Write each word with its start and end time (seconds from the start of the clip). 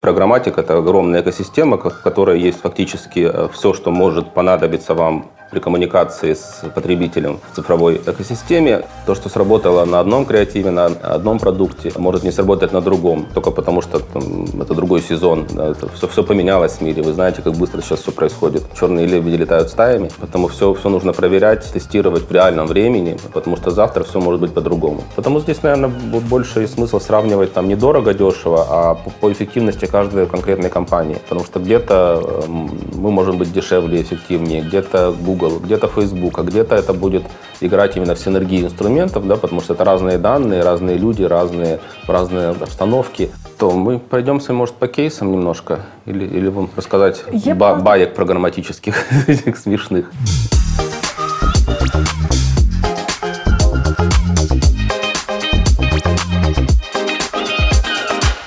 Программатика– 0.00 0.60
это 0.62 0.78
огромная 0.78 1.20
экосистема, 1.20 1.76
в 1.76 2.02
которой 2.02 2.40
есть 2.40 2.60
фактически 2.60 3.30
э, 3.30 3.48
все, 3.52 3.74
что 3.74 3.90
может 3.90 4.32
понадобиться 4.32 4.94
вам 4.94 5.30
при 5.50 5.58
коммуникации 5.58 6.34
с 6.34 6.64
потребителем 6.74 7.40
в 7.50 7.56
цифровой 7.56 8.00
экосистеме. 8.06 8.84
То, 9.06 9.14
что 9.14 9.28
сработало 9.28 9.84
на 9.84 10.00
одном 10.00 10.24
креативе, 10.24 10.70
на 10.70 10.86
одном 10.86 11.38
продукте, 11.38 11.92
может 11.96 12.22
не 12.22 12.30
сработать 12.30 12.72
на 12.72 12.80
другом, 12.80 13.26
только 13.34 13.50
потому 13.50 13.82
что 13.82 13.98
там, 13.98 14.44
это 14.60 14.74
другой 14.74 15.02
сезон. 15.02 15.46
Да, 15.52 15.68
это 15.70 15.88
все, 15.88 16.06
все 16.06 16.22
поменялось 16.22 16.74
в 16.74 16.80
мире. 16.80 17.02
Вы 17.02 17.12
знаете, 17.12 17.42
как 17.42 17.54
быстро 17.54 17.80
сейчас 17.82 18.00
все 18.00 18.12
происходит. 18.12 18.62
Черные 18.78 19.06
лебеди 19.06 19.36
летают 19.36 19.70
стаями, 19.70 20.10
потому 20.20 20.48
все, 20.48 20.72
все 20.74 20.88
нужно 20.88 21.12
проверять, 21.12 21.70
тестировать 21.72 22.28
в 22.28 22.32
реальном 22.32 22.66
времени, 22.66 23.16
потому 23.32 23.56
что 23.56 23.70
завтра 23.70 24.04
все 24.04 24.20
может 24.20 24.40
быть 24.40 24.54
по-другому. 24.54 25.02
Потому 25.16 25.40
здесь, 25.40 25.62
наверное, 25.62 25.88
больше 25.88 26.66
смысл 26.68 27.00
сравнивать 27.00 27.52
там 27.52 27.68
недорого, 27.68 28.14
дешево, 28.14 28.66
а 28.68 28.94
по, 28.94 29.10
по 29.10 29.32
эффективности 29.32 29.86
каждой 29.86 30.26
конкретной 30.26 30.70
компании. 30.70 31.16
Потому 31.28 31.44
что 31.44 31.58
где-то 31.58 32.44
эм, 32.46 32.70
мы 32.94 33.10
можем 33.10 33.38
быть 33.38 33.52
дешевле, 33.52 34.00
эффективнее, 34.02 34.62
где-то 34.62 35.14
Google 35.20 35.39
Google, 35.39 35.59
где-то 35.59 35.87
Facebook, 35.87 36.39
а 36.39 36.43
где-то 36.43 36.75
это 36.75 36.93
будет 36.93 37.23
играть 37.61 37.97
именно 37.97 38.13
в 38.15 38.19
синергии 38.19 38.63
инструментов, 38.63 39.27
да, 39.27 39.35
потому 39.35 39.61
что 39.61 39.73
это 39.73 39.83
разные 39.83 40.17
данные, 40.17 40.61
разные 40.63 40.97
люди, 40.97 41.23
разные, 41.23 41.79
разные 42.07 42.49
обстановки. 42.49 43.29
То 43.57 43.71
мы 43.71 43.99
пройдемся, 43.99 44.53
может, 44.53 44.75
по 44.75 44.87
кейсам 44.87 45.31
немножко 45.31 45.79
или, 46.05 46.25
или 46.25 46.49
вам 46.49 46.69
рассказать 46.75 47.23
Я 47.31 47.55
ба- 47.55 47.67
просто... 47.69 47.83
баек 47.85 48.13
программатических 48.15 48.95
смешных. 49.63 50.05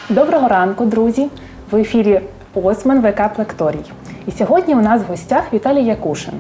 Доброго 0.09 0.49
ранку, 0.49 0.85
друзі! 0.85 1.29
В 1.71 1.77
ефірі 1.77 2.21
Осман 2.55 3.01
ВК 3.01 3.35
Плекторій. 3.37 3.85
І 4.27 4.31
сьогодні 4.39 4.75
у 4.75 4.81
нас 4.81 5.03
в 5.03 5.05
гостях 5.05 5.53
Віталій 5.53 5.85
Якушин, 5.85 6.35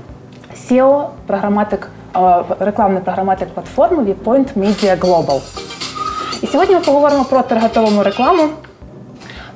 SEO, 0.56 1.06
програматик, 1.28 1.90
рекламний 2.59 3.02
програматик 3.02 3.50
платформи 3.50 4.04
Viewpoint 4.04 4.58
Media 4.58 5.00
Global. 5.00 5.42
І 6.42 6.48
сьогодні 6.48 6.76
ми 6.76 6.82
поговоримо 6.82 7.26
про 7.26 7.42
таргетовану 7.42 8.04
рекламу 8.04 8.44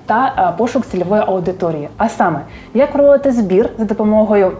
та 0.06 0.54
пошук 0.58 0.86
цільової 0.86 1.22
аудиторії. 1.22 1.90
А 1.98 2.10
саме, 2.10 2.42
як 2.74 2.92
проводити 2.92 3.32
збір 3.32 3.70
за 3.78 3.86
допомогою 3.86 4.52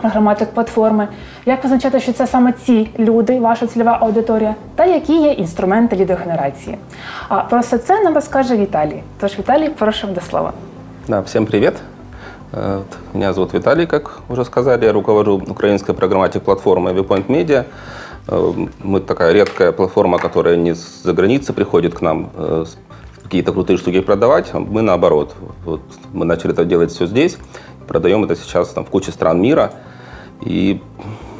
програматик 0.00 0.50
платформи, 0.50 1.08
як 1.46 1.62
визначати, 1.62 2.00
що 2.00 2.12
це 2.12 2.26
саме 2.26 2.52
ці 2.52 2.90
люди, 2.98 3.40
ваша 3.40 3.66
цільова 3.66 3.98
аудиторія, 4.00 4.54
та 4.74 4.84
які 4.84 5.22
є 5.22 5.32
інструменти 5.32 5.96
лідогенерації. 5.96 6.78
А 7.28 7.36
про 7.36 7.60
все 7.60 7.78
це 7.78 8.02
нам 8.02 8.14
розкаже 8.14 8.56
Віталій. 8.56 9.02
Тож, 9.20 9.38
Віталій, 9.38 9.68
прошу 9.68 10.06
до 10.06 10.20
слова. 10.20 10.52
Да, 11.08 11.20
всем 11.20 11.46
привет. 11.46 11.74
Э, 12.56 12.82
меня 13.12 13.32
зовут 13.32 13.52
Виталий, 13.52 13.86
как 13.86 14.20
уже 14.28 14.44
сказали. 14.44 14.84
Я 14.84 14.92
руковожу 14.92 15.38
украинской 15.38 15.92
программатик 15.92 16.42
платформой 16.42 16.94
Viewpoint 16.94 17.26
Media. 17.26 17.66
Э, 18.28 18.52
мы 18.82 19.00
такая 19.00 19.32
редкая 19.32 19.72
платформа, 19.72 20.18
которая 20.18 20.56
не 20.56 20.74
за 20.74 21.12
границы 21.12 21.52
приходит 21.52 21.94
к 21.94 22.00
нам 22.00 22.30
э, 22.34 22.64
какие-то 23.24 23.52
крутые 23.52 23.76
штуки 23.76 24.00
продавать. 24.00 24.54
Мы 24.54 24.82
наоборот. 24.82 25.34
Вот 25.64 25.80
мы 26.12 26.24
начали 26.24 26.52
это 26.52 26.64
делать 26.64 26.92
все 26.92 27.06
здесь. 27.06 27.38
Продаем 27.88 28.22
это 28.24 28.36
сейчас 28.36 28.68
там, 28.68 28.84
в 28.84 28.88
куче 28.88 29.10
стран 29.10 29.40
мира. 29.40 29.72
И 30.40 30.80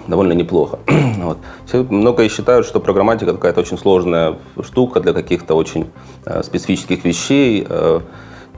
довольно 0.08 0.32
неплохо. 0.32 0.80
Вот. 1.24 1.38
Все 1.64 1.84
многие 1.84 2.28
считают, 2.28 2.66
что 2.66 2.80
программатика 2.80 3.32
какая-то 3.32 3.60
очень 3.60 3.78
сложная 3.78 4.36
штука 4.62 5.00
для 5.00 5.12
каких-то 5.12 5.54
очень 5.54 5.90
э, 6.26 6.42
специфических 6.42 7.04
вещей. 7.04 7.64
Э, 7.68 8.00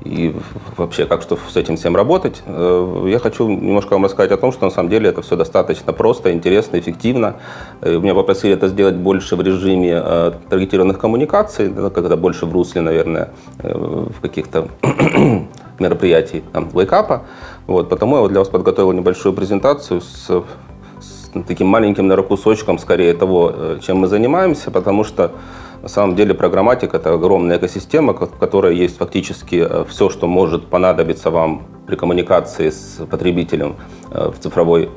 и 0.04 0.34
вообще, 0.76 1.06
как 1.06 1.22
что 1.22 1.38
с 1.48 1.56
этим 1.56 1.76
всем 1.76 1.96
работать. 1.96 2.42
Э, 2.46 3.06
я 3.08 3.18
хочу 3.18 3.48
немножко 3.48 3.94
вам 3.94 4.04
рассказать 4.04 4.30
о 4.32 4.36
том, 4.36 4.52
что 4.52 4.66
на 4.66 4.70
самом 4.70 4.90
деле 4.90 5.08
это 5.08 5.22
все 5.22 5.36
достаточно 5.36 5.92
просто, 5.92 6.32
интересно, 6.32 6.78
эффективно. 6.78 7.36
Э, 7.80 7.98
меня 7.98 8.14
попросили 8.14 8.54
это 8.54 8.68
сделать 8.68 8.96
больше 8.96 9.36
в 9.36 9.40
режиме 9.40 10.00
э, 10.04 10.32
таргетированных 10.48 10.98
коммуникаций, 10.98 11.72
когда 11.94 12.16
больше 12.16 12.46
в 12.46 12.52
русле, 12.52 12.82
наверное, 12.82 13.30
в 13.58 14.20
каких-то 14.20 14.68
мероприятий 15.78 16.44
там, 16.52 16.68
вейкапа. 16.72 17.22
Вот, 17.66 17.88
потому 17.88 18.16
я 18.16 18.22
вот 18.22 18.30
для 18.30 18.40
вас 18.40 18.48
подготовил 18.48 18.92
небольшую 18.92 19.34
презентацию 19.34 20.00
с 20.00 20.44
таким 21.46 21.66
маленьким, 21.66 22.06
наверное, 22.06 22.28
кусочком 22.28 22.78
скорее 22.78 23.12
того, 23.12 23.52
чем 23.82 23.98
мы 23.98 24.06
занимаемся, 24.06 24.70
потому 24.70 25.04
что 25.04 25.32
на 25.86 25.90
самом 25.90 26.16
деле 26.16 26.34
программатика– 26.34 26.96
это 26.98 27.14
огромная 27.14 27.58
экосистема, 27.58 28.12
в 28.12 28.38
которой 28.40 28.76
есть 28.76 28.98
фактически 28.98 29.64
э, 29.70 29.84
все, 29.88 30.10
что 30.10 30.26
может 30.26 30.66
понадобиться 30.66 31.30
вам 31.30 31.62
при 31.86 31.94
коммуникации 31.94 32.70
с 32.70 33.06
потребителем 33.08 33.76
э, 34.10 34.32
в 34.34 34.40
цифровой 34.40 34.88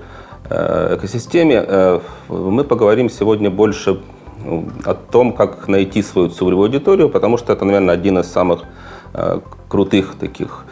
э, 0.49 0.95
экосистеме. 0.95 2.01
Мы 2.27 2.63
поговорим 2.63 3.09
сегодня 3.09 3.51
больше 3.51 3.99
о 4.83 4.95
том, 4.95 5.33
как 5.33 5.67
найти 5.67 6.01
свою 6.01 6.29
целевую 6.29 6.65
аудиторию, 6.65 7.09
потому 7.09 7.37
что 7.37 7.53
это, 7.53 7.65
наверное, 7.65 7.93
один 7.93 8.17
из 8.17 8.25
самых 8.31 8.63
крутых 9.67 10.15
таких 10.19 10.65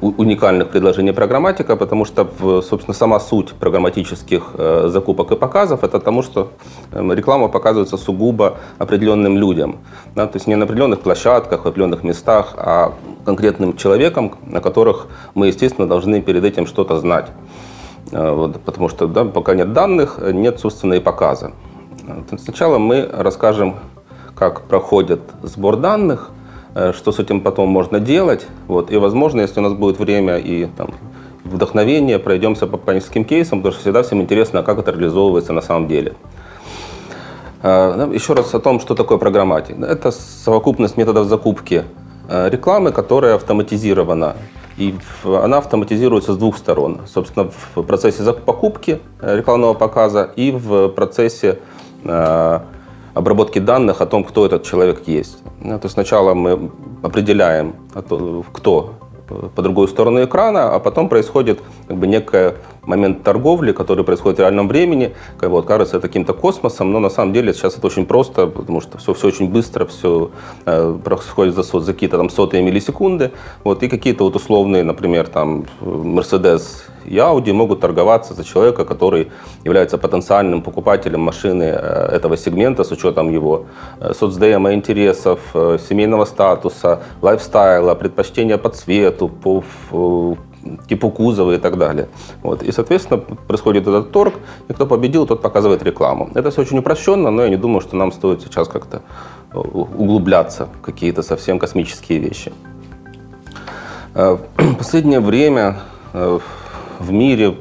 уникальных 0.00 0.68
предложений 0.68 1.12
программатика, 1.12 1.76
потому 1.76 2.04
что, 2.04 2.26
собственно, 2.62 2.94
сама 2.94 3.20
суть 3.20 3.52
программатических 3.52 4.50
э, 4.54 4.88
закупок 4.88 5.30
и 5.32 5.36
показов 5.36 5.84
это 5.84 5.98
тому, 6.00 6.22
что 6.22 6.50
эм, 6.92 7.12
реклама 7.12 7.48
показывается 7.48 7.96
сугубо 7.96 8.58
определенным 8.78 9.36
людям. 9.36 9.78
Да, 10.14 10.26
то 10.26 10.36
есть 10.36 10.46
не 10.46 10.56
на 10.56 10.64
определенных 10.64 11.00
площадках, 11.00 11.64
в 11.64 11.68
определенных 11.68 12.04
местах, 12.04 12.54
а 12.56 12.94
конкретным 13.24 13.76
человеком, 13.76 14.34
на 14.46 14.60
которых 14.60 15.06
мы, 15.34 15.48
естественно, 15.48 15.86
должны 15.88 16.20
перед 16.20 16.44
этим 16.44 16.66
что-то 16.66 16.98
знать. 16.98 17.26
Э, 18.12 18.32
вот, 18.32 18.60
потому 18.60 18.88
что 18.88 19.06
да, 19.06 19.24
пока 19.24 19.54
нет 19.54 19.72
данных, 19.72 20.18
нет, 20.32 20.60
собственно, 20.60 20.94
и 20.94 21.00
показа. 21.00 21.52
Сначала 22.38 22.78
мы 22.78 23.08
расскажем, 23.12 23.76
как 24.34 24.62
проходит 24.62 25.20
сбор 25.42 25.76
данных, 25.76 26.30
что 26.92 27.12
с 27.12 27.18
этим 27.18 27.40
потом 27.40 27.68
можно 27.68 28.00
делать. 28.00 28.46
Вот. 28.66 28.90
И, 28.90 28.96
возможно, 28.96 29.40
если 29.40 29.60
у 29.60 29.62
нас 29.62 29.72
будет 29.72 29.98
время 29.98 30.36
и 30.38 30.66
там, 30.66 30.90
вдохновение, 31.44 32.18
пройдемся 32.18 32.66
по 32.66 32.76
паническим 32.76 33.24
кейсам, 33.24 33.60
потому 33.60 33.72
что 33.72 33.82
всегда 33.82 34.02
всем 34.02 34.20
интересно, 34.20 34.62
как 34.62 34.78
это 34.78 34.90
реализовывается 34.92 35.52
на 35.52 35.60
самом 35.60 35.88
деле. 35.88 36.14
Э, 37.62 38.10
Еще 38.12 38.34
раз 38.34 38.54
о 38.54 38.60
том, 38.60 38.80
что 38.80 38.94
такое 38.94 39.18
программатик. 39.18 39.80
Это 39.80 40.10
совокупность 40.10 40.96
методов 40.96 41.26
закупки 41.26 41.84
э, 42.28 42.48
рекламы, 42.50 42.92
которая 42.92 43.34
автоматизирована. 43.34 44.36
И 44.76 44.94
она 45.24 45.58
автоматизируется 45.58 46.32
с 46.32 46.36
двух 46.36 46.56
сторон. 46.56 47.00
Собственно, 47.06 47.50
в 47.74 47.82
процессе 47.82 48.22
покупки 48.32 49.00
рекламного 49.20 49.74
показа 49.74 50.30
и 50.36 50.52
в 50.52 50.88
процессе 50.90 51.58
обработки 53.18 53.58
данных 53.58 54.00
о 54.00 54.06
том, 54.06 54.22
кто 54.22 54.46
этот 54.46 54.62
человек 54.62 55.08
есть. 55.08 55.38
То 55.62 55.80
есть 55.82 55.94
сначала 55.94 56.34
мы 56.34 56.70
определяем, 57.02 57.74
кто 58.52 58.94
по 59.54 59.62
другую 59.62 59.88
сторону 59.88 60.24
экрана, 60.24 60.74
а 60.74 60.78
потом 60.78 61.08
происходит 61.08 61.60
как 61.88 61.96
бы 61.96 62.06
некий 62.06 62.54
момент 62.88 63.22
торговли, 63.22 63.72
который 63.72 64.04
происходит 64.04 64.38
в 64.38 64.40
реальном 64.40 64.68
времени, 64.68 65.14
как 65.38 65.50
вот 65.50 65.66
кажется 65.66 66.00
каким-то 66.00 66.32
космосом, 66.32 66.92
но 66.92 67.00
на 67.00 67.10
самом 67.10 67.32
деле 67.32 67.52
сейчас 67.52 67.76
это 67.76 67.86
очень 67.86 68.06
просто, 68.06 68.46
потому 68.46 68.80
что 68.80 68.98
все, 68.98 69.12
все 69.12 69.28
очень 69.28 69.48
быстро, 69.48 69.84
все 69.84 70.30
э, 70.66 70.98
происходит 71.04 71.54
за, 71.54 71.62
за 71.62 71.92
какие-то 71.92 72.16
там 72.16 72.30
сотые 72.30 72.62
миллисекунды, 72.62 73.30
вот, 73.64 73.82
и 73.82 73.88
какие-то 73.88 74.24
вот 74.24 74.36
условные, 74.36 74.82
например, 74.82 75.28
там 75.28 75.66
Mercedes 75.80 76.88
и 77.08 77.16
Audi 77.16 77.52
могут 77.52 77.80
торговаться 77.80 78.34
за 78.34 78.44
человека, 78.44 78.84
который 78.84 79.30
является 79.64 79.98
потенциальным 79.98 80.62
покупателем 80.62 81.20
машины 81.20 81.62
э, 81.62 82.16
этого 82.16 82.36
сегмента 82.36 82.84
с 82.84 82.92
учетом 82.92 83.32
его 83.32 83.66
э, 84.00 84.12
соцдема, 84.14 84.72
интересов, 84.72 85.40
э, 85.54 85.78
семейного 85.88 86.26
статуса, 86.26 87.00
лайфстайла, 87.22 87.94
предпочтения 87.94 88.58
по 88.58 88.68
цвету, 88.68 89.28
по 89.28 89.64
типу 90.88 91.10
кузова 91.10 91.52
и 91.52 91.58
так 91.58 91.78
далее. 91.78 92.08
Вот. 92.42 92.62
И, 92.62 92.72
соответственно, 92.72 93.18
происходит 93.20 93.86
этот 93.86 94.10
торг, 94.12 94.34
и 94.68 94.72
кто 94.72 94.86
победил, 94.86 95.26
тот 95.26 95.42
показывает 95.42 95.82
рекламу. 95.82 96.30
Это 96.34 96.50
все 96.50 96.62
очень 96.62 96.78
упрощенно, 96.78 97.30
но 97.30 97.42
я 97.42 97.48
не 97.48 97.56
думаю, 97.56 97.80
что 97.80 97.96
нам 97.96 98.12
стоит 98.12 98.42
сейчас 98.42 98.68
как-то 98.68 99.02
углубляться 99.52 100.66
в 100.66 100.80
какие-то 100.82 101.22
совсем 101.22 101.58
космические 101.58 102.18
вещи. 102.18 102.52
В 104.14 104.40
последнее 104.78 105.20
время 105.20 105.76
в 106.12 107.10
мире 107.10 107.56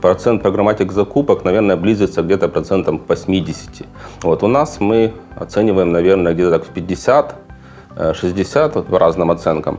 процент 0.00 0.42
программатик 0.42 0.92
закупок, 0.92 1.44
наверное, 1.44 1.76
близится 1.76 2.22
где-то 2.22 2.48
процентом 2.48 2.98
к 2.98 3.08
80. 3.08 3.86
Вот 4.22 4.42
у 4.42 4.48
нас 4.48 4.80
мы 4.80 5.12
оцениваем, 5.36 5.92
наверное, 5.92 6.34
где-то 6.34 6.50
так 6.50 6.64
в 6.64 6.70
50 6.70 7.36
60 8.14 8.74
вот, 8.74 8.86
по 8.86 8.98
разным 8.98 9.30
оценкам. 9.30 9.78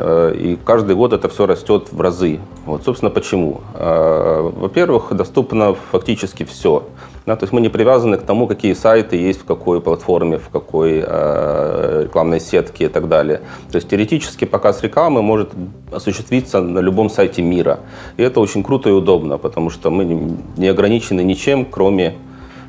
Э, 0.00 0.34
и 0.34 0.56
каждый 0.56 0.96
год 0.96 1.12
это 1.12 1.28
все 1.28 1.46
растет 1.46 1.88
в 1.92 2.00
разы. 2.00 2.40
Вот, 2.64 2.84
собственно, 2.84 3.10
почему? 3.10 3.60
Э, 3.74 4.50
во-первых, 4.56 5.12
доступно 5.14 5.74
фактически 5.92 6.44
все. 6.44 6.84
Да, 7.26 7.36
то 7.36 7.44
есть 7.44 7.52
мы 7.52 7.60
не 7.60 7.68
привязаны 7.68 8.16
к 8.16 8.22
тому, 8.22 8.46
какие 8.46 8.72
сайты 8.72 9.16
есть 9.16 9.40
в 9.40 9.44
какой 9.44 9.80
платформе, 9.80 10.38
в 10.38 10.48
какой 10.48 11.04
э, 11.06 12.02
рекламной 12.04 12.40
сетке 12.40 12.86
и 12.86 12.88
так 12.88 13.08
далее. 13.08 13.40
То 13.70 13.76
есть 13.76 13.88
теоретически 13.88 14.46
показ 14.46 14.82
рекламы 14.82 15.22
может 15.22 15.50
осуществиться 15.92 16.60
на 16.60 16.78
любом 16.80 17.10
сайте 17.10 17.42
мира. 17.42 17.80
И 18.16 18.22
это 18.22 18.40
очень 18.40 18.64
круто 18.64 18.88
и 18.88 18.92
удобно, 18.92 19.36
потому 19.36 19.70
что 19.70 19.90
мы 19.90 20.34
не 20.56 20.68
ограничены 20.68 21.22
ничем, 21.22 21.66
кроме 21.66 22.14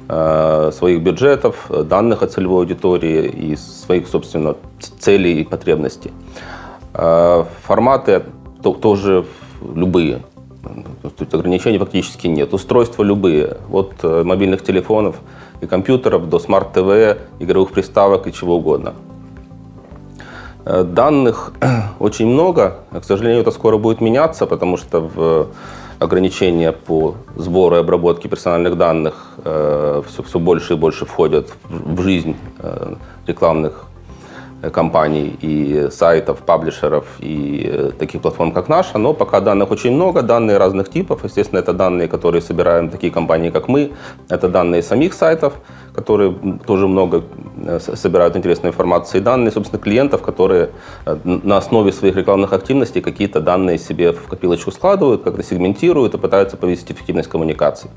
э, 0.09 0.71
своих 0.73 1.01
бюджетов, 1.01 1.69
данных 1.69 2.21
о 2.21 2.27
целевой 2.27 2.63
аудитории 2.63 3.27
и 3.29 3.55
своих, 3.55 4.07
собственно, 4.07 4.55
целей 4.99 5.41
и 5.41 5.43
потребностей. 5.45 6.11
Э, 7.01 7.45
форматы 7.63 8.21
тоже 8.61 9.25
любые. 9.75 10.21
Тут 11.17 11.33
ограничений 11.33 11.79
фактически 11.79 12.27
нет. 12.27 12.53
Устройства 12.53 13.01
любые. 13.01 13.57
От 13.71 13.93
э, 14.03 14.23
мобильных 14.23 14.63
телефонов 14.63 15.15
и 15.61 15.65
компьютеров 15.65 16.29
до 16.29 16.37
Smart 16.37 16.87
TV, 16.87 17.17
игровых 17.39 17.71
приставок 17.71 18.27
и 18.27 18.33
чего 18.33 18.57
угодно. 18.57 18.93
Э, 20.63 20.83
данных 20.83 21.53
очень 21.99 22.27
много. 22.27 22.81
К 22.91 23.03
сожалению, 23.03 23.41
это 23.41 23.49
скоро 23.49 23.79
будет 23.79 23.99
меняться, 23.99 24.45
потому 24.45 24.77
что 24.77 24.99
в 24.99 25.47
ограничения 25.97 26.71
по 26.71 27.15
сбору 27.35 27.77
и 27.77 27.79
обработке 27.79 28.29
персональных 28.29 28.75
данных 28.75 29.33
все, 29.43 30.23
все 30.23 30.39
больше 30.39 30.73
и 30.73 30.75
больше 30.75 31.05
входят 31.05 31.53
в 31.69 32.01
жизнь 32.01 32.35
рекламных 33.27 33.85
компаний 34.69 35.37
и 35.41 35.87
сайтов, 35.91 36.39
паблишеров 36.39 37.05
и 37.19 37.67
э, 37.67 37.91
таких 37.97 38.21
платформ, 38.21 38.51
как 38.51 38.69
наша, 38.69 38.97
но 38.99 39.13
пока 39.13 39.41
данных 39.41 39.71
очень 39.71 39.91
много, 39.91 40.21
данные 40.21 40.57
разных 40.57 40.89
типов. 40.89 41.23
Естественно, 41.23 41.59
это 41.59 41.73
данные, 41.73 42.07
которые 42.07 42.41
собираем 42.41 42.89
такие 42.89 43.11
компании, 43.11 43.49
как 43.49 43.67
мы, 43.67 43.91
это 44.29 44.47
данные 44.47 44.83
самих 44.83 45.13
сайтов, 45.13 45.53
которые 45.95 46.35
тоже 46.67 46.87
много 46.87 47.23
э, 47.65 47.79
собирают 47.79 48.35
интересной 48.35 48.69
информации, 48.69 49.17
и 49.17 49.21
данные, 49.21 49.51
собственно, 49.51 49.81
клиентов, 49.81 50.21
которые 50.21 50.69
э, 51.05 51.17
на 51.23 51.57
основе 51.57 51.91
своих 51.91 52.15
рекламных 52.15 52.53
активностей 52.53 53.01
какие-то 53.01 53.41
данные 53.41 53.79
себе 53.79 54.11
в 54.11 54.27
копилочку 54.27 54.71
складывают, 54.71 55.23
как-то 55.23 55.43
сегментируют 55.43 56.13
и 56.13 56.17
пытаются 56.19 56.55
повысить 56.55 56.91
эффективность 56.91 57.29
коммуникации. 57.29 57.89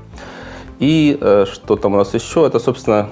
И 0.79 1.17
что 1.53 1.77
там 1.77 1.93
у 1.93 1.97
нас 1.97 2.13
еще? 2.13 2.45
Это, 2.45 2.59
собственно, 2.59 3.07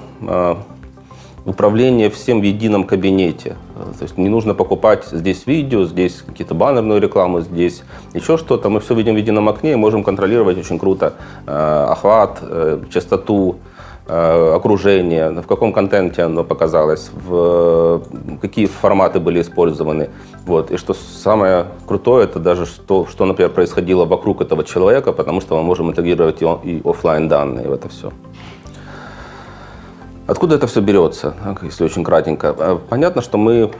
управление 1.45 2.10
всем 2.10 2.42
в 2.42 2.44
едином 2.44 2.86
кабинете. 2.86 3.56
То 3.98 4.04
есть 4.04 4.18
не 4.18 4.30
нужно 4.30 4.54
покупать 4.54 5.06
здесь 5.12 5.45
видео, 5.45 5.86
здесь 5.86 6.24
какие-то 6.25 6.56
баннерную 6.56 7.01
рекламу, 7.01 7.42
здесь 7.42 7.84
еще 8.13 8.38
что-то. 8.38 8.69
Мы 8.69 8.80
все 8.80 8.95
видим 8.95 9.16
в 9.16 9.18
едином 9.18 9.50
окне 9.50 9.74
и 9.74 9.75
можем 9.75 10.04
контролировать 10.04 10.57
очень 10.57 10.80
круто 10.80 11.13
э, 11.45 11.88
охват, 11.90 12.40
э, 12.42 12.80
частоту, 12.94 13.57
э, 14.07 14.54
окружение, 14.56 15.31
в 15.31 15.48
каком 15.48 15.74
контенте 15.74 16.24
оно 16.24 16.44
показалось, 16.45 17.12
в 17.13 18.01
какие 18.42 18.68
форматы 18.68 19.19
были 19.19 19.42
использованы. 19.42 20.10
Вот. 20.46 20.72
И 20.72 20.78
что 20.78 20.94
самое 20.94 21.66
крутое, 21.86 22.24
это 22.24 22.39
даже 22.39 22.66
что, 22.66 23.06
что, 23.06 23.25
например, 23.25 23.51
происходило 23.51 24.06
вокруг 24.06 24.42
этого 24.42 24.63
человека, 24.63 25.12
потому 25.12 25.42
что 25.42 25.57
мы 25.57 25.63
можем 25.63 25.89
интегрировать 25.89 26.42
и 26.42 26.81
офлайн 26.86 27.28
данные 27.28 27.68
в 27.68 27.74
это 27.74 27.89
все. 27.89 28.12
Откуда 30.25 30.56
это 30.56 30.68
все 30.68 30.81
берется, 30.81 31.34
если 31.62 31.84
очень 31.84 32.04
кратенько? 32.04 32.56
А, 32.58 32.81
понятно, 32.90 33.22
что 33.22 33.38
мы 33.38 33.72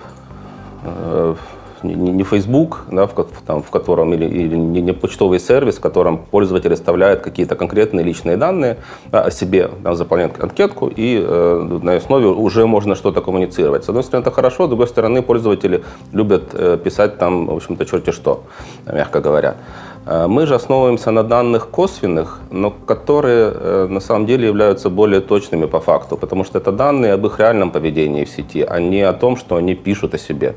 э, 0.84 1.36
не 1.84 2.24
Facebook, 2.24 2.86
да, 2.92 3.08
в, 3.08 3.14
там, 3.46 3.62
в 3.62 3.70
котором, 3.70 4.14
или, 4.14 4.26
или 4.26 4.56
не, 4.56 4.94
почтовый 4.94 5.40
сервис, 5.40 5.78
в 5.78 5.80
котором 5.82 6.18
пользователь 6.18 6.74
оставляет 6.74 7.22
какие-то 7.22 7.56
конкретные 7.56 8.04
личные 8.04 8.38
данные 8.38 8.78
да, 9.12 9.22
о 9.22 9.32
себе, 9.32 9.70
да, 9.82 9.96
заполняет 9.96 10.42
анкетку, 10.42 10.88
и 10.88 11.24
э, 11.26 11.80
на 11.82 11.96
основе 11.96 12.28
уже 12.28 12.66
можно 12.66 12.96
что-то 12.96 13.22
коммуницировать. 13.22 13.84
С 13.86 13.90
одной 13.90 14.04
стороны, 14.04 14.24
это 14.24 14.32
хорошо, 14.32 14.66
с 14.66 14.70
другой 14.70 14.88
стороны, 14.88 15.22
пользователи 15.22 15.84
любят 16.12 16.50
э, 16.54 16.78
писать 16.84 17.18
там, 17.18 17.48
в 17.48 17.56
общем-то, 17.56 17.86
черти 17.86 18.12
что, 18.12 18.44
мягко 18.86 19.20
говоря. 19.20 19.56
Э, 20.06 20.28
мы 20.28 20.46
же 20.46 20.56
основываемся 20.56 21.12
на 21.12 21.24
данных 21.24 21.70
косвенных, 21.70 22.40
но 22.52 22.72
которые 22.72 23.52
э, 23.54 23.88
на 23.90 24.00
самом 24.00 24.26
деле 24.26 24.48
являются 24.48 24.90
более 24.90 25.22
точными 25.22 25.66
по 25.66 25.80
факту, 25.80 26.18
потому 26.18 26.44
что 26.44 26.58
это 26.58 26.72
данные 26.72 27.14
об 27.14 27.26
их 27.26 27.40
реальном 27.40 27.72
поведении 27.72 28.26
в 28.26 28.30
сети, 28.30 28.62
а 28.62 28.80
не 28.80 29.02
о 29.02 29.14
том, 29.14 29.38
что 29.38 29.56
они 29.56 29.76
пишут 29.76 30.14
о 30.14 30.18
себе. 30.18 30.56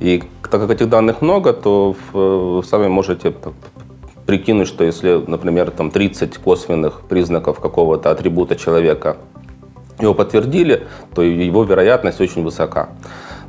И 0.00 0.22
так 0.50 0.60
как 0.60 0.70
этих 0.70 0.88
данных 0.88 1.22
много, 1.22 1.52
то 1.52 1.96
вы 2.12 2.62
сами 2.64 2.88
можете 2.88 3.34
прикинуть, 4.26 4.68
что 4.68 4.84
если, 4.84 5.22
например, 5.26 5.70
там 5.70 5.90
30 5.90 6.36
косвенных 6.38 7.00
признаков 7.08 7.60
какого-то 7.60 8.10
атрибута 8.10 8.56
человека 8.56 9.16
его 10.00 10.14
подтвердили, 10.14 10.86
то 11.14 11.22
его 11.22 11.64
вероятность 11.64 12.20
очень 12.20 12.42
высока. 12.42 12.88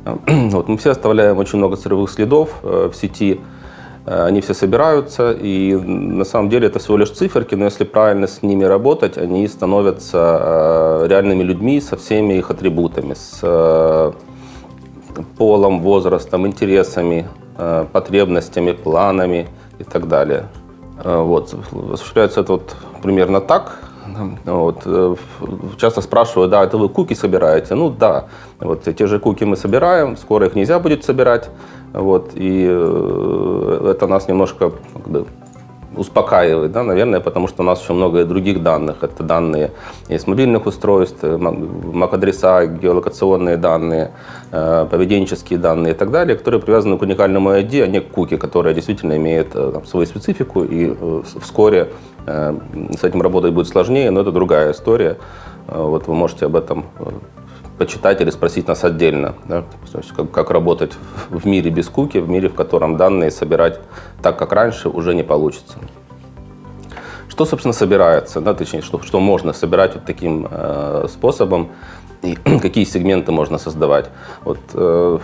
Вот, 0.26 0.68
мы 0.68 0.78
все 0.78 0.90
оставляем 0.90 1.38
очень 1.38 1.58
много 1.58 1.76
цифровых 1.76 2.10
следов 2.10 2.50
э, 2.62 2.90
в 2.90 2.96
сети, 2.96 3.34
Э, 3.34 3.57
они 4.26 4.40
все 4.40 4.54
собираются, 4.54 5.32
и 5.32 5.74
на 5.74 6.24
самом 6.24 6.48
деле 6.48 6.66
это 6.68 6.78
всего 6.78 6.96
лишь 6.96 7.10
циферки, 7.10 7.54
но 7.54 7.64
если 7.64 7.84
правильно 7.84 8.26
с 8.26 8.42
ними 8.42 8.64
работать, 8.64 9.18
они 9.18 9.46
становятся 9.48 10.38
э, 10.40 11.06
реальными 11.08 11.42
людьми 11.42 11.80
со 11.80 11.96
всеми 11.96 12.34
их 12.34 12.50
атрибутами, 12.50 13.14
с 13.14 13.40
э, 13.42 14.12
полом, 15.36 15.80
возрастом, 15.80 16.46
интересами, 16.46 17.28
потребностями, 17.92 18.70
планами 18.70 19.48
и 19.80 19.84
так 19.84 20.06
далее. 20.06 20.44
Вот. 21.02 21.52
Осуществляется 21.92 22.42
это 22.42 22.52
вот 22.52 22.76
примерно 23.02 23.40
так. 23.40 23.87
Вот. 24.44 24.86
Часто 25.78 26.00
спрашивают, 26.00 26.50
да, 26.50 26.64
это 26.64 26.78
вы 26.78 26.88
куки 26.88 27.14
собираете? 27.14 27.74
Ну 27.74 27.90
да, 27.90 28.26
вот 28.60 28.82
те 28.84 29.06
же 29.06 29.18
куки 29.18 29.44
мы 29.44 29.56
собираем, 29.56 30.16
скоро 30.16 30.46
их 30.46 30.54
нельзя 30.54 30.78
будет 30.78 31.04
собирать. 31.04 31.50
Вот, 31.92 32.32
и 32.34 32.66
э, 32.68 33.90
это 33.92 34.06
нас 34.06 34.28
немножко 34.28 34.72
успокаивает, 35.98 36.72
да, 36.72 36.82
наверное, 36.82 37.20
потому 37.20 37.48
что 37.48 37.62
у 37.62 37.66
нас 37.66 37.82
еще 37.82 37.92
много 37.92 38.24
других 38.24 38.62
данных. 38.62 39.02
Это 39.02 39.22
данные 39.22 39.70
из 40.08 40.26
мобильных 40.26 40.66
устройств, 40.66 41.22
MAC-адреса, 41.22 42.66
геолокационные 42.66 43.56
данные, 43.56 44.12
э, 44.52 44.86
поведенческие 44.90 45.58
данные 45.58 45.94
и 45.94 45.96
так 45.96 46.10
далее, 46.10 46.36
которые 46.36 46.60
привязаны 46.60 46.98
к 46.98 47.02
уникальному 47.02 47.50
ID, 47.50 47.82
а 47.82 47.86
не 47.86 48.00
к 48.00 48.08
куки, 48.08 48.36
которая 48.36 48.74
действительно 48.74 49.16
имеет 49.16 49.54
э, 49.54 49.70
там, 49.72 49.84
свою 49.84 50.06
специфику, 50.06 50.64
и 50.64 50.94
вскоре 51.40 51.88
с 52.26 53.04
этим 53.04 53.22
работать 53.22 53.54
будет 53.54 53.68
сложнее, 53.68 54.10
но 54.10 54.20
это 54.20 54.32
другая 54.32 54.72
история. 54.72 55.16
Вот 55.66 56.08
вы 56.08 56.14
можете 56.14 56.44
об 56.44 56.56
этом 56.56 56.84
почитать 57.78 58.20
или 58.20 58.30
спросить 58.30 58.68
нас 58.68 58.84
отдельно, 58.84 59.34
да, 59.44 59.64
как, 60.16 60.30
как 60.30 60.50
работать 60.50 60.92
в 61.30 61.46
мире 61.46 61.70
без 61.70 61.88
куки, 61.88 62.18
в 62.18 62.28
мире, 62.28 62.48
в 62.48 62.54
котором 62.54 62.96
данные 62.96 63.30
собирать 63.30 63.80
так, 64.22 64.38
как 64.38 64.52
раньше, 64.52 64.88
уже 64.88 65.14
не 65.14 65.22
получится. 65.22 65.78
Что, 67.28 67.44
собственно, 67.44 67.72
собирается, 67.72 68.40
да, 68.40 68.52
точнее, 68.52 68.82
что, 68.82 69.00
что 69.00 69.20
можно 69.20 69.52
собирать 69.52 69.94
вот 69.94 70.04
таким 70.04 70.48
э, 70.50 71.06
способом 71.08 71.70
и 72.22 72.34
какие 72.62 72.84
сегменты 72.84 73.30
можно 73.32 73.58
создавать. 73.58 74.10
Вот, 74.42 74.58
э, 74.74 75.18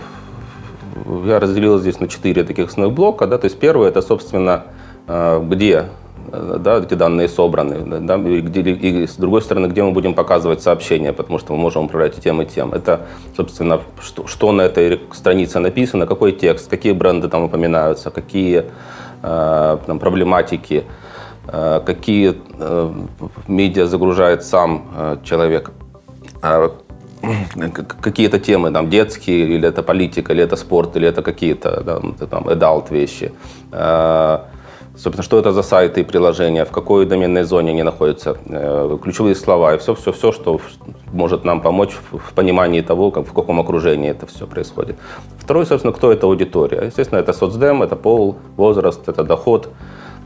я 1.25 1.39
разделил 1.39 1.77
здесь 1.77 1.99
на 1.99 2.07
четыре 2.07 2.43
таких 2.43 2.69
основных 2.69 2.95
блока. 2.95 3.27
Да, 3.27 3.37
то 3.37 3.45
есть 3.45 3.59
первый 3.59 3.89
это, 3.89 4.01
собственно, 4.01 4.63
э, 5.07 5.41
где 5.43 5.89
да, 6.31 6.79
эти 6.79 6.93
данные 6.93 7.27
собраны, 7.27 7.99
да, 8.01 8.15
и, 8.15 8.41
где, 8.41 8.61
и 8.61 9.07
с 9.07 9.15
другой 9.15 9.41
стороны, 9.41 9.67
где 9.67 9.83
мы 9.83 9.91
будем 9.91 10.13
показывать 10.13 10.61
сообщения, 10.61 11.13
потому 11.13 11.39
что 11.39 11.53
мы 11.53 11.59
можем 11.59 11.85
управлять 11.85 12.17
и 12.17 12.21
тем, 12.21 12.41
и 12.41 12.45
тем. 12.45 12.73
Это, 12.73 13.07
собственно, 13.35 13.79
что, 14.01 14.27
что 14.27 14.51
на 14.51 14.63
этой 14.63 15.01
странице 15.13 15.59
написано, 15.59 16.05
какой 16.05 16.31
текст, 16.31 16.69
какие 16.69 16.93
бренды 16.93 17.27
там 17.27 17.43
упоминаются, 17.43 18.11
какие 18.11 18.65
э, 19.23 19.77
там, 19.85 19.99
проблематики, 19.99 20.83
э, 21.47 21.81
какие 21.85 22.35
э, 22.59 22.93
медиа 23.47 23.85
загружает 23.85 24.43
сам 24.43 24.85
э, 24.95 25.17
человек. 25.23 25.71
Э, 26.41 26.69
какие-то 28.01 28.39
темы, 28.39 28.71
там, 28.71 28.89
детские, 28.89 29.47
или 29.55 29.67
это 29.67 29.81
политика, 29.81 30.33
или 30.33 30.43
это 30.43 30.55
спорт, 30.55 30.95
или 30.95 31.07
это 31.07 31.23
какие-то 31.23 31.81
да, 31.81 32.27
там, 32.27 32.47
adult 32.47 32.91
вещи. 32.91 33.31
Э, 33.71 34.41
Собственно, 34.97 35.23
что 35.23 35.37
это 35.37 35.51
за 35.51 35.61
сайты 35.61 36.01
и 36.01 36.03
приложения, 36.03 36.63
в 36.63 36.71
какой 36.71 37.05
доменной 37.05 37.43
зоне 37.43 37.71
они 37.71 37.83
находятся, 37.83 38.37
э, 38.45 38.97
ключевые 39.03 39.35
слова 39.35 39.75
и 39.75 39.77
все-все-все, 39.77 40.31
что 40.31 40.59
может 41.11 41.43
нам 41.43 41.61
помочь 41.61 41.91
в 42.11 42.33
понимании 42.33 42.81
того, 42.81 43.11
как, 43.11 43.27
в 43.27 43.33
каком 43.33 43.59
окружении 43.59 44.09
это 44.09 44.25
все 44.25 44.47
происходит. 44.47 44.95
Второй, 45.37 45.65
собственно, 45.65 45.93
кто 45.93 46.11
это 46.11 46.27
аудитория. 46.27 46.85
Естественно, 46.85 47.19
это 47.19 47.33
соцдем, 47.33 47.83
это 47.83 47.95
пол, 47.95 48.37
возраст, 48.57 49.07
это 49.09 49.23
доход, 49.23 49.69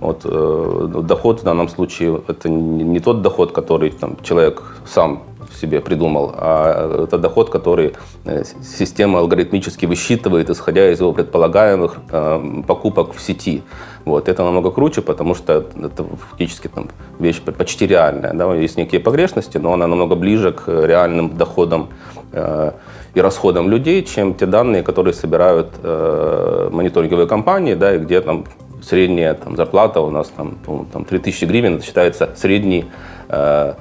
Вот, 0.02 0.22
э, 0.24 1.02
доход 1.04 1.42
в 1.42 1.44
данном 1.44 1.68
случае 1.68 2.22
это 2.28 2.48
не 2.50 3.00
тот 3.00 3.22
доход, 3.22 3.52
который 3.52 3.90
там, 3.90 4.18
человек 4.24 4.64
сам 4.86 5.24
себе 5.60 5.82
придумал, 5.82 6.32
а 6.38 7.04
это 7.04 7.18
доход, 7.18 7.50
который 7.50 7.94
э, 8.26 8.44
система 8.64 9.20
алгоритмически 9.20 9.88
высчитывает, 9.88 10.50
исходя 10.50 10.92
из 10.92 11.00
его 11.00 11.12
предполагаемых 11.12 11.98
э, 12.12 12.64
покупок 12.68 13.14
в 13.14 13.20
сети. 13.20 13.64
Вот. 14.10 14.28
Это 14.28 14.44
намного 14.44 14.72
круче, 14.72 15.02
потому 15.02 15.36
что 15.36 15.66
это 15.76 16.04
фактически 16.30 16.68
там, 16.68 16.90
вещь 17.20 17.42
почти 17.42 17.88
реальная. 17.88 18.34
Да? 18.34 18.56
Есть 18.56 18.78
некие 18.78 19.00
погрешности, 19.00 19.60
но 19.60 19.74
она 19.74 19.88
намного 19.88 20.16
ближе 20.16 20.52
к 20.52 20.68
реальным 20.68 21.38
доходам 21.38 21.90
э, 22.32 22.72
и 23.14 23.22
расходам 23.22 23.70
людей, 23.70 24.04
чем 24.04 24.34
те 24.34 24.46
данные, 24.46 24.82
которые 24.82 25.14
собирают 25.14 25.68
э, 25.84 26.70
мониторинговые 26.72 27.28
компании, 27.28 27.76
да, 27.76 27.96
и 27.96 28.00
где 28.00 28.22
там 28.22 28.46
средняя 28.82 29.36
там, 29.36 29.56
зарплата 29.56 30.02
у 30.02 30.10
нас 30.10 30.32
там, 30.36 30.58
там 30.92 31.06
3000 31.06 31.46
гривен, 31.46 31.76
это 31.76 31.86
считается 31.86 32.30
средний 32.36 32.86
э, 33.28 33.74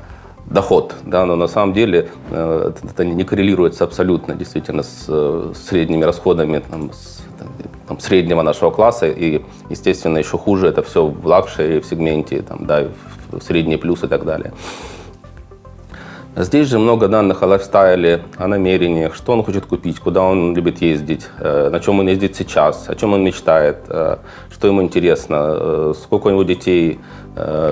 доход, 0.51 0.95
да, 1.07 1.25
но 1.25 1.37
на 1.37 1.49
самом 1.49 1.73
деле 1.73 2.09
э, 2.31 2.73
это 2.91 3.05
не 3.05 3.25
коррелируется 3.25 3.85
абсолютно 3.85 4.35
действительно 4.35 4.83
с 4.83 5.07
э, 5.09 5.53
средними 5.55 6.05
расходами 6.05 6.59
там, 6.59 6.91
с, 6.93 7.23
там, 7.39 7.49
среднего 7.99 8.43
нашего 8.43 8.71
класса 8.71 9.07
и, 9.09 9.43
естественно, 9.71 10.19
еще 10.19 10.39
хуже 10.39 10.69
это 10.69 10.83
все 10.83 11.07
в 11.07 11.27
luxury, 11.27 11.81
в 11.81 11.87
сегменте, 11.87 12.43
там, 12.43 12.67
да, 12.67 12.89
в 13.31 13.41
средний 13.43 13.77
плюс 13.77 14.05
и 14.05 14.07
так 14.07 14.25
далее. 14.25 14.53
Здесь 16.41 16.69
же 16.69 16.79
много 16.79 17.09
данных 17.09 17.43
о 17.43 17.47
лайфстайле, 17.47 18.23
о 18.37 18.47
намерениях, 18.47 19.17
что 19.17 19.33
он 19.33 19.43
хочет 19.43 19.67
купить, 19.67 19.99
куда 19.99 20.23
он 20.23 20.55
любит 20.55 20.81
ездить, 20.81 21.27
э, 21.41 21.69
на 21.69 21.81
чем 21.81 21.99
он 21.99 22.07
ездит 22.07 22.37
сейчас, 22.37 22.89
о 22.89 22.95
чем 22.95 23.13
он 23.13 23.25
мечтает, 23.25 23.79
э, 23.89 24.19
что 24.53 24.69
ему 24.69 24.81
интересно, 24.83 25.37
э, 25.41 25.95
сколько 26.01 26.29
у 26.29 26.31
него 26.31 26.45
детей, 26.45 27.01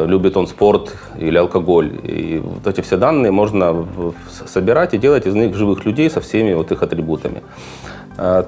любит 0.06 0.36
он 0.36 0.46
спорт 0.46 0.94
или 1.18 1.36
алкоголь. 1.36 1.90
И 2.04 2.40
вот 2.44 2.66
эти 2.68 2.82
все 2.82 2.96
данные 2.96 3.32
можно 3.32 3.84
собирать 4.46 4.94
и 4.94 4.98
делать 4.98 5.26
из 5.26 5.34
них 5.34 5.56
живых 5.56 5.84
людей 5.84 6.08
со 6.08 6.20
всеми 6.20 6.54
вот 6.54 6.70
их 6.70 6.82
атрибутами. 6.84 7.42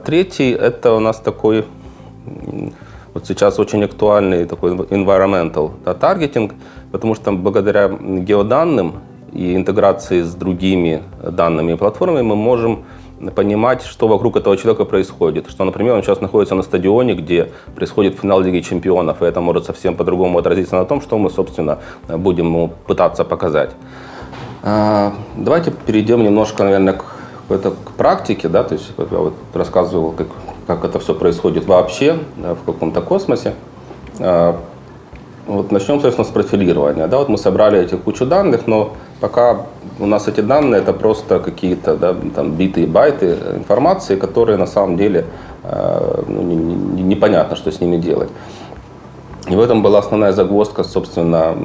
Третий– 0.05 0.51
это 0.53 0.95
у 0.95 1.01
нас 1.01 1.19
такой 1.21 1.65
вот 3.15 3.27
сейчас 3.27 3.59
очень 3.59 3.85
актуальный 3.85 4.45
такой 4.45 4.73
environmental 4.73 5.73
да, 5.85 5.95
таргетинг, 5.95 6.55
потому 6.93 7.15
что 7.15 7.33
благодаря 7.33 7.89
геоданным 7.89 9.01
и 9.33 9.57
интеграции 9.57 10.23
с 10.23 10.35
другими 10.35 11.03
данными 11.23 11.73
и 11.73 11.77
платформами 11.77 12.23
мы 12.23 12.37
можем 12.37 12.85
понимать, 13.35 13.83
что 13.83 14.07
вокруг 14.09 14.37
этого 14.37 14.57
человека 14.57 14.85
происходит. 14.85 15.51
Что, 15.51 15.65
например, 15.65 15.95
он 15.95 16.03
сейчас 16.03 16.21
находится 16.21 16.55
на 16.55 16.63
стадионе, 16.63 17.15
где 17.15 17.51
происходит 17.75 18.19
финал 18.19 18.41
Лиги 18.41 18.61
Чемпионов, 18.61 19.23
и 19.23 19.25
это 19.25 19.41
может 19.41 19.65
совсем 19.65 19.97
по-другому 19.97 20.39
отразиться 20.39 20.77
на 20.77 20.85
том, 20.85 21.01
что 21.01 21.19
мы, 21.19 21.31
собственно, 21.31 21.79
будем 22.09 22.47
ему 22.47 22.71
пытаться 22.87 23.25
показать. 23.25 23.71
А, 24.63 25.13
давайте 25.37 25.73
перейдем 25.73 26.23
немножко, 26.23 26.63
наверное, 26.63 26.93
к, 26.93 27.05
к, 27.49 27.61
к 27.61 27.93
практике. 27.97 28.49
Да? 28.49 28.65
То 28.65 28.75
есть 28.75 28.93
я 28.99 29.19
вот 29.19 29.35
рассказывал, 29.55 30.13
как, 30.13 30.29
как 30.67 30.85
это 30.85 30.99
все 30.99 31.15
происходит 31.15 31.67
вообще 31.67 32.19
да, 32.37 32.55
в 32.55 32.63
каком-то 32.65 33.01
космосе. 33.01 33.55
А, 34.21 34.61
вот 35.47 35.73
начнем, 35.73 36.01
собственно, 36.01 36.27
с 36.27 36.31
профилирования. 36.31 37.07
Да, 37.07 37.19
вот 37.19 37.31
мы 37.31 37.39
собрали 37.39 37.81
эти 37.81 37.95
кучу 37.95 38.27
данных, 38.27 38.67
но 38.67 38.93
пока 39.21 39.63
у 39.99 40.07
нас 40.07 40.29
эти 40.29 40.41
данные 40.41 40.83
это 40.83 40.93
просто 40.93 41.41
какие-то 41.41 41.97
да, 41.97 42.15
там, 42.35 42.53
биты 42.53 42.83
и 42.83 42.87
байты 42.87 43.37
информации, 43.57 44.17
которые 44.17 44.59
на 44.59 44.67
самом 44.67 44.99
деле 44.99 45.25
э, 45.65 46.23
ну, 46.29 46.43
не, 46.43 46.55
не, 46.55 47.03
непонятно, 47.03 47.57
что 47.57 47.73
с 47.73 47.81
ними 47.81 47.97
делать. 47.97 48.29
И 49.49 49.57
в 49.57 49.61
этом 49.61 49.83
была 49.83 50.01
основная 50.01 50.33
загвоздка, 50.33 50.85
собственно, 50.85 51.57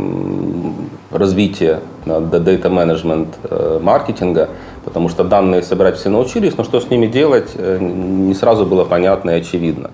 развития 1.11 1.81
data 2.05 2.69
management 2.69 3.27
э, 3.43 3.79
маркетинга, 3.81 4.49
потому 4.83 5.09
что 5.09 5.23
данные 5.23 5.63
собирать 5.63 5.97
все 5.97 6.09
научились, 6.09 6.57
но 6.57 6.63
что 6.63 6.79
с 6.79 6.89
ними 6.89 7.07
делать, 7.07 7.51
э, 7.55 7.77
не 7.79 8.33
сразу 8.33 8.65
было 8.65 8.85
понятно 8.85 9.31
и 9.31 9.39
очевидно. 9.39 9.91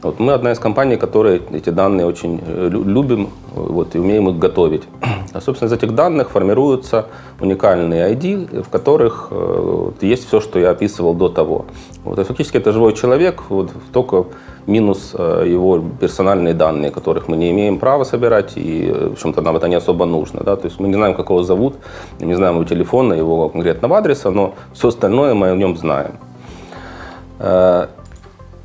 Вот 0.00 0.20
мы 0.20 0.32
одна 0.32 0.52
из 0.52 0.60
компаний, 0.60 0.96
которые 0.96 1.42
эти 1.50 1.70
данные 1.70 2.06
очень 2.06 2.40
э, 2.46 2.68
любим 2.70 3.30
вот, 3.52 3.96
и 3.96 3.98
умеем 3.98 4.28
их 4.28 4.38
готовить. 4.38 4.84
А, 5.34 5.42
собственно, 5.42 5.68
из 5.68 5.72
этих 5.74 5.94
данных 5.94 6.30
формируются 6.30 7.06
уникальные 7.38 8.14
ID, 8.14 8.62
в 8.62 8.70
которых 8.70 9.28
э, 9.30 9.34
вот, 9.34 10.02
есть 10.02 10.26
все, 10.26 10.40
что 10.40 10.58
я 10.58 10.70
описывал 10.70 11.12
до 11.12 11.28
того. 11.28 11.66
Вот, 12.02 12.18
и 12.18 12.24
фактически 12.24 12.56
это 12.56 12.72
живой 12.72 12.94
человек, 12.94 13.42
вот, 13.50 13.70
только 13.92 14.24
минус 14.68 15.14
э, 15.18 15.44
его 15.46 15.82
персональные 16.00 16.54
данные, 16.54 16.90
которых 16.90 17.28
мы 17.28 17.36
не 17.36 17.50
имеем 17.50 17.78
права 17.78 18.04
собирать, 18.04 18.52
и, 18.56 18.92
в 18.92 19.12
общем-то, 19.12 19.40
нам 19.42 19.56
это 19.56 19.68
не 19.68 19.76
особо 19.76 20.06
нужно. 20.06 20.40
Да? 20.44 20.56
То 20.56 20.68
есть 20.68 20.80
мы 20.80 20.88
не 20.88 20.94
знаем, 20.94 21.14
как 21.14 21.30
его 21.30 21.42
зовут, 21.42 21.74
не 22.20 22.34
знаем 22.34 22.54
его 22.54 22.64
телефона, 22.64 23.14
его 23.14 23.48
конкретного 23.48 23.98
адреса, 23.98 24.30
но 24.30 24.54
все 24.74 24.88
остальное 24.88 25.34
мы 25.34 25.50
о 25.50 25.56
нем 25.56 25.76
знаем. 25.76 26.12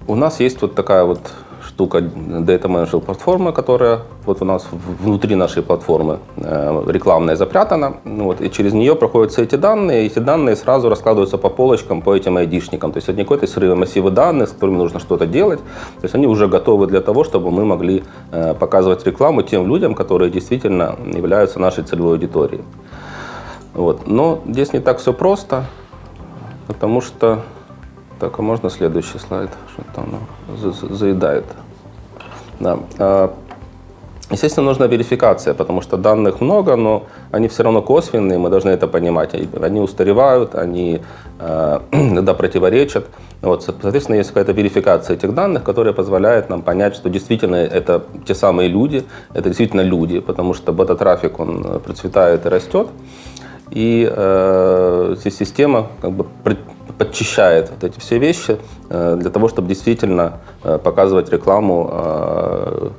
У 0.05 0.15
нас 0.15 0.41
есть 0.41 0.61
вот 0.61 0.75
такая 0.75 1.05
вот 1.05 1.19
штука 1.73 1.97
Data 1.97 2.67
Manager 2.67 2.99
платформа, 3.01 3.51
которая 3.51 4.01
вот 4.25 4.41
у 4.41 4.45
нас 4.45 4.67
внутри 4.71 5.35
нашей 5.35 5.63
платформы 5.63 6.19
э, 6.37 6.83
рекламная 6.87 7.35
запрятана. 7.35 7.95
Вот, 8.05 8.41
и 8.41 8.51
через 8.51 8.73
нее 8.73 8.95
проходят 8.95 9.31
все 9.31 9.43
эти 9.43 9.55
данные, 9.55 10.03
и 10.03 10.05
эти 10.05 10.19
данные 10.19 10.55
сразу 10.55 10.87
раскладываются 10.89 11.37
по 11.37 11.49
полочкам, 11.49 12.01
по 12.01 12.15
этим 12.15 12.37
айдишникам. 12.37 12.91
То 12.91 12.97
есть 12.97 13.09
это 13.09 13.17
не 13.17 13.23
какой-то 13.23 13.47
срывы 13.47 13.75
массивы 13.75 14.11
данных, 14.11 14.49
с 14.49 14.51
которыми 14.51 14.77
нужно 14.77 14.99
что-то 14.99 15.25
делать. 15.25 15.59
То 16.01 16.03
есть 16.03 16.15
они 16.15 16.27
уже 16.27 16.47
готовы 16.47 16.85
для 16.85 17.01
того, 17.01 17.23
чтобы 17.23 17.49
мы 17.49 17.65
могли 17.65 18.03
э, 18.31 18.53
показывать 18.53 19.05
рекламу 19.05 19.41
тем 19.41 19.67
людям, 19.67 19.95
которые 19.95 20.29
действительно 20.29 20.95
являются 21.05 21.59
нашей 21.59 21.83
целевой 21.83 22.13
аудиторией. 22.13 22.63
Вот. 23.73 24.07
Но 24.07 24.41
здесь 24.45 24.73
не 24.73 24.79
так 24.79 24.99
все 24.99 25.11
просто, 25.11 25.65
потому 26.67 27.01
что 27.01 27.39
так, 28.19 28.39
а 28.39 28.41
можно 28.41 28.69
следующий 28.69 29.17
слайд? 29.17 29.49
Что-то 29.73 30.01
оно 30.07 30.95
заедает. 30.95 31.45
Да. 32.59 32.79
А, 32.97 33.33
естественно, 34.29 34.65
нужна 34.65 34.87
верификация, 34.87 35.53
потому 35.53 35.81
что 35.81 35.97
данных 35.97 36.41
много, 36.41 36.75
но 36.75 37.03
они 37.31 37.47
все 37.47 37.63
равно 37.63 37.81
косвенные, 37.81 38.37
мы 38.37 38.49
должны 38.49 38.69
это 38.69 38.87
понимать. 38.87 39.33
Они 39.33 39.79
устаревают, 39.79 40.55
они 40.55 41.01
э, 41.39 41.79
иногда 41.91 42.33
противоречат. 42.33 43.05
Вот, 43.41 43.63
соответственно, 43.63 44.17
есть 44.17 44.29
какая-то 44.29 44.53
верификация 44.53 45.15
этих 45.15 45.33
данных, 45.33 45.63
которая 45.63 45.93
позволяет 45.93 46.49
нам 46.49 46.61
понять, 46.61 46.95
что 46.95 47.09
действительно 47.09 47.55
это 47.55 48.03
те 48.25 48.35
самые 48.35 48.69
люди, 48.69 49.03
это 49.33 49.49
действительно 49.49 49.81
люди, 49.81 50.19
потому 50.19 50.53
что 50.53 50.71
бета-трафик, 50.71 51.39
он 51.39 51.79
процветает 51.79 52.45
и 52.45 52.49
растет. 52.49 52.87
И 53.71 54.07
э, 54.09 55.15
система 55.23 55.87
как 56.01 56.11
бы 56.11 56.25
подчищает 57.03 57.69
вот 57.69 57.83
эти 57.83 57.99
все 57.99 58.17
вещи 58.17 58.57
э, 58.89 59.17
для 59.19 59.29
того, 59.29 59.49
чтобы 59.49 59.67
действительно 59.67 60.39
э, 60.63 60.77
показывать 60.77 61.29
рекламу 61.29 61.89
э, 61.91 62.89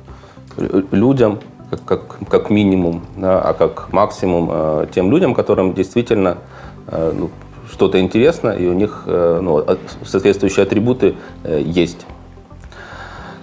людям, 0.91 1.39
как, 1.69 1.83
как, 1.85 2.29
как 2.29 2.49
минимум, 2.49 3.01
да, 3.17 3.41
а 3.41 3.53
как 3.53 3.91
максимум 3.91 4.87
тем 4.93 5.11
людям, 5.11 5.33
которым 5.33 5.73
действительно 5.73 6.37
ну, 6.89 7.29
что-то 7.69 7.99
интересно, 7.99 8.51
и 8.51 8.67
у 8.67 8.73
них 8.73 9.03
ну, 9.07 9.65
соответствующие 10.05 10.63
атрибуты 10.63 11.15
есть. 11.43 12.05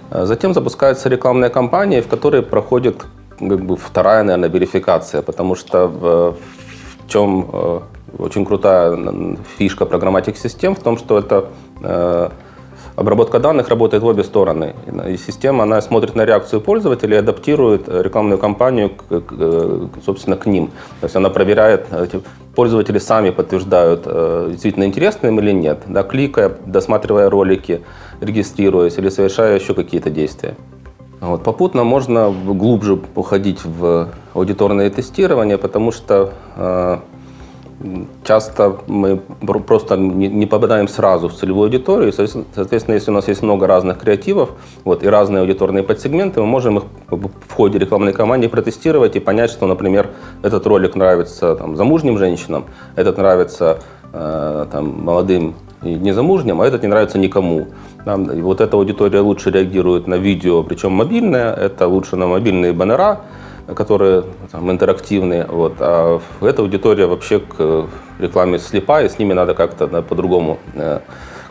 Затем 0.09 0.53
запускается 0.53 1.09
рекламная 1.09 1.49
кампания, 1.49 2.01
в 2.01 2.07
которой 2.07 2.41
проходит 2.41 3.05
как 3.37 3.63
бы, 3.63 3.75
вторая, 3.75 4.23
наверное, 4.23 4.49
верификация, 4.49 5.21
потому 5.21 5.55
что 5.55 5.87
в, 5.87 6.37
в 7.03 7.07
чем 7.07 7.83
очень 8.17 8.45
крутая 8.45 8.97
фишка 9.57 9.85
программатик 9.85 10.37
систем 10.37 10.75
в 10.75 10.79
том, 10.79 10.97
что 10.97 11.17
это 11.17 11.49
э, 11.81 12.29
обработка 12.95 13.39
данных 13.39 13.69
работает 13.69 14.03
в 14.03 14.05
обе 14.05 14.23
стороны. 14.23 14.75
И 15.07 15.17
система 15.17 15.63
она 15.63 15.81
смотрит 15.81 16.15
на 16.15 16.25
реакцию 16.25 16.61
пользователя 16.61 17.17
и 17.17 17.19
адаптирует 17.19 17.87
рекламную 17.87 18.37
кампанию, 18.37 18.91
к, 18.91 19.21
к, 19.21 19.89
собственно, 20.05 20.37
к 20.37 20.45
ним. 20.45 20.67
То 21.01 21.05
есть 21.05 21.15
она 21.15 21.29
проверяет, 21.29 21.87
эти 21.93 22.21
пользователи 22.55 22.99
сами 22.99 23.31
подтверждают, 23.31 24.03
э, 24.05 24.49
действительно 24.51 24.83
интересно 24.83 25.27
им 25.27 25.39
или 25.39 25.51
нет, 25.51 25.83
да, 25.87 26.03
кликая, 26.03 26.51
досматривая 26.65 27.29
ролики, 27.29 27.81
регистрируясь 28.21 28.97
или 28.97 29.09
совершая 29.09 29.59
еще 29.59 29.73
какие-то 29.73 30.09
действия. 30.09 30.55
Вот. 31.19 31.43
Попутно 31.43 31.83
можно 31.85 32.31
глубже 32.31 32.99
уходить 33.15 33.63
в 33.63 34.09
аудиторное 34.33 34.89
тестирование, 34.89 35.57
потому 35.57 35.91
что 35.91 36.33
э, 36.57 36.97
часто 38.23 38.77
мы 38.87 39.17
просто 39.41 39.97
не 39.97 40.45
попадаем 40.45 40.87
сразу 40.87 41.27
в 41.27 41.33
целевую 41.33 41.65
аудиторию. 41.65 42.13
Соответственно, 42.13 42.95
если 42.95 43.11
у 43.11 43.13
нас 43.13 43.27
есть 43.27 43.41
много 43.41 43.67
разных 43.67 43.99
креативов 43.99 44.51
вот, 44.83 45.03
и 45.03 45.07
разные 45.07 45.41
аудиторные 45.41 45.83
подсегменты, 45.83 46.39
мы 46.39 46.47
можем 46.47 46.77
их 46.77 46.83
в 47.09 47.53
ходе 47.53 47.79
рекламной 47.79 48.13
кампании 48.13 48.47
протестировать 48.47 49.15
и 49.15 49.19
понять, 49.19 49.51
что, 49.51 49.67
например, 49.67 50.09
этот 50.41 50.65
ролик 50.67 50.95
нравится 50.95 51.55
там, 51.55 51.75
замужним 51.75 52.17
женщинам, 52.17 52.65
этот 52.95 53.17
нравится 53.17 53.79
э, 54.13 54.65
там, 54.71 55.03
молодым 55.03 55.55
незамужним, 55.81 56.61
а 56.61 56.65
этот 56.65 56.83
не 56.83 56.87
нравится 56.87 57.19
никому. 57.19 57.67
Нам, 58.05 58.25
вот 58.41 58.61
эта 58.61 58.77
аудитория 58.77 59.19
лучше 59.19 59.51
реагирует 59.51 60.07
на 60.07 60.15
видео, 60.15 60.63
причем 60.63 60.91
мобильное, 60.91 61.53
это 61.53 61.87
лучше 61.87 62.15
на 62.15 62.27
мобильные 62.27 62.73
баннера, 62.73 63.21
которые 63.67 64.25
там, 64.51 64.69
интерактивные. 64.71 65.45
Вот. 65.45 65.75
А 65.79 66.19
эта 66.41 66.61
аудитория 66.61 67.05
вообще 67.05 67.39
к 67.39 67.87
рекламе 68.19 68.59
слепая, 68.59 69.09
с 69.09 69.19
ними 69.19 69.33
надо 69.33 69.53
как-то 69.53 69.87
да, 69.87 70.01
по-другому 70.01 70.59
э, 70.73 70.99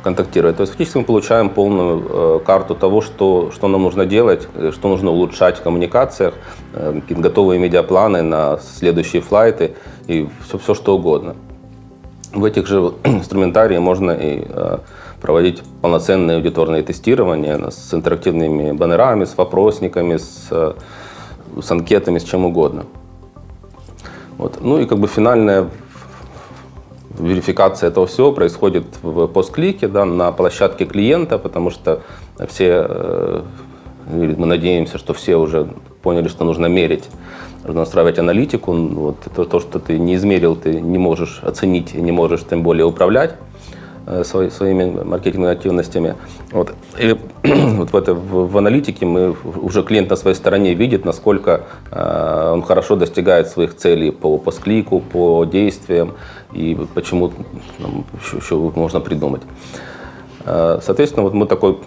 контактировать. 0.02 0.56
То 0.56 0.62
есть 0.62 0.72
фактически 0.72 0.98
мы 0.98 1.04
получаем 1.04 1.48
полную 1.48 2.04
э, 2.08 2.40
карту 2.44 2.74
того, 2.74 3.00
что, 3.00 3.50
что 3.52 3.68
нам 3.68 3.82
нужно 3.82 4.04
делать, 4.04 4.48
э, 4.54 4.72
что 4.72 4.88
нужно 4.88 5.10
улучшать 5.10 5.58
в 5.58 5.62
коммуникациях, 5.62 6.34
э, 6.74 7.00
готовые 7.08 7.58
медиапланы 7.58 8.22
на 8.22 8.58
следующие 8.58 9.22
флайты 9.22 9.74
и 10.06 10.28
все, 10.44 10.58
все 10.58 10.74
что 10.74 10.96
угодно. 10.96 11.36
В 12.32 12.44
этих 12.44 12.66
же 12.66 12.92
инструментарии 13.04 13.78
можно 13.78 14.10
и 14.10 14.44
э, 14.48 14.78
проводить 15.20 15.62
полноценные 15.80 16.36
аудиторные 16.36 16.82
тестирования 16.82 17.70
с 17.70 17.94
интерактивными 17.94 18.72
баннерами, 18.72 19.24
с 19.24 19.36
вопросниками, 19.36 20.16
с, 20.16 20.48
э, 20.50 20.72
с 21.60 21.70
анкетами, 21.70 22.18
с 22.18 22.24
чем 22.24 22.44
угодно. 22.44 22.84
Вот. 24.38 24.58
Ну 24.60 24.78
и 24.78 24.86
как 24.86 24.98
бы 24.98 25.08
финальная 25.08 25.68
верификация 27.18 27.88
этого 27.88 28.06
всего 28.06 28.32
происходит 28.32 28.84
в 29.02 29.26
постклике, 29.26 29.88
да, 29.88 30.04
на 30.04 30.32
площадке 30.32 30.84
клиента, 30.84 31.38
потому 31.38 31.70
что 31.70 32.02
все, 32.48 32.86
э, 32.88 33.42
мы 34.06 34.46
надеемся, 34.46 34.98
что 34.98 35.14
все 35.14 35.36
уже 35.36 35.68
поняли, 36.02 36.28
что 36.28 36.44
нужно 36.44 36.66
мерить, 36.66 37.04
нужно 37.64 37.80
настраивать 37.80 38.18
аналитику. 38.18 38.72
Вот, 38.72 39.16
то, 39.34 39.44
то, 39.44 39.60
что 39.60 39.78
ты 39.78 39.98
не 39.98 40.14
измерил, 40.14 40.56
ты 40.56 40.80
не 40.80 40.98
можешь 40.98 41.40
оценить, 41.42 41.94
не 41.94 42.12
можешь 42.12 42.44
тем 42.48 42.62
более 42.62 42.84
управлять. 42.86 43.34
Э, 44.04 44.24
своими 44.24 45.04
маркетинговыми 45.04 45.52
активностями. 45.52 46.16
Вот. 46.50 46.74
И 46.98 47.16
вот 47.44 47.92
в, 47.92 47.96
это, 47.96 48.14
в, 48.14 48.58
аналитике 48.58 49.06
мы 49.06 49.36
уже 49.44 49.84
клиент 49.84 50.10
на 50.10 50.16
своей 50.16 50.34
стороне 50.34 50.74
видит, 50.74 51.04
насколько 51.04 51.60
э, 51.92 52.50
он 52.52 52.62
хорошо 52.62 52.96
достигает 52.96 53.46
своих 53.46 53.76
целей 53.76 54.10
по, 54.10 54.38
по 54.38 54.50
склику, 54.50 54.98
по 54.98 55.44
действиям 55.44 56.14
и 56.52 56.76
почему 56.94 57.32
там, 57.78 58.04
еще, 58.20 58.38
еще 58.38 58.72
можно 58.74 58.98
придумать. 58.98 59.42
Э, 60.46 60.80
соответственно, 60.82 61.22
вот 61.22 61.34
мы 61.34 61.46
такой 61.46 61.78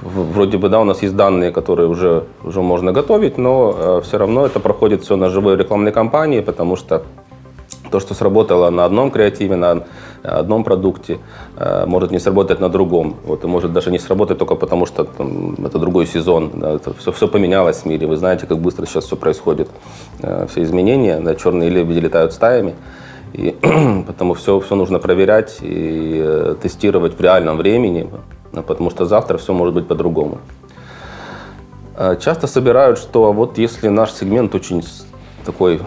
вроде 0.00 0.56
бы, 0.56 0.70
да, 0.70 0.80
у 0.80 0.84
нас 0.84 1.02
есть 1.02 1.16
данные, 1.16 1.50
которые 1.50 1.88
уже, 1.88 2.24
уже 2.42 2.62
можно 2.62 2.92
готовить, 2.92 3.36
но 3.36 3.74
э, 3.76 4.00
все 4.04 4.16
равно 4.16 4.46
это 4.46 4.58
проходит 4.58 5.02
все 5.02 5.16
на 5.16 5.28
живой 5.28 5.56
рекламной 5.58 5.92
кампании, 5.92 6.40
потому 6.40 6.76
что 6.76 7.02
то, 7.90 8.00
что 8.00 8.14
сработало 8.14 8.70
на 8.70 8.84
одном 8.84 9.10
креативе, 9.10 9.56
на 9.56 9.82
одном 10.22 10.64
продукте, 10.64 11.18
э, 11.56 11.86
может 11.86 12.10
не 12.10 12.18
сработать 12.18 12.60
на 12.60 12.68
другом. 12.68 13.16
Вот, 13.24 13.44
и 13.44 13.46
может 13.46 13.72
даже 13.72 13.90
не 13.90 13.98
сработать 13.98 14.38
только 14.38 14.54
потому, 14.54 14.86
что 14.86 15.04
там, 15.04 15.54
это 15.64 15.78
другой 15.78 16.06
сезон. 16.06 16.50
Да, 16.54 16.72
это 16.72 16.94
все, 16.94 17.12
все 17.12 17.28
поменялось 17.28 17.78
в 17.78 17.86
мире. 17.86 18.06
Вы 18.06 18.16
знаете, 18.16 18.46
как 18.46 18.58
быстро 18.58 18.86
сейчас 18.86 19.04
все 19.04 19.16
происходит. 19.16 19.68
Э, 20.22 20.46
все 20.50 20.62
изменения, 20.62 21.20
да, 21.20 21.34
черные 21.34 21.70
лебеди 21.70 21.98
летают 21.98 22.32
стаями. 22.32 22.74
И 23.32 23.56
потому 24.06 24.34
все, 24.34 24.60
все 24.60 24.74
нужно 24.74 24.98
проверять 24.98 25.58
и 25.60 26.22
э, 26.24 26.54
тестировать 26.62 27.18
в 27.18 27.20
реальном 27.20 27.56
времени, 27.56 28.08
потому 28.52 28.90
что 28.90 29.06
завтра 29.06 29.38
все 29.38 29.52
может 29.52 29.74
быть 29.74 29.86
по-другому. 29.86 30.38
Часто 32.18 32.46
собирают, 32.46 32.98
что 32.98 33.30
вот 33.32 33.58
если 33.58 33.88
наш 33.88 34.12
сегмент 34.12 34.54
очень 34.54 34.82
такой 35.44 35.80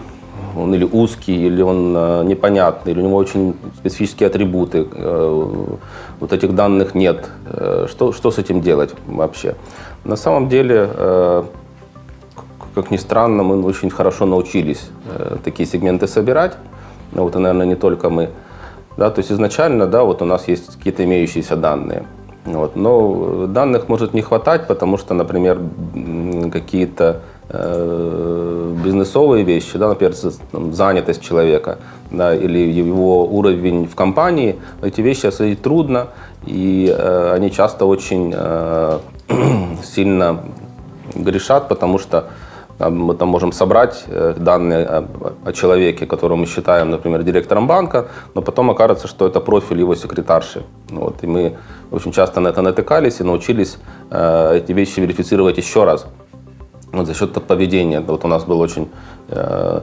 он 0.56 0.74
или 0.74 0.84
узкий, 0.84 1.46
или 1.46 1.62
он 1.62 1.94
э, 1.96 2.24
непонятный, 2.24 2.92
или 2.92 3.00
у 3.00 3.04
него 3.04 3.16
очень 3.16 3.54
специфические 3.76 4.28
атрибуты, 4.28 4.86
э, 4.90 5.66
вот 6.20 6.32
этих 6.32 6.54
данных 6.54 6.94
нет. 6.94 7.28
Э, 7.46 7.86
что, 7.90 8.12
что 8.12 8.30
с 8.30 8.38
этим 8.38 8.60
делать 8.60 8.94
вообще? 9.06 9.54
На 10.04 10.16
самом 10.16 10.48
деле, 10.48 10.88
как 12.74 12.90
ни 12.90 12.98
странно, 12.98 13.42
мы 13.42 13.64
очень 13.64 13.88
хорошо 13.88 14.26
научились 14.26 14.90
такие 15.42 15.66
сегменты 15.66 16.06
собирать. 16.06 16.52
Ну, 17.12 17.22
вот, 17.22 17.34
наверное, 17.34 17.64
не 17.64 17.76
только 17.76 18.10
мы. 18.10 18.28
Да, 18.98 19.10
то 19.10 19.20
есть 19.20 19.32
изначально, 19.32 19.86
да, 19.86 20.04
вот 20.04 20.20
у 20.20 20.26
нас 20.26 20.46
есть 20.46 20.76
какие-то 20.76 21.04
имеющиеся 21.04 21.56
данные. 21.56 22.04
Вот, 22.44 22.76
но 22.76 23.46
данных 23.46 23.88
может 23.88 24.12
не 24.12 24.20
хватать, 24.20 24.66
потому 24.66 24.98
что, 24.98 25.14
например, 25.14 25.58
какие-то 26.52 27.22
бизнесовые 27.48 29.44
вещи, 29.44 29.76
да, 29.76 29.88
например, 29.88 30.14
там, 30.50 30.72
занятость 30.72 31.22
человека 31.22 31.78
да, 32.10 32.34
или 32.34 32.58
его 32.58 33.26
уровень 33.26 33.86
в 33.86 33.94
компании, 33.94 34.56
эти 34.82 35.00
вещи 35.02 35.26
осветить 35.26 35.62
трудно, 35.62 36.08
и 36.46 36.94
э, 36.96 37.32
они 37.34 37.50
часто 37.50 37.84
очень 37.84 38.32
э, 38.34 38.98
сильно 39.84 40.40
грешат, 41.14 41.68
потому 41.68 41.98
что 41.98 42.30
мы 42.78 43.14
там 43.14 43.28
можем 43.28 43.52
собрать 43.52 44.04
э, 44.08 44.34
данные 44.36 45.06
о, 45.44 45.52
человеке, 45.52 46.06
которого 46.06 46.36
мы 46.36 46.46
считаем, 46.46 46.90
например, 46.90 47.22
директором 47.22 47.66
банка, 47.66 48.06
но 48.34 48.42
потом 48.42 48.70
окажется, 48.70 49.06
что 49.06 49.26
это 49.26 49.40
профиль 49.40 49.78
его 49.78 49.94
секретарши. 49.94 50.62
Вот, 50.90 51.22
и 51.22 51.26
мы 51.26 51.56
очень 51.90 52.12
часто 52.12 52.40
на 52.40 52.48
это 52.48 52.62
натыкались 52.62 53.20
и 53.20 53.24
научились 53.24 53.78
э, 54.10 54.56
эти 54.56 54.72
вещи 54.72 55.00
верифицировать 55.00 55.56
еще 55.56 55.84
раз 55.84 56.06
вот 56.98 57.06
за 57.06 57.14
счет 57.14 57.32
поведения. 57.32 58.00
Вот 58.00 58.24
у 58.24 58.28
нас 58.28 58.44
был 58.44 58.60
очень 58.60 58.88
э, 59.28 59.80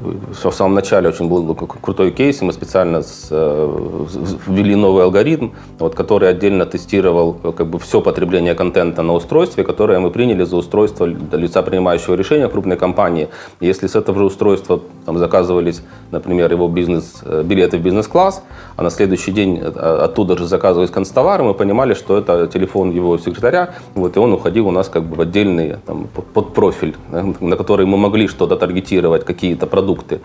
в 0.00 0.50
самом 0.52 0.74
начале 0.74 1.08
очень 1.08 1.28
был 1.28 1.54
крутой 1.54 2.10
кейс, 2.12 2.40
и 2.40 2.44
мы 2.44 2.52
специально 2.52 3.02
с, 3.02 3.28
э, 3.30 4.06
ввели 4.46 4.74
новый 4.74 5.04
алгоритм, 5.04 5.50
вот, 5.78 5.94
который 5.94 6.28
отдельно 6.28 6.66
тестировал 6.66 7.34
как 7.34 7.66
бы, 7.66 7.78
все 7.78 8.00
потребление 8.00 8.54
контента 8.54 9.02
на 9.02 9.14
устройстве, 9.14 9.64
которое 9.64 9.98
мы 9.98 10.10
приняли 10.10 10.44
за 10.44 10.56
устройство 10.56 11.04
лица, 11.04 11.62
принимающего 11.62 12.14
решения 12.14 12.48
крупной 12.48 12.76
компании. 12.76 13.28
Если 13.60 13.88
с 13.88 13.96
этого 13.96 14.18
же 14.18 14.24
устройства 14.24 14.80
там, 15.04 15.18
заказывались, 15.18 15.82
например, 16.12 16.52
его 16.52 16.68
бизнес, 16.68 17.22
э, 17.24 17.42
билеты 17.44 17.78
в 17.78 17.82
бизнес-класс, 17.82 18.42
а 18.76 18.82
на 18.82 18.90
следующий 18.90 19.32
день 19.32 19.58
э, 19.60 19.68
оттуда 20.04 20.36
же 20.38 20.46
заказывались 20.46 20.90
констовары, 20.90 21.42
мы 21.42 21.54
понимали, 21.54 21.94
что 21.94 22.16
это 22.16 22.46
телефон 22.46 22.90
его 22.90 23.18
секретаря, 23.18 23.74
вот, 23.94 24.16
и 24.16 24.20
он 24.20 24.32
уходил 24.32 24.68
у 24.68 24.70
нас 24.70 24.88
как 24.88 25.02
бы 25.02 25.16
в 25.16 25.20
отдельный 25.20 25.76
там, 25.86 26.06
под 26.34 26.54
профиль, 26.54 26.94
на 27.40 27.56
который 27.56 27.86
мы 27.86 27.96
могли 27.96 28.28
что-то 28.28 28.56
таргетировать, 28.56 29.24
какие-то 29.24 29.66
продукты, 29.66 29.87
продукты 29.88 30.20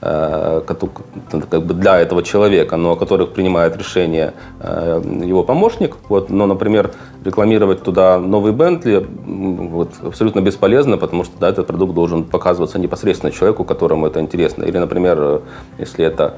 э, 0.00 0.62
как 0.66 1.64
бы 1.64 1.74
для 1.74 1.98
этого 1.98 2.22
человека, 2.22 2.76
но 2.76 2.90
о 2.90 2.96
которых 2.96 3.32
принимает 3.32 3.76
решение 3.76 4.32
э, 4.60 5.02
его 5.26 5.44
помощник. 5.44 5.96
Вот, 6.08 6.30
но, 6.30 6.46
например, 6.46 6.90
рекламировать 7.24 7.82
туда 7.82 8.18
новый 8.18 8.52
Бентли 8.52 9.06
вот, 9.26 9.90
абсолютно 10.02 10.40
бесполезно, 10.40 10.96
потому 10.96 11.24
что 11.24 11.32
да, 11.40 11.48
этот 11.48 11.66
продукт 11.66 11.94
должен 11.94 12.24
показываться 12.24 12.78
непосредственно 12.78 13.32
человеку, 13.32 13.64
которому 13.64 14.06
это 14.06 14.20
интересно. 14.20 14.64
Или, 14.64 14.78
например, 14.78 15.40
если 15.78 16.04
это 16.04 16.34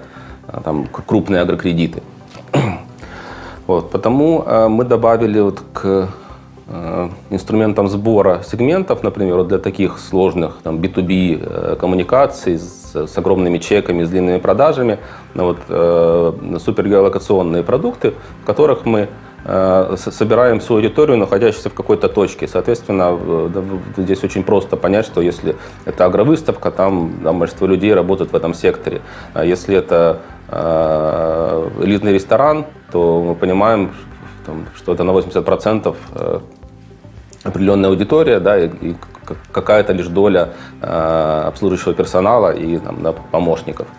э, 0.48 0.60
там, 0.64 0.86
крупные 1.06 1.42
агрокредиты. 1.42 2.02
Вот, 3.66 3.90
потому 3.90 4.44
мы 4.68 4.84
добавили 4.84 5.40
вот 5.40 5.60
к 5.72 6.08
инструментом 7.31 7.88
сбора 7.88 8.42
сегментов, 8.44 9.05
например, 9.05 9.37
вот 9.37 9.48
для 9.48 9.59
таких 9.59 9.98
сложных 9.98 10.57
там, 10.64 10.79
B2B 10.79 11.40
э, 11.40 11.76
коммуникаций 11.76 12.59
с, 12.59 13.07
с 13.07 13.18
огромными 13.18 13.59
чеками, 13.59 14.02
с 14.02 14.11
длинными 14.11 14.38
продажами, 14.38 14.98
ну, 15.35 15.44
вот, 15.44 15.59
э, 15.68 16.33
супергеолокационные 16.59 17.62
продукты, 17.62 18.14
в 18.42 18.46
которых 18.46 18.85
мы 18.85 19.09
э, 19.44 19.96
собираем 19.96 20.61
свою 20.61 20.83
аудиторию, 20.83 21.18
находящуюся 21.18 21.70
в 21.70 21.74
какой-то 21.74 22.09
точке. 22.09 22.48
Соответственно, 22.48 23.16
здесь 23.96 24.24
очень 24.24 24.42
просто 24.42 24.76
понять, 24.76 25.07
что 25.07 25.20
если 25.20 25.55
это 25.85 26.05
агровыставка, 26.05 26.72
там 26.72 27.12
да, 27.22 27.33
большинство 27.33 27.68
людей 27.68 27.94
работают 27.94 28.33
в 28.33 28.35
этом 28.35 28.55
секторе. 28.55 29.02
А 29.35 29.44
если 29.44 29.76
это 29.76 30.18
э, 30.48 31.70
элитный 31.85 32.12
ресторан, 32.12 32.64
то 32.90 33.22
мы 33.22 33.35
понимаем, 33.37 33.92
что 34.74 34.92
это 34.92 35.04
на 35.04 35.11
80% 35.11 35.94
определенная 37.46 37.90
аудитория, 37.90 38.40
да, 38.40 38.59
и, 38.59 38.68
и 38.68 38.96
какая-то 39.52 39.92
лишь 39.92 40.06
доля 40.06 40.50
э, 40.80 41.42
обслуживающего 41.46 41.94
персонала 41.94 42.52
и 42.52 42.78
там, 42.78 43.02
да, 43.02 43.12
помощников. 43.12 43.87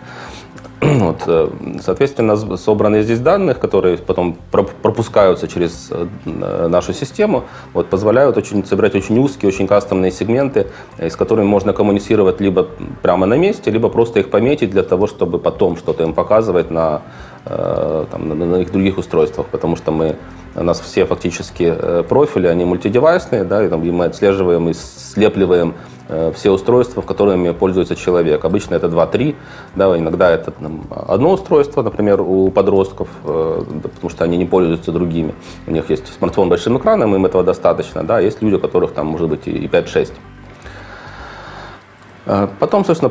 Вот, 0.80 1.22
э, 1.26 1.48
соответственно, 1.82 2.36
собранные 2.56 3.02
здесь 3.02 3.18
данных, 3.18 3.58
которые 3.58 3.98
потом 3.98 4.36
пропускаются 4.50 5.48
через 5.48 5.90
э, 5.90 6.68
нашу 6.68 6.92
систему, 6.92 7.44
вот, 7.74 7.88
позволяют 7.88 8.36
очень, 8.36 8.64
собирать 8.64 8.94
очень 8.94 9.18
узкие, 9.18 9.48
очень 9.48 9.66
кастомные 9.66 10.12
сегменты, 10.12 10.68
с 10.98 11.16
которыми 11.16 11.46
можно 11.46 11.72
коммуницировать 11.72 12.40
либо 12.40 12.68
прямо 13.02 13.26
на 13.26 13.34
месте, 13.34 13.70
либо 13.70 13.88
просто 13.88 14.20
их 14.20 14.30
пометить 14.30 14.70
для 14.70 14.82
того, 14.82 15.06
чтобы 15.08 15.38
потом 15.38 15.76
что-то 15.76 16.04
им 16.04 16.14
показывать 16.14 16.70
на 16.70 17.02
там, 17.44 18.28
на, 18.28 18.34
на 18.34 18.56
их 18.56 18.70
других 18.72 18.98
устройствах, 18.98 19.46
потому 19.46 19.76
что 19.76 19.90
мы 19.90 20.16
у 20.54 20.62
нас 20.62 20.80
все 20.80 21.06
фактически 21.06 21.74
профили, 22.08 22.46
они 22.46 22.64
мультидевайсные, 22.64 23.44
да, 23.44 23.64
и, 23.64 23.68
там, 23.68 23.80
мы 23.80 24.06
отслеживаем 24.06 24.68
и 24.68 24.74
слепливаем 24.74 25.74
Э, 26.08 26.32
все 26.34 26.50
устройства, 26.50 27.02
которыми 27.02 27.50
пользуется 27.50 27.94
человек. 27.94 28.44
Обычно 28.44 28.74
это 28.74 28.86
2-3, 28.86 29.36
да, 29.76 29.98
иногда 29.98 30.30
это 30.30 30.50
там, 30.52 30.84
одно 30.90 31.32
устройство, 31.32 31.82
например, 31.82 32.22
у 32.22 32.50
подростков, 32.50 33.08
э, 33.24 33.62
потому 33.82 34.08
что 34.08 34.24
они 34.24 34.38
не 34.38 34.46
пользуются 34.46 34.90
другими. 34.90 35.34
У 35.66 35.70
них 35.70 35.90
есть 35.90 36.06
смартфон 36.18 36.48
с 36.48 36.50
большим 36.50 36.78
экраном, 36.78 37.14
им 37.14 37.26
этого 37.26 37.44
достаточно. 37.44 38.04
Да, 38.04 38.20
есть 38.20 38.40
люди, 38.40 38.54
у 38.54 38.58
которых 38.58 38.92
там 38.92 39.06
может 39.06 39.28
быть 39.28 39.46
и 39.46 39.66
5-6. 39.66 40.12
А 42.30 42.46
потом, 42.58 42.84
собственно, 42.84 43.10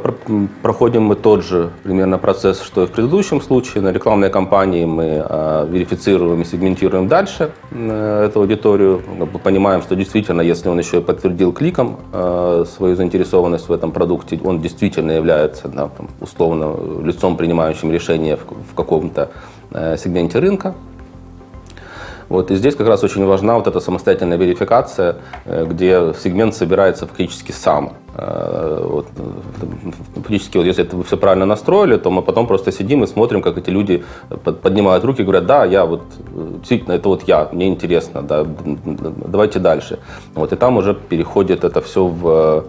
проходим 0.61 1.01
мы 1.01 1.15
тот 1.15 1.43
же 1.43 1.71
примерно 1.81 2.19
процесс, 2.19 2.61
что 2.61 2.83
и 2.83 2.85
в 2.85 2.91
предыдущем 2.91 3.41
случае. 3.41 3.81
На 3.81 3.91
рекламной 3.91 4.29
кампании 4.29 4.85
мы 4.85 5.23
а, 5.25 5.65
верифицируем 5.65 6.43
и 6.43 6.45
сегментируем 6.45 7.07
дальше 7.07 7.49
эту 7.71 8.41
аудиторию. 8.41 9.01
Понимаем, 9.43 9.81
что 9.81 9.95
действительно, 9.95 10.41
если 10.41 10.69
он 10.69 10.77
еще 10.77 10.99
и 10.99 11.01
подтвердил 11.01 11.51
кликом 11.51 11.99
а, 12.13 12.63
свою 12.65 12.95
заинтересованность 12.95 13.67
в 13.67 13.73
этом 13.73 13.91
продукте, 13.91 14.39
он 14.43 14.61
действительно 14.61 15.13
является 15.13 15.67
да, 15.67 15.89
условно 16.21 16.75
лицом, 17.03 17.37
принимающим 17.37 17.91
решение 17.91 18.37
в 18.37 18.75
каком-то 18.75 19.31
э, 19.71 19.97
сегменте 19.97 20.37
рынка. 20.37 20.75
Вот, 22.29 22.51
и 22.51 22.55
здесь 22.55 22.75
как 22.75 22.87
раз 22.87 23.03
очень 23.03 23.25
важна 23.25 23.55
вот 23.55 23.67
эта 23.67 23.79
самостоятельная 23.79 24.37
верификация, 24.37 25.17
э, 25.45 25.65
где 25.65 26.13
сегмент 26.21 26.55
собирается 26.55 27.07
фактически 27.07 27.51
сам. 27.51 27.93
Э, 28.15 28.81
вот, 28.83 29.07
фактически, 30.15 30.57
вот, 30.57 30.65
если 30.65 30.83
это 30.83 30.97
вы 30.97 31.03
все 31.03 31.17
правильно 31.17 31.45
настроили, 31.45 31.97
то 31.97 32.11
мы 32.11 32.21
потом 32.21 32.47
просто 32.47 32.71
сидим 32.71 33.03
и 33.03 33.07
смотрим, 33.07 33.41
как 33.41 33.57
эти 33.57 33.69
люди 33.69 34.03
поднимают 34.43 35.05
руки 35.05 35.21
и 35.21 35.23
говорят, 35.23 35.45
да, 35.45 35.65
я 35.65 35.85
вот, 35.85 36.01
действительно, 36.59 36.93
это 36.93 37.09
вот 37.09 37.23
я, 37.27 37.47
мне 37.51 37.67
интересно, 37.67 38.21
да, 38.21 38.45
давайте 39.25 39.59
дальше. 39.59 39.99
Вот, 40.35 40.51
и 40.51 40.55
там 40.55 40.77
уже 40.77 40.93
переходит 40.93 41.63
это 41.63 41.81
все 41.81 42.07
в 42.07 42.65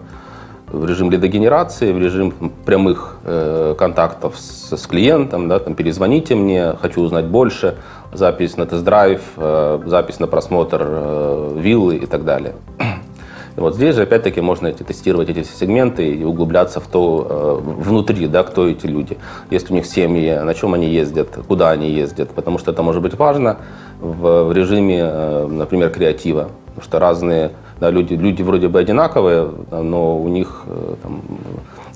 в 0.71 0.85
режим 0.85 1.09
лидогенерации, 1.09 1.91
в 1.91 1.97
режим 1.97 2.33
прямых 2.65 3.17
э, 3.23 3.75
контактов 3.77 4.37
с, 4.37 4.77
с 4.77 4.87
клиентом, 4.87 5.47
да, 5.47 5.59
там, 5.59 5.73
перезвоните 5.73 6.35
мне, 6.35 6.73
хочу 6.79 7.01
узнать 7.01 7.25
больше, 7.25 7.75
запись 8.13 8.57
на 8.57 8.65
тест-драйв, 8.65 9.21
э, 9.37 9.81
запись 9.85 10.19
на 10.19 10.27
просмотр 10.27 10.81
э, 10.81 11.53
виллы 11.57 11.97
и 11.97 12.05
так 12.05 12.23
далее. 12.23 12.53
И 13.57 13.59
вот 13.59 13.75
здесь 13.75 13.95
же 13.95 14.03
опять-таки 14.03 14.41
можно 14.41 14.67
эти, 14.67 14.83
тестировать 14.83 15.29
эти 15.29 15.43
сегменты 15.43 16.07
и 16.13 16.23
углубляться 16.23 16.79
в 16.79 16.87
то 16.87 17.61
э, 17.65 17.81
внутри, 17.81 18.27
да, 18.27 18.43
кто 18.43 18.67
эти 18.67 18.85
люди, 18.85 19.17
есть 19.49 19.71
у 19.71 19.73
них 19.73 19.85
семьи, 19.85 20.33
на 20.33 20.53
чем 20.53 20.75
они 20.75 20.87
ездят, 20.87 21.29
куда 21.47 21.71
они 21.71 21.89
ездят, 21.89 22.29
потому 22.29 22.59
что 22.59 22.71
это 22.71 22.83
может 22.83 23.01
быть 23.01 23.15
важно 23.15 23.57
в, 23.99 24.43
в 24.43 24.53
режиме, 24.53 24.99
э, 25.01 25.47
например, 25.49 25.89
креатива, 25.89 26.49
потому 26.67 26.83
что 26.83 26.99
разные 26.99 27.51
да, 27.79 27.89
люди, 27.91 28.13
люди 28.13 28.41
вроде 28.41 28.67
бы 28.67 28.79
одинаковые, 28.79 29.49
но 29.71 30.19
у 30.19 30.27
них 30.27 30.63
э, 30.67 30.95
там, 31.01 31.21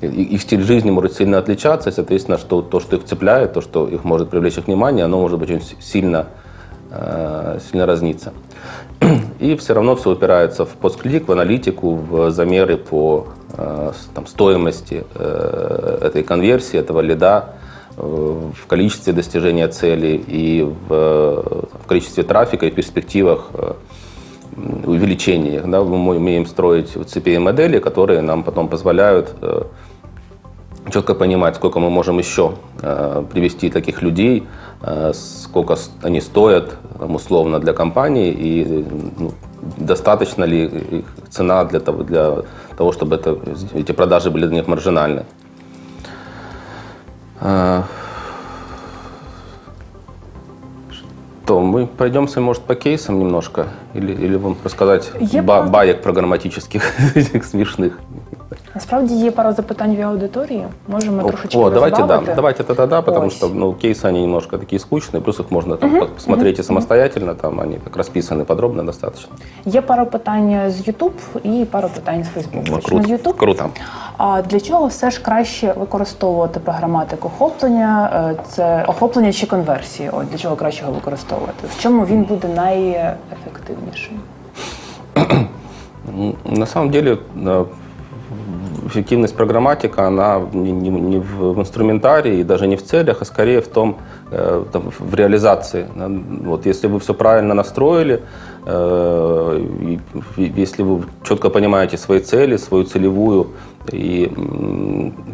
их 0.01 0.41
стиль 0.41 0.63
жизни 0.63 0.91
может 0.91 1.13
сильно 1.13 1.37
отличаться, 1.37 1.89
и, 1.89 1.93
соответственно, 1.93 2.37
что, 2.37 2.61
то, 2.61 2.79
что 2.79 2.95
их 2.95 3.03
цепляет, 3.03 3.53
то, 3.53 3.61
что 3.61 3.87
их 3.87 4.05
может 4.05 4.29
привлечь 4.29 4.57
их 4.57 4.67
внимание, 4.67 5.05
оно 5.05 5.19
может 5.19 5.39
быть 5.39 5.51
очень 5.51 5.81
сильно, 5.81 6.27
э, 6.89 7.59
сильно 7.69 7.85
разниться. 7.85 8.31
И 9.39 9.57
все 9.57 9.73
равно 9.73 9.97
все 9.97 10.11
упирается 10.11 10.65
в 10.65 10.69
постклик, 10.69 11.27
в 11.27 11.31
аналитику, 11.33 11.95
в 11.95 12.31
замеры 12.31 12.77
по 12.77 13.27
э, 13.57 13.91
там, 14.13 14.25
стоимости 14.25 15.03
этой 15.13 16.23
конверсии, 16.23 16.79
этого 16.79 17.01
лида, 17.01 17.55
в 17.95 18.65
количестве 18.67 19.13
достижения 19.13 19.67
цели 19.67 20.19
и 20.27 20.63
в, 20.63 20.89
в 20.89 21.87
количестве 21.87 22.23
трафика 22.23 22.65
и 22.65 22.71
перспективах 22.71 23.51
увеличении. 24.85 25.61
Да, 25.65 25.83
мы 25.83 26.15
умеем 26.15 26.45
строить 26.45 26.95
CPM-модели, 26.95 27.79
которые 27.79 28.21
нам 28.21 28.43
потом 28.43 28.67
позволяют 28.67 29.33
э, 29.41 29.63
четко 30.91 31.13
понимать, 31.15 31.55
сколько 31.55 31.79
мы 31.79 31.89
можем 31.89 32.19
еще 32.19 32.53
э, 32.81 33.23
привести 33.31 33.69
таких 33.69 34.01
людей, 34.01 34.43
э, 34.81 35.11
сколько 35.13 35.77
они 36.01 36.21
стоят 36.21 36.77
там, 36.99 37.15
условно 37.15 37.59
для 37.59 37.73
компании 37.73 38.31
и 38.31 38.85
ну, 39.17 39.31
достаточно 39.77 40.43
ли 40.43 40.65
их 40.65 41.05
цена 41.29 41.65
для 41.65 41.79
того, 41.79 42.03
для 42.03 42.35
того 42.77 42.91
чтобы 42.91 43.15
это, 43.15 43.37
эти 43.73 43.91
продажи 43.91 44.29
были 44.29 44.45
для 44.47 44.55
них 44.57 44.67
маржинальны 44.67 45.25
то 51.53 51.59
мы 51.59 51.85
пройдемся, 51.85 52.41
может, 52.41 52.63
по 52.63 52.73
кейсам 52.73 53.19
немножко, 53.19 53.67
или, 53.93 54.11
или 54.11 54.35
вам 54.37 54.57
рассказать 54.63 55.11
ба- 55.43 55.61
баек 55.61 56.01
программатических 56.01 56.81
смешных. 57.43 57.99
Насправді 58.82 59.14
є 59.14 59.30
пара 59.30 59.52
запитань 59.52 59.94
від 59.94 60.00
аудиторії. 60.00 60.64
Можемо 60.88 61.22
трошечки 61.22 61.58
О, 61.58 61.70
давайте 61.70 62.02
да. 62.02 62.22
Давайте 62.36 62.64
тогда 62.64 62.86
да, 62.86 63.02
потому 63.02 63.26
Ось. 63.26 63.36
что 63.36 63.48
ну, 63.48 63.72
кейсы 63.72 64.08
они 64.08 64.20
немножко 64.20 64.58
такие 64.58 64.78
скучные, 64.78 65.20
плюс 65.20 65.40
их 65.40 65.50
можно 65.50 65.76
там 65.76 65.96
угу, 65.96 66.06
посмотреть 66.06 66.54
угу, 66.54 66.60
и 66.60 66.64
самостоятельно, 66.64 67.34
там 67.34 67.60
они 67.60 67.78
так 67.78 67.96
расписаны 67.96 68.44
подробно 68.44 68.82
достаточно. 68.82 69.32
Є 69.64 69.80
пара 69.80 70.04
питань 70.04 70.70
з 70.70 70.88
YouTube 70.88 71.12
і 71.42 71.64
пара 71.64 71.88
питань 71.88 72.24
з 72.24 72.38
Facebook. 72.38 72.66
Ну, 72.70 72.78
круто. 72.82 73.08
З 73.08 73.10
YouTube. 73.10 73.36
Круто. 73.36 73.68
А 74.16 74.42
для 74.42 74.60
чого 74.60 74.86
все 74.86 75.10
ж 75.10 75.22
краще 75.22 75.74
використовувати 75.78 76.60
програматику 76.60 77.28
охоплення? 77.28 78.10
Е, 78.38 78.42
це 78.48 78.84
охоплення 78.88 79.32
чи 79.32 79.46
конверсії? 79.46 80.10
От 80.10 80.28
для 80.30 80.38
чого 80.38 80.56
краще 80.56 80.80
його 80.82 80.92
використовувати? 80.92 81.66
В 81.76 81.82
чому 81.82 82.04
він 82.04 82.22
буде 82.22 82.48
найефективнішим? 82.48 84.20
На 86.44 86.66
самом 86.66 86.90
деле 86.90 87.18
эффективность 88.87 89.35
программатика, 89.35 90.07
она 90.07 90.41
не, 90.53 90.71
не, 90.71 90.89
не 90.89 91.19
в 91.19 91.59
инструментарии 91.59 92.39
и 92.39 92.43
даже 92.43 92.67
не 92.67 92.75
в 92.75 92.83
целях, 92.83 93.21
а 93.21 93.25
скорее 93.25 93.61
в 93.61 93.67
том, 93.67 93.97
э, 94.31 94.63
там, 94.71 94.91
в 94.97 95.15
реализации. 95.15 95.85
Вот, 96.45 96.65
если 96.65 96.87
вы 96.87 96.99
все 96.99 97.13
правильно 97.13 97.53
настроили, 97.53 98.21
э, 98.65 99.97
если 100.37 100.83
вы 100.83 101.03
четко 101.23 101.49
понимаете 101.49 101.97
свои 101.97 102.19
цели, 102.19 102.57
свою 102.57 102.83
целевую 102.83 103.47
и 103.91 104.31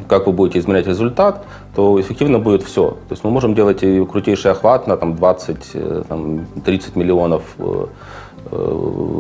как 0.08 0.26
вы 0.26 0.34
будете 0.34 0.60
измерять 0.60 0.88
результат, 0.88 1.46
то 1.76 2.02
эффективно 2.02 2.40
будет 2.40 2.64
все. 2.64 2.90
То 2.90 3.12
есть 3.12 3.24
мы 3.24 3.30
можем 3.30 3.54
делать 3.54 3.84
и 3.84 4.06
крутейший 4.06 4.52
охват 4.52 4.88
на 4.88 4.98
там, 4.98 5.14
20-30 5.14 5.66
э, 5.76 7.00
миллионов 7.00 7.44
Э, 7.60 7.86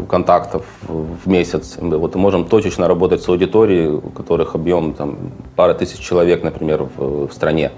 контактов 0.09 0.65
в 0.87 1.27
месяц. 1.29 1.77
Мы 1.81 1.97
вот 1.97 2.15
можем 2.15 2.45
точечно 2.45 2.87
работать 2.87 3.21
с 3.21 3.29
аудиторией, 3.29 3.89
у 3.89 4.09
которых 4.09 4.55
объем 4.55 4.93
там, 4.93 5.17
пара 5.55 5.73
тысяч 5.73 5.99
человек, 5.99 6.43
например, 6.43 6.87
в, 6.97 7.27
в 7.27 7.33
стране. 7.33 7.71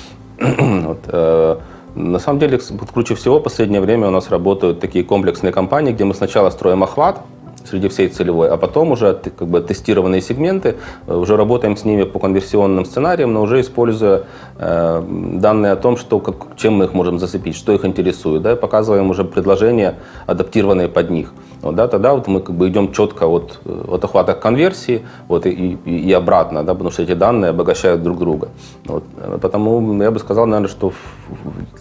вот, 0.38 0.98
э, 1.06 1.56
на 1.94 2.18
самом 2.18 2.38
деле, 2.38 2.60
круче 2.92 3.14
всего 3.14 3.38
в 3.38 3.42
последнее 3.42 3.80
время 3.80 4.08
у 4.08 4.10
нас 4.10 4.30
работают 4.30 4.80
такие 4.80 5.04
комплексные 5.04 5.52
компании, 5.52 5.92
где 5.92 6.04
мы 6.04 6.14
сначала 6.14 6.50
строим 6.50 6.82
охват, 6.82 7.22
среди 7.68 7.88
всей 7.88 8.08
целевой, 8.08 8.48
а 8.48 8.56
потом 8.56 8.92
уже 8.92 9.14
как 9.14 9.48
бы 9.48 9.60
тестированные 9.60 10.20
сегменты, 10.20 10.76
э, 11.06 11.14
уже 11.14 11.36
работаем 11.36 11.76
с 11.76 11.84
ними 11.84 12.04
по 12.04 12.18
конверсионным 12.18 12.84
сценариям, 12.84 13.32
но 13.32 13.42
уже 13.42 13.60
используя 13.60 14.22
э, 14.58 15.02
данные 15.34 15.72
о 15.72 15.76
том, 15.76 15.96
что, 15.96 16.20
как, 16.20 16.56
чем 16.56 16.74
мы 16.74 16.84
их 16.84 16.94
можем 16.94 17.18
зацепить, 17.18 17.56
что 17.56 17.72
их 17.72 17.84
интересует, 17.84 18.42
да, 18.42 18.56
показываем 18.56 19.10
уже 19.10 19.24
предложения, 19.24 19.94
адаптированные 20.26 20.88
под 20.88 21.10
них. 21.10 21.32
Вот, 21.62 21.74
да, 21.74 21.88
тогда 21.88 22.14
вот 22.14 22.28
мы 22.28 22.40
как 22.40 22.54
бы 22.54 22.68
идем 22.68 22.92
четко 22.92 23.26
от, 23.26 23.58
э, 23.64 23.84
от 23.88 24.04
охвата 24.04 24.34
к 24.34 24.40
конверсии 24.40 25.02
вот, 25.28 25.46
и, 25.46 25.78
и, 25.84 26.10
и 26.10 26.12
обратно, 26.12 26.62
да, 26.62 26.72
потому 26.72 26.90
что 26.90 27.02
эти 27.02 27.14
данные 27.14 27.50
обогащают 27.50 28.02
друг 28.02 28.18
друга. 28.18 28.48
Вот, 28.86 29.04
э, 29.16 29.38
потому 29.40 30.02
я 30.02 30.10
бы 30.10 30.18
сказал, 30.18 30.46
наверное, 30.46 30.68
что 30.68 30.92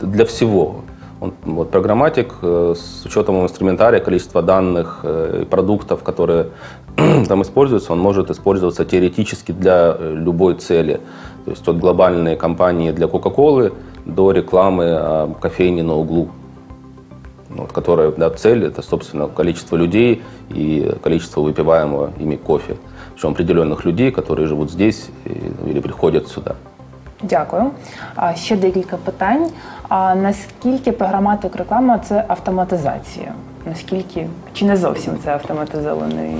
для 0.01 0.25
всего 0.25 0.81
он, 1.19 1.33
вот, 1.45 1.71
программатик 1.71 2.35
э, 2.41 2.75
с 2.77 3.05
учетом 3.05 3.41
инструментария, 3.43 3.99
количества 3.99 4.41
данных 4.41 4.99
э, 5.03 5.41
и 5.43 5.45
продуктов, 5.45 6.03
которые 6.03 6.47
там 7.27 7.41
используются, 7.41 7.93
он 7.93 7.99
может 7.99 8.29
использоваться 8.29 8.85
теоретически 8.85 9.51
для 9.51 9.95
э, 9.97 10.13
любой 10.15 10.55
цели. 10.55 11.01
То 11.45 11.51
есть 11.51 11.67
от 11.67 11.79
глобальной 11.79 12.35
компании 12.35 12.91
для 12.91 13.07
Кока-Колы 13.07 13.73
до 14.05 14.31
рекламы 14.31 15.35
кофейни 15.41 15.81
на 15.81 15.95
углу. 15.95 16.29
Вот, 17.49 17.71
которая 17.71 18.11
да, 18.11 18.29
цель 18.29 18.65
это, 18.65 18.81
собственно, 18.81 19.27
количество 19.27 19.75
людей 19.77 20.21
и 20.49 20.93
количество 21.01 21.41
выпиваемого 21.41 22.11
ими 22.19 22.35
кофе. 22.35 22.75
Причем 23.13 23.29
определенных 23.29 23.85
людей, 23.85 24.11
которые 24.11 24.47
живут 24.47 24.69
здесь 24.69 25.09
или 25.65 25.79
приходят 25.79 26.27
сюда. 26.27 26.57
Дякую. 27.22 27.70
А 28.14 28.34
ще 28.34 28.56
декілька 28.56 28.96
питань. 28.96 29.50
А 29.88 30.14
наскільки 30.14 30.92
програматик 30.92 31.56
реклама 31.56 31.98
це 31.98 32.24
автоматизація? 32.28 33.32
Наскільки 33.66 34.26
чи 34.52 34.64
не 34.64 34.76
зовсім 34.76 35.18
це 35.24 35.32
автоматизований 35.32 36.34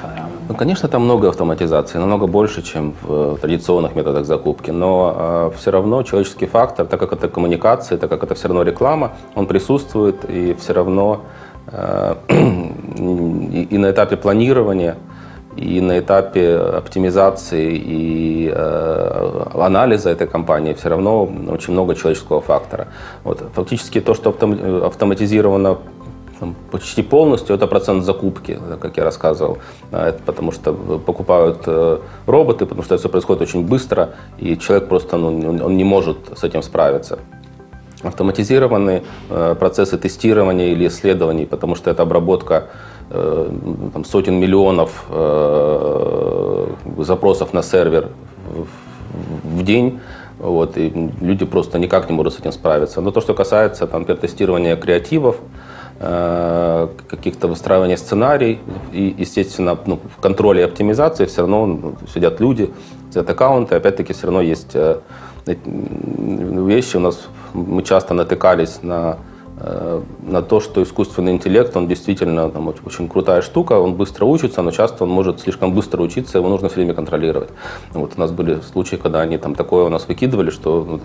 програма? 0.00 0.28
Ну, 0.48 0.54
конечно, 0.54 0.88
там 0.88 1.02
много 1.02 1.26
автоматизации, 1.26 1.98
намного 1.98 2.26
больше, 2.26 2.62
чем 2.62 2.92
в 3.02 3.36
традиционных 3.36 3.96
методах 3.96 4.24
закупки, 4.24 4.72
но 4.72 5.14
э, 5.16 5.50
все 5.58 5.70
равно 5.70 6.02
человеческий 6.02 6.46
фактор, 6.46 6.86
так 6.86 7.00
как 7.00 7.12
это 7.12 7.28
коммуникации, 7.28 7.96
так 7.96 8.10
как 8.10 8.22
это 8.22 8.34
все 8.34 8.48
равно 8.48 8.62
реклама, 8.62 9.10
он 9.34 9.46
присутствует 9.46 10.24
и 10.28 10.54
все 10.54 10.72
равно 10.72 11.20
э, 11.68 12.14
и, 12.28 13.68
и 13.74 13.78
на 13.78 13.90
этапе 13.90 14.16
планирования, 14.16 14.96
и 15.59 15.81
на 15.81 15.99
этапе 15.99 16.55
оптимизации 16.55 17.75
и 17.75 18.51
э, 18.53 19.43
анализа 19.53 20.09
этой 20.09 20.27
компании 20.27 20.73
все 20.73 20.89
равно 20.89 21.29
очень 21.49 21.73
много 21.73 21.95
человеческого 21.95 22.41
фактора. 22.41 22.87
Вот, 23.23 23.43
фактически 23.53 24.01
то, 24.01 24.13
что 24.13 24.29
автоматизировано 24.85 25.77
там, 26.39 26.55
почти 26.71 27.01
полностью 27.01 27.55
это 27.55 27.67
процент 27.67 28.05
закупки, 28.05 28.57
как 28.79 28.97
я 28.97 29.03
рассказывал. 29.03 29.57
Это 29.91 30.19
потому 30.25 30.51
что 30.51 30.73
покупают 30.73 31.63
э, 31.67 31.99
роботы, 32.25 32.65
потому 32.65 32.83
что 32.83 32.95
это 32.95 33.01
все 33.01 33.09
происходит 33.09 33.41
очень 33.41 33.65
быстро, 33.65 34.11
и 34.37 34.57
человек 34.57 34.87
просто 34.87 35.17
ну, 35.17 35.27
он 35.65 35.77
не 35.77 35.83
может 35.83 36.17
с 36.37 36.43
этим 36.43 36.61
справиться. 36.63 37.19
Автоматизированные 38.01 39.03
э, 39.29 39.55
процессы 39.59 39.97
тестирования 39.97 40.67
или 40.67 40.87
исследований, 40.87 41.45
потому 41.45 41.75
что 41.75 41.91
это 41.91 42.03
обработка 42.03 42.69
там, 43.09 44.05
сотен 44.05 44.35
миллионов 44.35 45.05
запросов 46.97 47.53
на 47.53 47.63
сервер 47.63 48.09
в 49.43 49.63
день, 49.63 49.99
вот, 50.37 50.77
и 50.77 51.11
люди 51.19 51.45
просто 51.45 51.79
никак 51.79 52.09
не 52.09 52.15
могут 52.15 52.33
с 52.33 52.39
этим 52.39 52.51
справиться. 52.51 53.01
Но 53.01 53.11
то, 53.11 53.21
что 53.21 53.33
касается 53.33 53.87
там, 53.87 54.05
тестирования 54.05 54.75
креативов, 54.75 55.37
Э, 56.01 56.87
каких-то 57.09 57.49
выстраивания 57.49 57.97
сценарий 57.97 58.61
и, 58.93 59.13
естественно, 59.17 59.77
ну, 59.85 59.99
в 60.17 60.21
контроле 60.21 60.61
и 60.61 60.63
оптимизации 60.63 61.25
все 61.25 61.41
равно 61.41 61.65
ну, 61.65 61.95
сидят 62.13 62.39
люди, 62.39 62.71
сидят 63.09 63.29
аккаунты, 63.29 63.75
опять-таки 63.75 64.13
все 64.13 64.27
равно 64.27 64.39
есть 64.39 64.75
э, 64.75 64.99
вещи. 65.45 66.95
У 66.95 67.01
нас 67.01 67.27
мы 67.53 67.83
часто 67.83 68.13
натыкались 68.13 68.81
на 68.81 69.17
э, 69.17 69.28
на 69.59 70.41
то, 70.41 70.59
что 70.61 70.81
искусственный 70.81 71.33
интеллект, 71.33 71.75
он 71.75 71.87
действительно 71.87 72.49
там, 72.49 72.73
очень 72.85 73.09
крутая 73.09 73.41
штука, 73.41 73.73
он 73.73 73.95
быстро 73.95 74.25
учится, 74.25 74.61
но 74.61 74.71
часто 74.71 75.03
он 75.03 75.09
может 75.09 75.41
слишком 75.41 75.73
быстро 75.73 76.01
учиться, 76.01 76.37
его 76.37 76.49
нужно 76.49 76.69
все 76.69 76.77
время 76.77 76.93
контролировать. 76.93 77.49
Вот 77.91 78.13
у 78.15 78.19
нас 78.19 78.31
были 78.31 78.61
случаи, 78.61 78.95
когда 78.95 79.19
они 79.21 79.37
там 79.37 79.55
такое 79.55 79.83
у 79.83 79.89
нас 79.89 80.07
выкидывали, 80.07 80.49
что 80.49 80.85
ну, 80.87 81.01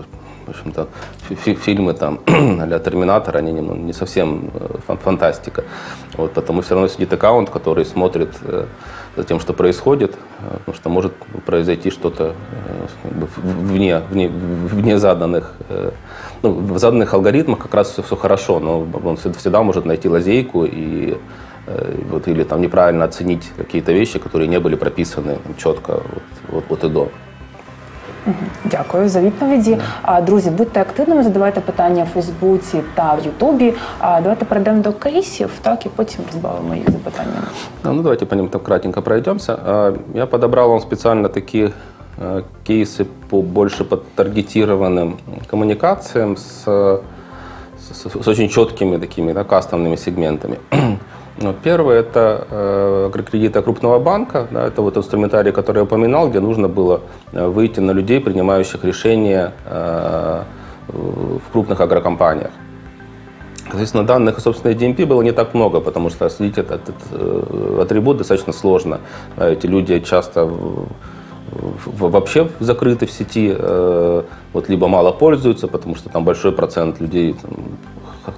в 0.46 0.50
общем-то, 0.50 0.88
фильмы 1.34 1.94
там 1.94 2.20
а 2.26 2.78
Терминатор, 2.78 3.36
они 3.36 3.52
не, 3.52 3.60
ну, 3.60 3.74
не 3.74 3.92
совсем 3.92 4.50
э, 4.54 4.94
фантастика. 5.02 5.64
Вот, 6.16 6.32
потому 6.32 6.60
все 6.60 6.74
равно 6.74 6.88
сидит 6.88 7.12
аккаунт, 7.12 7.50
который 7.50 7.84
смотрит 7.84 8.34
э, 8.42 8.66
за 9.16 9.24
тем, 9.24 9.40
что 9.40 9.52
происходит, 9.52 10.16
э, 10.40 10.58
потому 10.58 10.76
что 10.76 10.88
может 10.90 11.14
произойти 11.46 11.90
что-то 11.90 12.34
вне, 13.42 14.00
вне, 14.10 14.28
вне 14.28 14.98
заданных, 14.98 15.54
ну, 16.43 16.51
в 16.73 16.77
заданных 16.79 17.13
алгоритмах 17.13 17.59
как 17.59 17.73
раз 17.73 17.91
все, 17.91 18.01
все 18.01 18.15
хорошо, 18.15 18.59
но 18.59 18.87
он 19.05 19.17
всегда 19.17 19.63
может 19.63 19.85
найти 19.85 20.09
лазейку 20.09 20.65
и 20.65 21.17
вот, 22.11 22.27
или 22.27 22.43
там 22.43 22.61
неправильно 22.61 23.05
оценить 23.05 23.51
какие-то 23.57 23.91
вещи, 23.91 24.19
которые 24.19 24.47
не 24.47 24.59
были 24.59 24.75
прописаны 24.75 25.37
четко 25.57 25.91
вот, 25.91 26.23
вот, 26.51 26.63
вот 26.69 26.83
и 26.83 26.89
до. 26.89 27.07
Дякую 28.65 29.09
за 29.09 29.21
відповіді. 29.21 29.77
А 30.01 30.21
друзі, 30.21 30.49
будьте 30.49 30.81
активними, 30.81 31.23
задавайте 31.23 31.61
питання 31.61 32.03
в 32.03 32.07
Фейсбуці 32.07 32.81
та 32.93 33.13
в 33.13 33.25
Ютубі. 33.25 33.73
А 33.99 34.21
давайте 34.21 34.45
перейдемо 34.45 34.81
до 34.81 34.93
кейсів, 34.93 35.49
так 35.61 35.85
і 35.85 35.89
потім 35.89 36.21
розбавимо 36.31 36.75
їх 36.75 36.89
запитаннями. 36.91 37.47
Ну 37.83 38.01
давайте 38.01 38.25
по 38.25 38.35
ним 38.35 38.47
так 38.47 38.63
кратенько 38.63 39.01
пройдемся. 39.01 39.57
Я 40.13 40.25
подобрал 40.25 40.69
вам 40.69 40.79
специально 40.79 41.29
такие 41.29 41.71
кейсы 42.64 43.06
по 43.30 43.42
больше 43.42 43.84
по 43.84 43.96
таргетированным 43.96 45.18
коммуникациям 45.48 46.36
с, 46.36 46.64
с, 46.64 48.22
с 48.22 48.28
очень 48.28 48.48
четкими 48.48 48.96
такими 48.98 49.32
да, 49.32 49.44
кастомными 49.44 49.96
сегментами. 49.96 50.58
Ну, 51.36 51.52
первое– 51.52 51.98
это 52.00 52.46
э, 52.48 53.10
кредиты 53.12 53.60
крупного 53.60 53.98
банка. 53.98 54.46
Да, 54.52 54.68
это 54.68 54.82
вот 54.82 54.96
инструментарий, 54.96 55.50
который 55.50 55.78
я 55.78 55.82
упоминал, 55.82 56.28
где 56.28 56.38
нужно 56.38 56.68
было 56.68 57.00
э, 57.32 57.48
выйти 57.48 57.80
на 57.80 57.90
людей, 57.90 58.20
принимающих 58.20 58.84
решения 58.84 59.52
э, 59.64 60.42
в 60.86 61.50
крупных 61.52 61.80
агрокомпаниях. 61.80 62.52
Соответственно, 63.64 64.04
данных, 64.04 64.38
собственно, 64.38 64.72
DMP 64.72 65.06
было 65.06 65.22
не 65.22 65.32
так 65.32 65.54
много, 65.54 65.80
потому 65.80 66.08
что 66.10 66.28
следить 66.28 66.58
этот, 66.58 66.88
этот 66.88 66.94
э, 67.10 67.78
атрибут 67.82 68.18
достаточно 68.18 68.52
сложно. 68.52 69.00
Эти 69.36 69.66
люди 69.66 69.98
часто 69.98 70.48
вообще 71.86 72.48
закрыты 72.60 73.06
в 73.06 73.10
сети, 73.10 73.54
э, 73.56 74.22
вот 74.52 74.68
либо 74.68 74.88
мало 74.88 75.12
пользуются, 75.12 75.68
потому 75.68 75.96
что 75.96 76.08
там 76.08 76.24
большой 76.24 76.52
процент 76.52 77.00
людей 77.00 77.36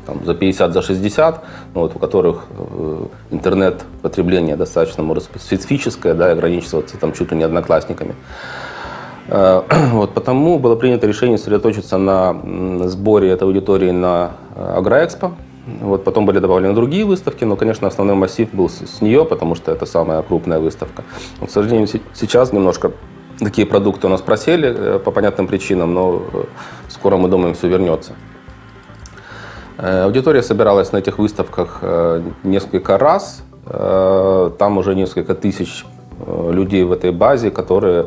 там, 0.06 0.24
за 0.24 0.34
50, 0.34 0.72
за 0.72 0.82
60, 0.82 1.44
ну, 1.74 1.80
вот, 1.80 1.96
у 1.96 1.98
которых 1.98 2.46
э, 2.50 3.06
интернет-потребление 3.30 4.56
достаточно 4.56 5.02
может 5.02 5.24
специфическое, 5.24 6.14
да, 6.14 6.30
и 6.30 6.32
ограничиваться 6.32 6.96
там 6.98 7.12
чуть 7.12 7.30
ли 7.30 7.38
не 7.38 7.44
одноклассниками. 7.44 8.14
Э, 9.28 9.62
вот, 9.92 10.14
потому 10.14 10.58
было 10.58 10.76
принято 10.76 11.06
решение 11.06 11.38
сосредоточиться 11.38 11.98
на 11.98 12.88
сборе 12.88 13.30
этой 13.30 13.44
аудитории 13.44 13.90
на 13.90 14.32
Агроэкспо. 14.56 15.32
Вот, 15.66 16.04
потом 16.04 16.26
были 16.26 16.38
добавлены 16.38 16.74
другие 16.74 17.04
выставки, 17.04 17.44
но, 17.44 17.56
конечно, 17.56 17.88
основной 17.88 18.14
массив 18.14 18.48
был 18.52 18.68
с, 18.68 18.86
с 18.86 19.00
нее, 19.00 19.24
потому 19.24 19.56
что 19.56 19.72
это 19.72 19.84
самая 19.84 20.22
крупная 20.22 20.60
выставка. 20.60 21.02
Но, 21.40 21.46
к 21.46 21.50
сожалению, 21.50 21.88
сейчас 22.14 22.52
немножко 22.52 22.92
такие 23.40 23.66
продукты 23.66 24.06
у 24.06 24.10
нас 24.10 24.20
просели 24.20 24.98
по 24.98 25.10
понятным 25.10 25.48
причинам, 25.48 25.92
но 25.92 26.22
скоро, 26.88 27.16
мы 27.16 27.28
думаем, 27.28 27.54
все 27.54 27.68
вернется. 27.68 28.12
Э, 29.78 30.04
аудитория 30.04 30.42
собиралась 30.42 30.92
на 30.92 30.98
этих 30.98 31.18
выставках 31.18 31.78
э, 31.82 32.22
несколько 32.44 32.98
раз. 32.98 33.42
Э, 33.66 34.50
там 34.58 34.78
уже 34.78 34.94
несколько 34.94 35.34
тысяч 35.34 35.84
людей 36.28 36.82
в 36.84 36.92
этой 36.92 37.12
базе, 37.12 37.50
которые, 37.50 38.06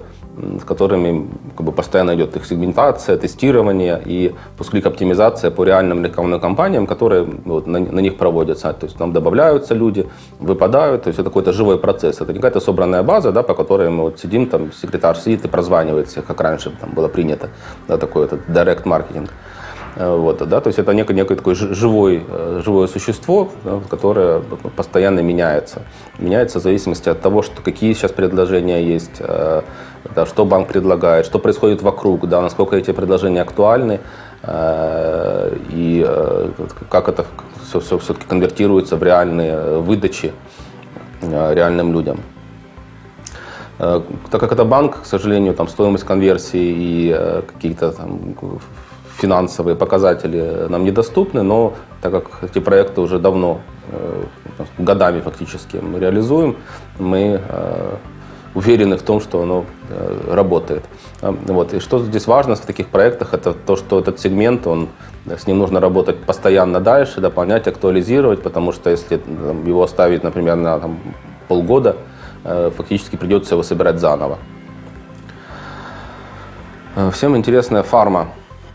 с 0.61 0.63
которыми 0.63 1.27
как 1.55 1.65
бы, 1.65 1.71
постоянно 1.71 2.15
идет 2.15 2.35
их 2.35 2.45
сегментация, 2.45 3.17
тестирование 3.17 4.01
и 4.05 4.35
пусклик 4.57 4.85
оптимизация 4.85 5.51
по 5.51 5.63
реальным 5.63 6.03
рекламным 6.03 6.39
кампаниям, 6.39 6.87
которые 6.87 7.23
вот, 7.23 7.67
на, 7.67 7.79
на 7.79 7.99
них 7.99 8.17
проводятся. 8.17 8.73
То 8.73 8.85
есть 8.85 8.97
там 8.97 9.13
добавляются 9.13 9.73
люди, 9.73 10.07
выпадают. 10.39 11.03
То 11.03 11.09
есть 11.09 11.19
это 11.19 11.29
какой-то 11.29 11.53
живой 11.53 11.77
процесс. 11.77 12.21
Это 12.21 12.31
не 12.33 12.39
какая-то 12.39 12.59
собранная 12.59 13.03
база, 13.03 13.31
да, 13.31 13.43
по 13.43 13.53
которой 13.53 13.89
мы 13.89 14.03
вот 14.03 14.19
сидим, 14.19 14.47
там 14.47 14.71
секретарь 14.71 15.17
сидит 15.17 15.45
и 15.45 15.47
прозванивает 15.47 16.07
всех, 16.07 16.25
как 16.25 16.41
раньше 16.41 16.71
там 16.79 16.91
было 16.91 17.07
принято, 17.07 17.49
да, 17.87 17.97
такой 17.97 18.25
этот 18.25 18.47
direct 18.47 18.87
маркетинг. 18.87 19.29
Э, 19.29 19.58
вот, 19.99 20.47
да, 20.47 20.61
то 20.61 20.67
есть 20.67 20.79
это 20.79 20.93
некое, 20.93 21.13
некое 21.13 21.35
такое 21.35 21.55
живой, 21.55 22.23
э, 22.25 22.61
живое 22.63 22.87
существо, 22.87 23.49
которое 23.89 24.39
постоянно 24.77 25.19
меняется. 25.19 25.81
Меняется 26.19 26.59
в 26.59 26.63
зависимости 26.63 27.09
от 27.09 27.19
того, 27.19 27.41
что, 27.41 27.61
какие 27.61 27.91
сейчас 27.91 28.13
предложения 28.13 28.81
есть, 28.81 29.17
э, 29.19 29.61
да, 30.15 30.25
что 30.25 30.45
банк 30.45 30.69
предлагает, 30.69 31.25
что 31.25 31.37
происходит 31.37 31.81
вокруг, 31.81 32.29
да, 32.29 32.41
насколько 32.41 32.77
эти 32.77 32.91
предложения 32.91 33.41
актуальны 33.41 33.99
и 34.47 36.09
как 36.89 37.09
это 37.09 37.25
все, 37.67 37.81
все 37.81 37.97
все-таки 37.97 38.25
конвертируется 38.25 38.95
в 38.95 39.03
реальные 39.03 39.79
выдачи 39.79 40.31
реальным 41.21 41.91
людям. 41.91 42.21
Так 43.77 44.05
как 44.29 44.53
это 44.53 44.63
банк, 44.63 45.01
к 45.01 45.05
сожалению, 45.05 45.53
там 45.53 45.67
стоимость 45.67 46.05
конверсии 46.05 46.73
и 46.77 47.43
какие-то 47.47 47.91
там 47.91 48.33
финансовые 49.19 49.75
показатели 49.75 50.67
нам 50.69 50.83
недоступны, 50.83 51.43
но 51.43 51.73
так 52.01 52.11
как 52.11 52.43
эти 52.43 52.59
проекты 52.59 53.01
уже 53.01 53.19
давно, 53.19 53.59
э, 53.91 54.23
годами 54.77 55.21
фактически 55.21 55.77
мы 55.77 55.99
реализуем, 55.99 56.55
мы 56.97 57.41
э, 57.47 57.95
уверены 58.55 58.95
в 58.97 59.01
том, 59.01 59.21
что 59.21 59.41
оно 59.41 59.65
э, 59.89 60.33
работает. 60.33 60.83
Вот. 61.21 61.73
И 61.73 61.79
что 61.79 61.99
здесь 61.99 62.27
важно 62.27 62.55
в 62.55 62.59
таких 62.59 62.87
проектах, 62.87 63.33
это 63.33 63.53
то, 63.53 63.75
что 63.75 63.99
этот 63.99 64.19
сегмент, 64.19 64.67
он, 64.67 64.87
с 65.25 65.47
ним 65.47 65.59
нужно 65.59 65.79
работать 65.79 66.17
постоянно 66.25 66.79
дальше, 66.79 67.21
дополнять, 67.21 67.67
актуализировать, 67.67 68.41
потому 68.41 68.71
что 68.71 68.89
если 68.89 69.19
его 69.67 69.83
оставить, 69.83 70.23
например, 70.23 70.55
на 70.55 70.79
там, 70.79 70.97
полгода, 71.47 71.95
фактически 72.77 73.17
придется 73.17 73.55
его 73.55 73.63
собирать 73.63 73.99
заново. 73.99 74.37
Всем 77.11 77.35
интересная 77.35 77.83
фарма 77.83 78.29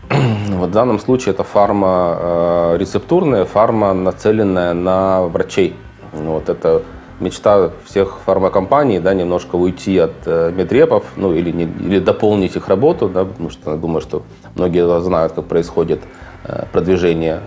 в 0.09 0.67
данном 0.67 0.99
случае 0.99 1.33
это 1.33 1.43
фарма 1.43 2.17
э, 2.19 2.77
рецептурная, 2.79 3.45
фарма, 3.45 3.93
нацеленная 3.93 4.73
на 4.73 5.23
врачей. 5.23 5.75
Вот 6.13 6.49
это 6.49 6.83
мечта 7.19 7.71
всех 7.85 8.19
фармакомпаний, 8.25 8.99
да, 8.99 9.13
немножко 9.13 9.55
уйти 9.55 9.97
от 9.97 10.13
э, 10.25 10.51
медрепов, 10.55 11.03
ну 11.15 11.33
или, 11.33 11.51
не, 11.51 11.63
или 11.63 11.99
дополнить 11.99 12.55
их 12.55 12.67
работу, 12.67 13.09
да, 13.09 13.25
потому 13.25 13.49
что 13.49 13.71
я 13.71 13.77
думаю, 13.77 14.01
что 14.01 14.23
многие 14.55 15.01
знают, 15.01 15.33
как 15.33 15.45
происходит 15.45 16.01
э, 16.43 16.65
продвижение 16.71 17.41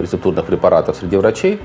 рецептурных 0.00 0.44
препаратов 0.44 0.96
среди 0.96 1.16
врачей. 1.16 1.60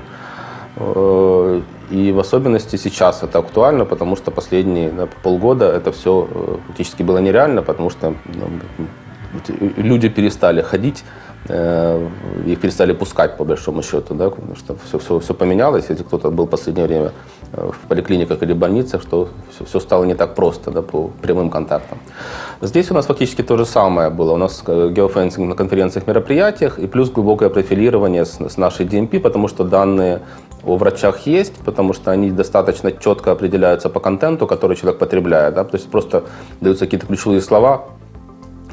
И 1.90 2.12
в 2.12 2.18
особенности 2.18 2.74
сейчас 2.74 3.22
это 3.22 3.38
актуально, 3.38 3.84
потому 3.84 4.16
что 4.16 4.32
последние 4.32 4.90
да, 4.90 5.06
полгода 5.22 5.66
это 5.66 5.92
все 5.92 6.58
практически 6.66 7.04
было 7.04 7.18
нереально, 7.18 7.62
потому 7.62 7.90
что 7.90 8.14
ну, 8.26 8.86
люди 9.76 10.08
перестали 10.08 10.62
ходить, 10.62 11.04
э, 11.48 12.08
их 12.46 12.60
перестали 12.60 12.92
пускать 12.92 13.36
по 13.36 13.44
большому 13.44 13.82
счету, 13.82 14.14
да, 14.14 14.30
потому 14.30 14.56
что 14.56 14.76
все, 14.86 14.98
все, 14.98 15.18
все 15.18 15.34
поменялось. 15.34 15.86
Если 15.88 16.04
кто-то 16.04 16.30
был 16.30 16.46
в 16.46 16.50
последнее 16.50 16.86
время 16.86 17.12
в 17.56 17.88
поликлиниках 17.88 18.42
или 18.42 18.52
больницах, 18.52 19.02
что 19.02 19.28
все, 19.50 19.64
все 19.64 19.80
стало 19.80 20.04
не 20.04 20.14
так 20.14 20.34
просто 20.34 20.70
да, 20.70 20.82
по 20.82 21.10
прямым 21.22 21.50
контактам. 21.50 21.98
Здесь 22.60 22.90
у 22.90 22.94
нас 22.94 23.06
фактически 23.06 23.42
то 23.42 23.56
же 23.56 23.66
самое 23.66 24.10
было. 24.10 24.32
У 24.32 24.36
нас 24.36 24.62
geofencing 24.66 25.48
на 25.48 25.54
конференциях, 25.54 26.06
мероприятиях 26.06 26.78
и 26.78 26.86
плюс 26.86 27.10
глубокое 27.10 27.50
профилирование 27.50 28.24
с, 28.24 28.40
с 28.40 28.56
нашей 28.56 28.86
DMP, 28.86 29.20
потому 29.20 29.48
что 29.48 29.64
данные 29.64 30.20
о 30.66 30.76
врачах 30.76 31.26
есть, 31.26 31.54
потому 31.64 31.92
что 31.92 32.10
они 32.10 32.30
достаточно 32.30 32.90
четко 32.90 33.32
определяются 33.32 33.88
по 33.88 34.00
контенту, 34.00 34.46
который 34.46 34.76
человек 34.76 34.98
потребляет. 34.98 35.54
Да? 35.54 35.64
То 35.64 35.76
есть 35.76 35.90
просто 35.90 36.24
даются 36.60 36.86
какие-то 36.86 37.06
ключевые 37.06 37.40
слова, 37.40 37.84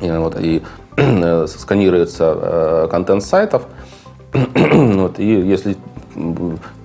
вот, 0.01 0.35
и 0.39 0.61
сканируется 1.47 2.37
э, 2.41 2.87
контент 2.89 3.23
сайтов. 3.23 3.67
вот, 4.33 5.19
и 5.19 5.25
если 5.25 5.77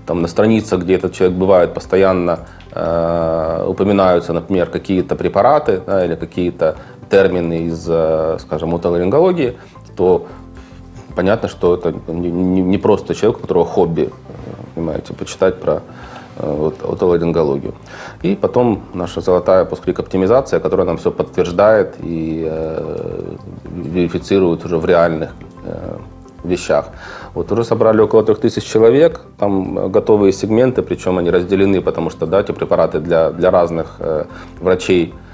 там 0.07 0.22
на 0.22 0.29
страницах, 0.29 0.83
где 0.83 0.94
этот 0.94 1.12
человек 1.14 1.37
бывает 1.37 1.74
постоянно, 1.74 2.40
э, 2.72 3.66
упоминаются, 3.68 4.33
например, 4.33 4.70
какие-то 4.70 5.16
препараты 5.16 5.83
да, 5.87 6.05
или 6.05 6.14
какие-то 6.14 6.76
термины 7.11 7.66
из, 7.66 7.87
э, 7.88 8.38
скажем, 8.40 8.74
отоларингологии, 8.74 9.59
то 9.96 10.26
понятно, 11.14 11.48
что 11.48 11.74
это 11.74 11.94
не, 12.09 12.31
не, 12.31 12.62
не 12.62 12.79
просто 12.79 13.14
человек, 13.14 13.38
у 13.38 13.40
которого 13.42 13.64
хобби 13.64 14.11
понимаете, 14.76 15.14
почитать 15.14 15.59
про 15.59 15.74
э, 15.74 15.81
вот, 16.38 16.83
отоларингологию. 16.83 17.75
И 18.22 18.35
потом 18.35 18.83
наша 18.94 19.20
золотая 19.20 19.64
пускрик-оптимизация, 19.64 20.61
которая 20.61 20.87
нам 20.87 20.96
все 20.96 21.11
подтверждает 21.11 21.94
и 22.01 22.46
э, 22.49 23.37
верифицирует 23.64 24.64
уже 24.64 24.79
в 24.79 24.87
реальных 24.87 25.31
э, 25.64 25.96
вещах. 26.44 26.87
Вот 27.35 27.53
уже 27.53 27.64
собрали 27.64 28.01
около 28.01 28.22
3000 28.22 28.66
человек, 28.66 29.20
там 29.38 29.90
готовые 29.90 30.33
сегменты, 30.33 30.83
причем 30.83 31.18
они 31.18 31.31
разделены, 31.31 31.81
потому 31.81 32.11
что 32.11 32.27
да, 32.27 32.40
эти 32.40 32.53
препараты 32.53 33.01
для, 33.01 33.31
для 33.31 33.51
разных 33.51 33.96
э, 33.99 34.25
врачей 34.61 35.12
Э, 35.12 35.26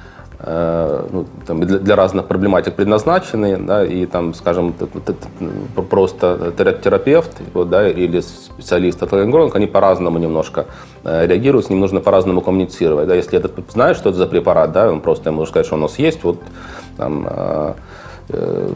ну, 0.44 1.26
там, 1.46 1.60
для, 1.60 1.78
для 1.78 1.96
разных 1.96 2.26
проблематик 2.26 2.74
предназначены, 2.74 3.58
да, 3.58 3.84
и 3.84 4.06
там, 4.06 4.34
скажем, 4.34 4.74
просто 5.88 6.52
терапевт 6.58 7.30
вот, 7.54 7.70
да, 7.70 7.88
или 7.88 8.20
специалист 8.20 9.02
отоларинголог, 9.02 9.54
они 9.54 9.66
по-разному 9.66 10.18
немножко 10.18 10.66
э, 11.04 11.26
реагируют, 11.26 11.66
с 11.66 11.70
ним 11.70 11.80
нужно 11.80 12.00
по-разному 12.00 12.40
коммуницировать. 12.40 13.08
Да. 13.08 13.14
Если 13.14 13.38
этот 13.38 13.52
знает, 13.70 13.96
что 13.96 14.10
это 14.10 14.18
за 14.18 14.26
препарат, 14.26 14.72
да, 14.72 14.90
он 14.90 15.00
просто 15.00 15.30
ему 15.30 15.46
сказать, 15.46 15.66
что 15.66 15.76
у 15.76 15.78
нас 15.78 15.98
есть, 15.98 16.24
вот 16.24 16.38
там, 16.96 17.26
э, 17.28 17.72
э, 18.30 18.70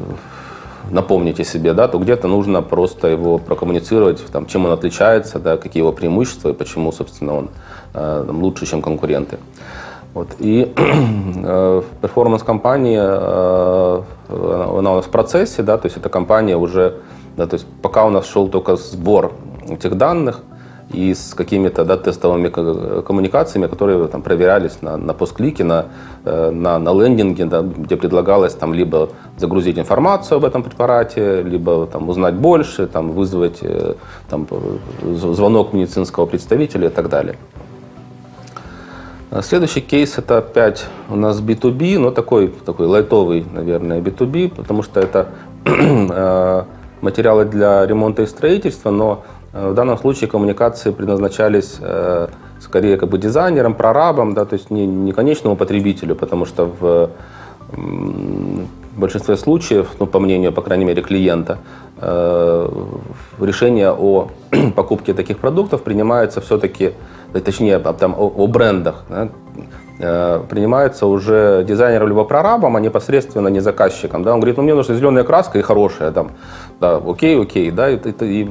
напомните 0.90 1.44
себе, 1.44 1.72
да, 1.72 1.88
то 1.88 1.98
где-то 1.98 2.28
нужно 2.28 2.62
просто 2.62 3.08
его 3.08 3.38
прокоммуницировать, 3.38 4.24
там, 4.26 4.46
чем 4.46 4.66
он 4.66 4.72
отличается, 4.72 5.38
да, 5.38 5.56
какие 5.56 5.80
его 5.80 5.92
преимущества 5.92 6.50
и 6.50 6.52
почему, 6.52 6.92
собственно, 6.92 7.34
он 7.34 7.48
э, 7.94 8.24
лучше, 8.28 8.66
чем 8.66 8.82
конкуренты. 8.82 9.38
Вот. 10.16 10.28
И 10.38 10.72
э, 11.44 11.82
перформанс-компания, 12.00 13.06
э, 13.06 14.02
она 14.78 14.92
у 14.92 14.96
нас 14.96 15.04
в 15.04 15.10
процессе, 15.10 15.62
да, 15.62 15.76
то 15.76 15.88
есть 15.88 15.98
эта 15.98 16.08
компания 16.08 16.56
уже, 16.56 16.94
да, 17.36 17.46
то 17.46 17.56
есть 17.56 17.66
пока 17.82 18.06
у 18.06 18.10
нас 18.10 18.26
шел 18.26 18.48
только 18.48 18.76
сбор 18.76 19.32
этих 19.68 19.98
данных 19.98 20.40
и 20.94 21.12
с 21.12 21.34
какими-то 21.34 21.84
да, 21.84 21.98
тестовыми 21.98 22.48
коммуникациями, 23.02 23.66
которые 23.66 24.08
там 24.08 24.22
проверялись 24.22 24.80
на, 24.80 24.96
на 24.96 25.12
постклике, 25.12 25.64
на, 25.64 25.84
э, 26.24 26.50
на, 26.50 26.78
на 26.78 26.94
лендинге, 26.94 27.44
да, 27.44 27.60
где 27.60 27.96
предлагалось 27.96 28.54
там 28.54 28.72
либо 28.72 29.10
загрузить 29.36 29.78
информацию 29.78 30.38
об 30.38 30.46
этом 30.46 30.62
препарате, 30.62 31.42
либо 31.42 31.86
там 31.86 32.08
узнать 32.08 32.34
больше, 32.36 32.86
там 32.86 33.10
вызвать 33.10 33.60
там, 34.30 34.46
звонок 35.02 35.74
медицинского 35.74 36.24
представителя 36.24 36.86
и 36.86 36.90
так 36.90 37.10
далее. 37.10 37.36
А 39.36 39.42
следующий 39.42 39.82
кейс 39.82 40.16
это 40.16 40.38
опять 40.38 40.86
у 41.10 41.14
нас 41.14 41.42
B2B, 41.42 41.98
но 41.98 42.10
такой, 42.10 42.48
такой 42.48 42.86
лайтовый, 42.86 43.44
наверное, 43.52 44.00
B2B, 44.00 44.54
потому 44.56 44.82
что 44.82 44.98
это 44.98 45.28
э, 45.66 46.62
материалы 47.02 47.44
для 47.44 47.84
ремонта 47.84 48.22
и 48.22 48.26
строительства, 48.26 48.90
но 48.90 49.24
э, 49.52 49.72
в 49.72 49.74
данном 49.74 49.98
случае 49.98 50.30
коммуникации 50.30 50.90
предназначались 50.90 51.76
э, 51.80 52.28
скорее 52.60 52.96
как 52.96 53.10
бы 53.10 53.18
дизайнерам, 53.18 53.74
прорабам, 53.74 54.32
да, 54.32 54.46
то 54.46 54.54
есть 54.54 54.70
не, 54.70 54.86
не 54.86 55.12
конечному 55.12 55.54
потребителю, 55.54 56.16
потому 56.16 56.46
что 56.46 56.64
в 56.80 57.10
большинстве 58.96 59.36
случаев, 59.36 59.88
ну, 59.98 60.06
по 60.06 60.18
мнению, 60.18 60.52
по 60.52 60.62
крайней 60.62 60.86
мере, 60.86 61.02
клиента, 61.02 61.58
решение 63.38 63.90
о 63.90 64.30
покупке 64.74 65.12
таких 65.12 65.38
продуктов 65.38 65.82
принимается 65.82 66.40
все-таки 66.40 66.94
точнее 67.40 67.78
там, 67.78 68.14
о, 68.16 68.26
о 68.28 68.46
брендах, 68.46 69.04
да, 69.08 69.28
э, 69.98 70.40
принимается 70.48 71.06
уже 71.06 71.64
дизайнером 71.66 72.08
либо 72.08 72.24
прорабом, 72.24 72.76
а 72.76 72.80
непосредственно 72.80 73.48
не 73.48 73.60
заказчиком. 73.60 74.22
Да? 74.22 74.34
Он 74.34 74.40
говорит, 74.40 74.56
ну 74.56 74.62
мне 74.62 74.74
нужна 74.74 74.94
зеленая 74.94 75.24
краска 75.24 75.58
и 75.58 75.62
хорошая. 75.62 76.12
Там, 76.12 76.32
да, 76.80 76.96
окей, 76.96 77.40
окей. 77.40 77.70
Да? 77.70 77.90
И, 77.90 77.96
и, 77.96 78.42
и 78.42 78.48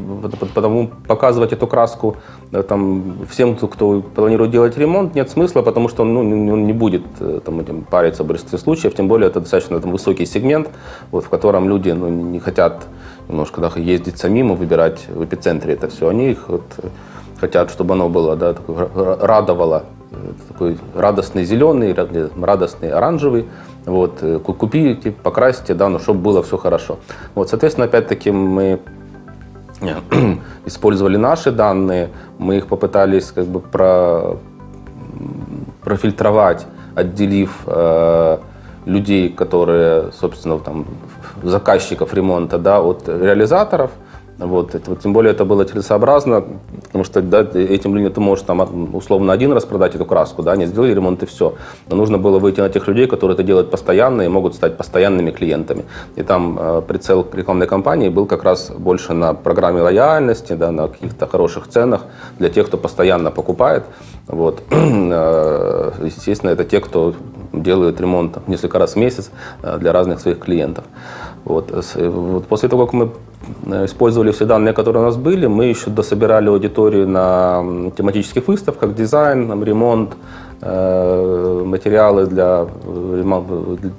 потому 0.53 0.89
показывать 1.07 1.53
эту 1.53 1.67
краску 1.67 2.17
да, 2.51 2.63
там, 2.63 3.25
всем, 3.29 3.55
кто 3.55 4.01
планирует 4.01 4.51
делать 4.51 4.77
ремонт, 4.77 5.15
нет 5.15 5.29
смысла, 5.29 5.61
потому 5.61 5.89
что 5.89 6.03
он, 6.03 6.13
ну, 6.13 6.19
он 6.21 6.65
не 6.65 6.73
будет 6.73 7.03
э, 7.19 7.39
там, 7.45 7.59
этим 7.59 7.83
париться 7.83 8.23
в 8.23 8.27
большинстве 8.27 8.57
случаев. 8.57 8.95
Тем 8.95 9.07
более 9.07 9.27
это 9.29 9.39
достаточно 9.39 9.79
там, 9.79 9.91
высокий 9.91 10.25
сегмент, 10.25 10.69
вот, 11.11 11.25
в 11.25 11.29
котором 11.29 11.69
люди 11.69 11.91
ну, 11.91 12.09
не 12.09 12.39
хотят 12.39 12.87
немножко 13.27 13.61
да, 13.61 13.71
ездить 13.75 14.17
самим 14.17 14.53
и 14.53 14.55
выбирать 14.55 15.07
в 15.07 15.23
эпицентре 15.23 15.73
это 15.73 15.87
все. 15.87 16.09
Они 16.09 16.31
их 16.31 16.47
вот, 16.47 16.63
хотят, 17.39 17.69
чтобы 17.69 17.93
оно 17.93 18.09
было, 18.09 18.35
да, 18.35 18.53
такое, 18.53 18.89
радовало, 19.21 19.83
такой 20.47 20.77
радостный 20.95 21.45
зеленый, 21.45 21.93
радостный 22.41 22.91
оранжевый. 22.91 23.45
Вот, 23.85 24.19
э, 24.21 24.39
купите, 24.39 25.11
покрасьте, 25.11 25.73
да, 25.73 25.89
но 25.89 25.99
чтобы 25.99 26.19
было 26.19 26.41
все 26.41 26.57
хорошо. 26.57 26.97
Вот, 27.35 27.49
соответственно, 27.49 27.85
опять-таки 27.85 28.31
мы 28.31 28.79
э, 29.81 29.95
использовали 30.65 31.17
наши 31.17 31.51
данные, 31.51 32.09
мы 32.39 32.57
их 32.57 32.67
попытались 32.67 33.31
как 33.31 33.45
бы 33.45 33.59
про, 33.59 34.37
профильтровать, 35.83 36.65
отделив 36.95 37.51
э, 37.67 38.37
людей, 38.85 39.29
которые, 39.29 40.11
собственно, 40.13 40.57
там, 40.59 40.85
заказчиков 41.43 42.13
ремонта, 42.13 42.57
да, 42.57 42.81
от 42.81 43.07
реализаторов– 43.07 43.91
вот, 44.37 44.75
это, 44.75 44.95
тем 44.97 45.13
более 45.13 45.31
это 45.31 45.45
было 45.45 45.63
целесообразно, 45.63 46.43
потому 46.83 47.05
что 47.05 47.21
да, 47.21 47.41
этим 47.41 47.95
людям 47.95 48.11
ты 48.11 48.19
можешь 48.19 48.43
там, 48.43 48.93
условно 48.93 49.31
один 49.31 49.53
раз 49.53 49.63
продать 49.63 49.95
эту 49.95 50.05
краску, 50.05 50.43
да, 50.43 50.55
не 50.57 50.65
сделали 50.65 50.93
ремонт 50.93 51.23
и 51.23 51.25
все. 51.25 51.53
Но 51.87 51.95
нужно 51.95 52.17
было 52.17 52.37
выйти 52.37 52.59
на 52.59 52.69
тех 52.69 52.85
людей, 52.87 53.07
которые 53.07 53.35
это 53.35 53.43
делают 53.43 53.71
постоянно 53.71 54.23
и 54.23 54.27
могут 54.27 54.55
стать 54.55 54.75
постоянными 54.75 55.31
клиентами. 55.31 55.85
И 56.17 56.23
там 56.23 56.57
э, 56.59 56.81
прицел 56.85 57.25
рекламной 57.31 57.67
кампании 57.67 58.09
был 58.09 58.25
как 58.25 58.43
раз 58.43 58.71
больше 58.71 59.13
на 59.13 59.33
программе 59.33 59.81
лояльности, 59.81 60.53
да, 60.53 60.71
на 60.71 60.89
каких-то 60.89 61.27
хороших 61.27 61.67
ценах 61.67 62.01
для 62.37 62.49
тех, 62.49 62.67
кто 62.67 62.77
постоянно 62.77 63.31
покупает. 63.31 63.83
Вот. 64.27 64.61
Э, 65.15 65.91
естественно, 66.03 66.49
это 66.49 66.65
те, 66.65 66.79
кто 66.79 67.13
делают 67.53 68.01
ремонт 68.01 68.47
несколько 68.47 68.79
раз 68.79 68.93
в 68.93 68.95
месяц 68.97 69.29
э, 69.61 69.77
для 69.77 69.93
разных 69.93 70.19
своих 70.19 70.39
клиентов. 70.39 70.83
Вот. 71.45 71.71
Вот 71.95 72.47
после 72.47 72.69
того, 72.69 72.85
как 72.85 72.93
мы 72.93 73.09
Э, 73.09 73.34
использовали 73.85 74.31
все 74.31 74.45
данные, 74.45 74.73
которые 74.73 75.03
у 75.03 75.05
нас 75.05 75.17
были. 75.17 75.47
Мы 75.47 75.65
еще 75.65 75.89
дособирали 75.89 76.49
аудиторию 76.49 77.07
на 77.07 77.91
тематических 77.97 78.47
выставках, 78.47 78.95
дизайн, 78.95 79.63
ремонт, 79.63 80.11
э, 80.61 81.63
материалы 81.65 82.25
для, 82.25 82.67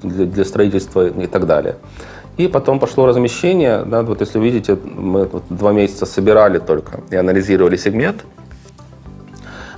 для, 0.03 0.27
для 0.27 0.45
строительства 0.45 1.07
и 1.07 1.27
так 1.27 1.47
далее. 1.47 1.77
И 2.37 2.49
потом 2.49 2.79
пошло 2.79 3.07
размещение. 3.07 3.83
Да, 3.87 4.03
вот 4.03 4.21
если 4.21 4.39
видите, 4.39 4.77
мы 4.85 5.29
два 5.49 5.73
месяца 5.73 6.07
собирали 6.07 6.59
только 6.59 7.01
и 7.11 7.17
анализировали 7.17 7.77
сегмент. 7.77 8.25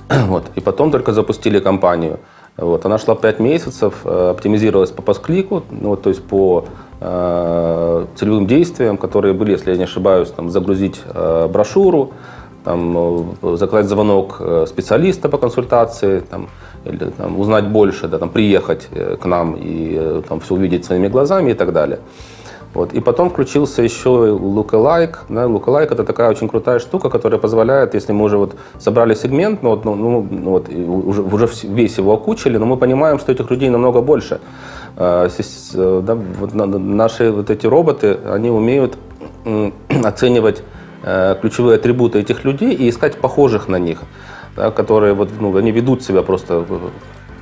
Вот, 0.27 0.45
и 0.55 0.61
потом 0.61 0.91
только 0.91 1.13
запустили 1.13 1.59
кампанию. 1.59 2.19
Вот, 2.57 2.85
она 2.85 2.97
шла 2.97 3.15
5 3.15 3.39
месяцев, 3.39 3.93
э, 4.03 4.29
оптимизировалась 4.31 4.91
по 4.91 5.01
пост-клику, 5.01 5.63
ну, 5.69 5.95
то 5.95 6.09
есть 6.09 6.23
по 6.23 6.65
э, 6.65 6.88
целевым 6.99 8.45
действиям, 8.45 8.97
которые 8.97 9.33
были, 9.33 9.51
если 9.51 9.71
я 9.71 9.77
не 9.77 9.83
ошибаюсь, 9.83 10.29
там, 10.31 10.49
загрузить 10.49 11.01
э, 11.05 11.47
брошюру, 11.47 12.11
там, 12.63 13.35
э, 13.41 13.55
заказать 13.57 13.87
звонок 13.87 14.37
э, 14.39 14.65
специалиста 14.67 15.29
по 15.29 15.37
консультации, 15.37 16.19
там, 16.19 16.49
или 16.85 17.11
там, 17.17 17.39
узнать 17.39 17.67
больше, 17.67 18.07
да, 18.07 18.17
там, 18.17 18.29
приехать 18.29 18.87
э, 18.91 19.17
к 19.21 19.25
нам 19.25 19.55
и 19.57 20.21
там, 20.27 20.39
все 20.39 20.53
увидеть 20.53 20.85
своими 20.85 21.07
глазами 21.07 21.51
и 21.51 21.53
так 21.53 21.71
далее. 21.73 21.99
Вот. 22.73 22.93
И 22.93 22.99
потом 22.99 23.29
включился 23.29 23.81
еще 23.81 24.09
Lookalike. 24.09 25.15
Да, 25.29 25.45
Lookalike 25.45 25.91
это 25.91 26.03
такая 26.03 26.29
очень 26.29 26.47
крутая 26.47 26.79
штука, 26.79 27.09
которая 27.09 27.39
позволяет, 27.39 27.95
если 27.95 28.13
мы 28.13 28.25
уже 28.25 28.37
вот 28.37 28.55
собрали 28.77 29.15
сегмент, 29.15 29.63
ну, 29.63 29.69
вот, 29.69 29.85
ну, 29.85 29.95
ну, 29.95 30.27
ну 30.29 30.49
вот, 30.51 30.69
уже, 30.69 31.23
уже 31.23 31.49
весь 31.63 31.97
его 31.97 32.13
окучили, 32.13 32.57
но 32.57 32.65
мы 32.65 32.77
понимаем, 32.77 33.17
что 33.19 33.31
этих 33.31 33.49
людей 33.49 33.69
намного 33.69 34.01
больше. 34.01 34.39
А, 35.01 35.29
да, 35.73 36.15
вот, 36.15 36.53
наши 36.53 37.31
вот 37.31 37.49
эти 37.49 37.65
роботы, 37.65 38.19
они 38.25 38.49
умеют 38.49 38.97
оценивать 40.03 40.61
э, 41.03 41.35
ключевые 41.41 41.75
атрибуты 41.75 42.19
этих 42.19 42.43
людей 42.43 42.73
и 42.73 42.89
искать 42.89 43.17
похожих 43.17 43.69
на 43.69 43.77
них, 43.77 43.99
да, 44.57 44.71
которые 44.71 45.13
вот, 45.13 45.29
ну, 45.39 45.55
они 45.55 45.71
ведут 45.71 46.03
себя 46.03 46.21
просто 46.21 46.65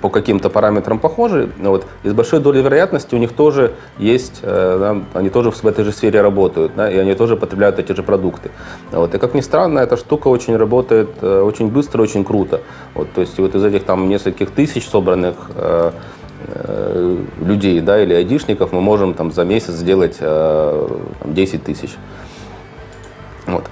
по 0.01 0.09
каким-то 0.09 0.49
параметрам 0.49 0.99
похожи, 0.99 1.49
вот, 1.57 1.85
и 2.03 2.09
с 2.09 2.13
большой 2.13 2.39
долей 2.39 2.61
вероятности 2.61 3.15
у 3.15 3.17
них 3.17 3.33
тоже 3.33 3.73
есть, 3.97 4.41
э, 4.43 4.77
да, 4.79 5.19
они 5.19 5.29
тоже 5.29 5.49
в 5.49 5.65
этой 5.65 5.83
же 5.83 5.91
сфере 5.91 6.21
работают, 6.21 6.73
да, 6.75 6.91
и 6.91 6.97
они 6.97 7.15
тоже 7.15 7.35
потребляют 7.35 7.79
эти 7.79 7.93
же 7.93 8.03
продукты. 8.03 8.51
Вот, 8.91 9.15
и 9.15 9.17
как 9.17 9.33
ни 9.33 9.41
странно, 9.41 9.79
эта 9.79 9.97
штука 9.97 10.27
очень 10.27 10.55
работает 10.55 11.09
э, 11.21 11.41
очень 11.41 11.69
быстро, 11.69 12.03
очень 12.03 12.23
круто. 12.23 12.61
Вот, 12.93 13.11
то 13.13 13.21
есть 13.21 13.39
вот 13.39 13.55
из 13.55 13.63
этих 13.63 13.83
там 13.83 14.07
нескольких 14.07 14.51
тысяч 14.51 14.87
собранных 14.87 15.35
э, 15.55 15.91
э, 15.91 16.26
людей 17.39 17.81
да, 17.81 18.01
или 18.01 18.13
айдишников 18.13 18.71
мы 18.71 18.81
можем 18.81 19.13
там, 19.13 19.31
за 19.31 19.43
месяц 19.43 19.73
сделать 19.73 20.17
э, 20.19 20.87
10 21.25 21.63
тысяч. 21.63 21.91
Вот. 23.47 23.63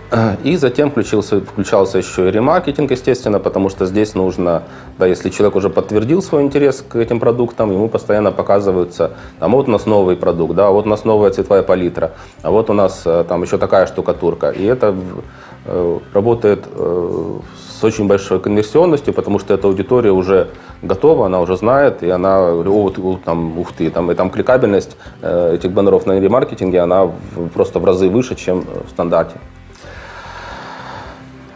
И 0.46 0.56
затем 0.56 0.90
включился, 0.90 1.42
включался 1.42 1.98
еще 1.98 2.30
и 2.30 2.32
ремаркетинг, 2.32 2.92
естественно, 2.92 3.40
потому 3.40 3.68
что 3.68 3.86
здесь 3.86 4.16
нужно, 4.16 4.64
да, 4.98 5.06
если 5.06 5.30
человек 5.30 5.58
уже 5.58 5.70
подтвердил 5.70 6.22
свой 6.22 6.44
интерес 6.44 6.84
к 6.88 6.96
этим 6.96 7.20
продуктам, 7.20 7.72
ему 7.72 7.90
постоянно 7.90 8.32
показываются, 8.32 9.12
там, 9.40 9.52
вот 9.52 9.68
у 9.68 9.72
нас 9.72 9.86
новый 9.86 10.16
продукт, 10.16 10.56
да, 10.56 10.70
вот 10.70 10.86
у 10.86 10.90
нас 10.90 11.04
новая 11.04 11.30
цветовая 11.32 11.62
палитра, 11.62 12.14
а 12.42 12.52
вот 12.52 12.70
у 12.70 12.74
нас 12.74 13.02
э, 13.06 13.26
там 13.28 13.44
еще 13.44 13.58
такая 13.58 13.86
штукатурка. 13.86 14.50
И 14.52 14.64
это 14.64 14.96
э, 15.66 16.00
работает 16.14 16.64
э, 16.72 17.40
с 17.80 17.84
очень 17.84 18.08
большой 18.08 18.40
конверсионностью, 18.40 19.14
потому 19.14 19.40
что 19.40 19.54
эта 19.54 19.68
аудитория 19.68 20.12
уже 20.12 20.48
готова, 20.82 21.26
она 21.26 21.42
уже 21.42 21.58
знает, 21.58 22.04
и 22.04 22.10
она 22.10 22.52
о, 22.52 22.94
вот, 22.98 23.24
там, 23.24 23.60
ух 23.60 23.74
ты, 23.74 23.90
там, 23.90 24.12
и 24.12 24.16
там 24.16 24.30
кликабельность 24.30 24.96
этих 25.22 25.72
баннеров 25.72 26.06
на 26.06 26.20
ремаркетинге, 26.20 26.80
она 26.80 27.12
просто 27.54 27.80
в 27.80 27.86
разы 27.86 28.10
выше, 28.10 28.36
чем 28.36 28.66
в 28.86 28.90
стандарте. 28.90 29.36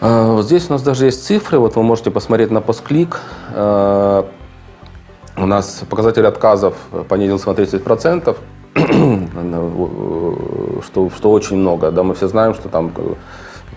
Вот 0.02 0.46
здесь 0.46 0.70
у 0.70 0.74
нас 0.74 0.82
даже 0.82 1.06
есть 1.06 1.26
цифры. 1.26 1.60
Вот 1.60 1.76
вы 1.76 1.84
можете 1.84 2.10
посмотреть 2.10 2.52
на 2.52 2.62
постклик. 2.62 3.20
А, 3.54 4.26
у 5.36 5.46
нас 5.46 5.84
показатель 5.90 6.26
отказов 6.26 6.74
понизился 7.10 7.50
на 7.50 7.56
30%, 7.56 8.38
что, 10.86 11.10
что 11.10 11.32
очень 11.32 11.58
много. 11.58 11.92
Да, 11.92 12.04
мы 12.04 12.16
все 12.16 12.30
знаем, 12.30 12.54
что 12.54 12.70
там 12.70 12.94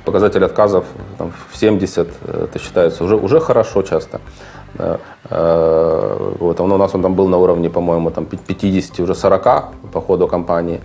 показатель 0.05 0.45
отказов 0.45 0.85
там, 1.19 1.33
в 1.51 1.57
70 1.57 2.09
это 2.27 2.59
считается 2.59 3.05
уже, 3.05 3.17
уже 3.17 3.41
хорошо 3.41 3.83
часто. 3.83 4.21
А, 4.79 6.37
вот, 6.39 6.61
он 6.61 6.73
у 6.73 6.77
нас 6.77 6.95
он 6.95 7.03
там 7.03 7.15
был 7.15 7.29
на 7.29 7.39
уровне, 7.39 7.71
по-моему, 7.71 8.11
там 8.11 8.27
50, 8.27 9.01
уже 9.01 9.15
40 9.15 9.45
по 9.93 10.01
ходу 10.01 10.27
кампании. 10.29 10.81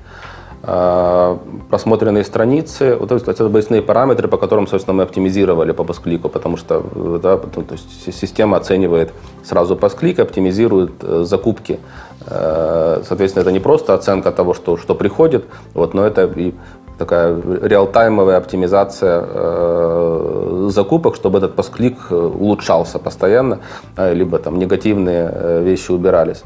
А, 0.64 1.40
просмотренные 1.70 2.24
страницы, 2.24 2.96
вот, 2.96 3.10
то 3.10 3.16
есть 3.16 3.28
это 3.28 3.46
обычные 3.46 3.82
параметры, 3.82 4.28
по 4.28 4.38
которым, 4.38 4.68
собственно, 4.68 4.96
мы 4.96 5.04
оптимизировали 5.04 5.72
по 5.72 5.84
посклику, 5.84 6.30
потому 6.30 6.58
что 6.58 6.84
да, 7.22 7.38
то 7.38 7.64
есть 7.72 8.14
система 8.14 8.58
оценивает 8.58 9.14
сразу 9.44 9.76
посклик, 9.76 10.20
оптимизирует 10.20 10.92
э, 11.04 11.24
закупки. 11.24 11.80
Э, 12.26 13.02
соответственно, 13.08 13.44
это 13.44 13.52
не 13.52 13.60
просто 13.60 13.94
оценка 13.94 14.32
того, 14.32 14.54
что, 14.54 14.78
что 14.78 14.96
приходит, 14.96 15.46
вот, 15.74 15.94
но 15.94 16.06
это 16.06 16.26
и 16.26 16.54
такая 16.98 17.40
реалтаймовая 17.62 18.38
оптимизация 18.38 19.24
э, 19.24 20.68
закупок, 20.70 21.16
чтобы 21.16 21.38
этот 21.40 21.56
посклик 21.56 21.98
э, 22.10 22.16
улучшался 22.16 23.00
постоянно, 23.00 23.60
э, 23.96 24.14
либо 24.14 24.40
там 24.40 24.60
негативные 24.60 25.62
вещи 25.64 25.92
убирались. 25.92 26.44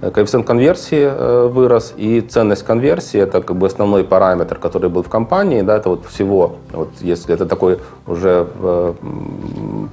Э, 0.00 0.10
коэффициент 0.10 0.46
конверсии 0.46 1.10
э, 1.10 1.48
вырос, 1.48 1.92
и 1.96 2.20
ценность 2.20 2.64
конверсии– 2.64 3.18
это 3.20 3.42
как 3.42 3.56
бы 3.56 3.66
основной 3.66 4.04
параметр, 4.04 4.56
который 4.56 4.88
был 4.90 5.02
в 5.02 5.08
компании. 5.08 5.62
Да, 5.62 5.76
это 5.76 5.88
вот 5.88 6.06
всего, 6.06 6.56
вот 6.72 6.90
если 7.00 7.34
это 7.34 7.46
такой 7.46 7.78
уже 8.06 8.46
э, 8.60 8.94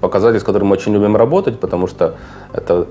показатель, 0.02 0.40
с 0.40 0.44
которым 0.44 0.68
мы 0.68 0.74
очень 0.74 0.94
любим 0.94 1.16
работать, 1.16 1.60
потому 1.60 1.88
что 1.88 2.14
это 2.54 2.86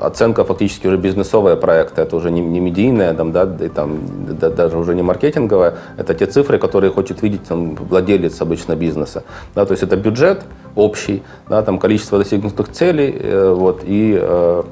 оценка 0.00 0.42
фактически 0.44 0.88
уже 0.88 0.96
бизнесовая 0.96 1.54
проекта, 1.54 2.02
это 2.02 2.16
уже 2.16 2.32
не, 2.32 2.40
не 2.40 2.58
медийная, 2.58 3.14
там, 3.14 3.30
да, 3.30 3.48
и 3.60 3.68
там, 3.68 4.00
да, 4.40 4.50
даже 4.50 4.76
уже 4.76 4.96
не 4.96 5.02
маркетинговая, 5.02 5.74
это 5.96 6.14
те 6.14 6.26
цифры, 6.26 6.58
которые 6.58 6.90
хочет 6.90 7.22
видеть 7.22 7.44
там, 7.44 7.76
владелец 7.76 8.40
обычно 8.40 8.74
бизнеса. 8.74 9.22
Да, 9.54 9.64
то 9.66 9.72
есть 9.72 9.84
это 9.84 9.96
бюджет 9.96 10.42
общий, 10.74 11.22
да, 11.48 11.62
там 11.62 11.78
количество 11.78 12.18
достигнутых 12.18 12.72
целей 12.72 13.54
вот, 13.54 13.82
и 13.84 14.64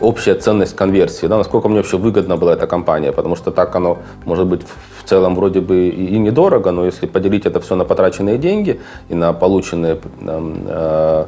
общая 0.00 0.34
ценность 0.34 0.76
конверсии, 0.76 1.26
да, 1.26 1.36
насколько 1.36 1.68
мне 1.68 1.78
вообще 1.78 1.96
выгодна 1.96 2.36
была 2.36 2.54
эта 2.54 2.66
компания, 2.66 3.12
потому 3.12 3.36
что 3.36 3.50
так 3.50 3.74
оно 3.76 3.98
может 4.24 4.46
быть 4.46 4.62
в 4.62 5.08
целом 5.08 5.34
вроде 5.34 5.60
бы 5.60 5.88
и 5.88 6.18
недорого, 6.18 6.70
но 6.70 6.84
если 6.84 7.06
поделить 7.06 7.46
это 7.46 7.60
все 7.60 7.74
на 7.74 7.84
потраченные 7.84 8.38
деньги 8.38 8.80
и 9.08 9.14
на 9.14 9.32
полученные 9.32 9.98
э, 10.20 11.24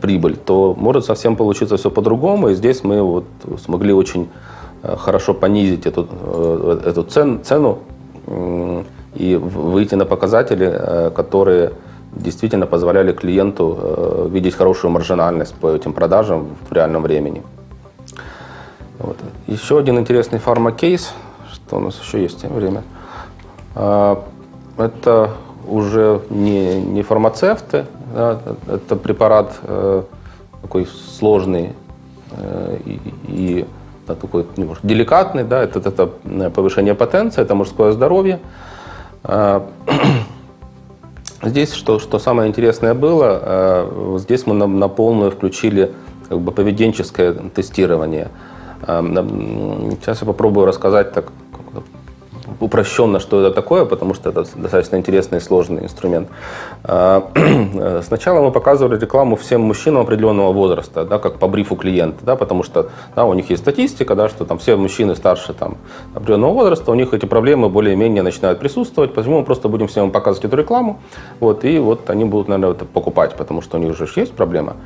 прибыль, 0.00 0.36
то 0.36 0.74
может 0.78 1.04
совсем 1.04 1.36
получиться 1.36 1.76
все 1.76 1.90
по-другому. 1.90 2.48
И 2.48 2.54
здесь 2.54 2.84
мы 2.84 3.02
вот 3.02 3.24
смогли 3.64 3.92
очень 3.92 4.28
э, 4.82 4.96
хорошо 4.96 5.34
понизить 5.34 5.86
эту, 5.86 6.06
э, 6.10 6.80
эту 6.86 7.04
цен, 7.04 7.40
цену 7.44 7.78
и 9.14 9.36
выйти 9.36 9.94
на 9.94 10.04
показатели, 10.04 11.10
которые 11.16 11.72
действительно 12.18 12.66
позволяли 12.66 13.12
клиенту 13.12 13.78
э, 13.80 14.28
видеть 14.30 14.54
хорошую 14.54 14.90
маржинальность 14.90 15.54
по 15.54 15.74
этим 15.74 15.92
продажам 15.92 16.48
в 16.68 16.72
реальном 16.72 17.02
времени. 17.02 17.42
Вот. 18.98 19.16
Еще 19.46 19.78
один 19.78 19.98
интересный 19.98 20.38
фармакейс, 20.38 21.12
что 21.52 21.76
у 21.76 21.80
нас 21.80 22.00
еще 22.00 22.22
есть 22.22 22.44
время. 22.44 22.82
А, 23.74 24.24
это 24.76 25.30
уже 25.66 26.22
не, 26.30 26.80
не 26.80 27.02
фармацевты, 27.02 27.86
да, 28.14 28.40
это 28.66 28.96
препарат 28.96 29.52
э, 29.62 30.02
такой 30.62 30.86
сложный 30.86 31.74
э, 32.32 32.78
и, 32.84 33.00
и 33.28 33.66
да, 34.06 34.14
такой 34.14 34.46
немножко 34.56 34.86
деликатный, 34.86 35.44
да, 35.44 35.62
это, 35.62 35.78
это 35.78 36.06
повышение 36.50 36.94
потенции, 36.94 37.42
это 37.42 37.54
мужское 37.54 37.92
здоровье. 37.92 38.40
А, 39.22 39.68
Здесь, 41.42 41.72
что, 41.72 41.98
что 42.00 42.18
самое 42.18 42.48
интересное 42.48 42.94
было, 42.94 43.40
э, 43.42 44.18
здесь 44.18 44.46
мы 44.46 44.54
на, 44.54 44.66
на 44.66 44.88
полную 44.88 45.30
включили 45.30 45.92
как 46.28 46.40
бы 46.40 46.50
поведенческое 46.50 47.32
тестирование. 47.32 48.28
Э, 48.86 49.00
сейчас 50.00 50.20
я 50.20 50.26
попробую 50.26 50.66
рассказать 50.66 51.12
так 51.12 51.32
упрощенно, 52.60 53.20
что 53.20 53.40
это 53.40 53.54
такое, 53.54 53.84
потому 53.84 54.14
что 54.14 54.30
это 54.30 54.44
достаточно 54.56 54.96
интересный 54.96 55.38
и 55.38 55.40
сложный 55.40 55.84
инструмент. 55.84 56.28
А, 56.84 57.30
сначала 58.02 58.42
мы 58.42 58.50
показывали 58.50 58.98
рекламу 58.98 59.36
всем 59.36 59.62
мужчинам 59.62 60.02
определенного 60.02 60.52
возраста, 60.52 61.04
да, 61.04 61.18
как 61.18 61.38
по 61.38 61.48
брифу 61.48 61.76
клиента, 61.76 62.24
да, 62.24 62.36
потому 62.36 62.62
что 62.62 62.90
да, 63.14 63.24
у 63.24 63.34
них 63.34 63.50
есть 63.50 63.62
статистика, 63.62 64.14
да, 64.14 64.28
что 64.28 64.44
там 64.44 64.58
все 64.58 64.76
мужчины 64.76 65.14
старше 65.14 65.52
там, 65.52 65.76
определенного 66.14 66.52
возраста, 66.52 66.90
у 66.90 66.94
них 66.94 67.14
эти 67.14 67.26
проблемы 67.26 67.68
более-менее 67.68 68.22
начинают 68.22 68.58
присутствовать, 68.58 69.14
поэтому 69.14 69.38
мы 69.38 69.44
просто 69.44 69.68
будем 69.68 69.86
всем 69.86 70.10
показывать 70.10 70.46
эту 70.46 70.56
рекламу, 70.56 71.00
вот, 71.40 71.64
и 71.64 71.78
вот 71.78 72.10
они 72.10 72.24
будут, 72.24 72.48
наверное, 72.48 72.74
это 72.74 72.84
покупать, 72.84 73.34
потому 73.36 73.62
что 73.62 73.78
у 73.78 73.80
них 73.80 73.92
уже 73.92 74.08
есть 74.16 74.32
проблема. 74.32 74.76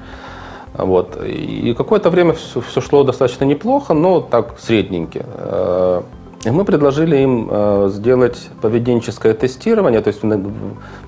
Вот. 0.75 1.23
И 1.23 1.75
какое-то 1.77 2.09
время 2.09 2.33
все, 2.33 2.61
все 2.63 2.81
шло 2.81 3.05
достаточно 3.05 3.45
неплохо, 3.45 3.93
но 3.93 4.21
так 4.21 4.59
средненько. 4.59 6.03
Мы 6.45 6.65
предложили 6.65 7.19
им 7.19 7.49
э, 7.49 7.89
сделать 7.93 8.49
поведенческое 8.61 9.33
тестирование, 9.33 10.01
то 10.01 10.09
есть 10.09 10.21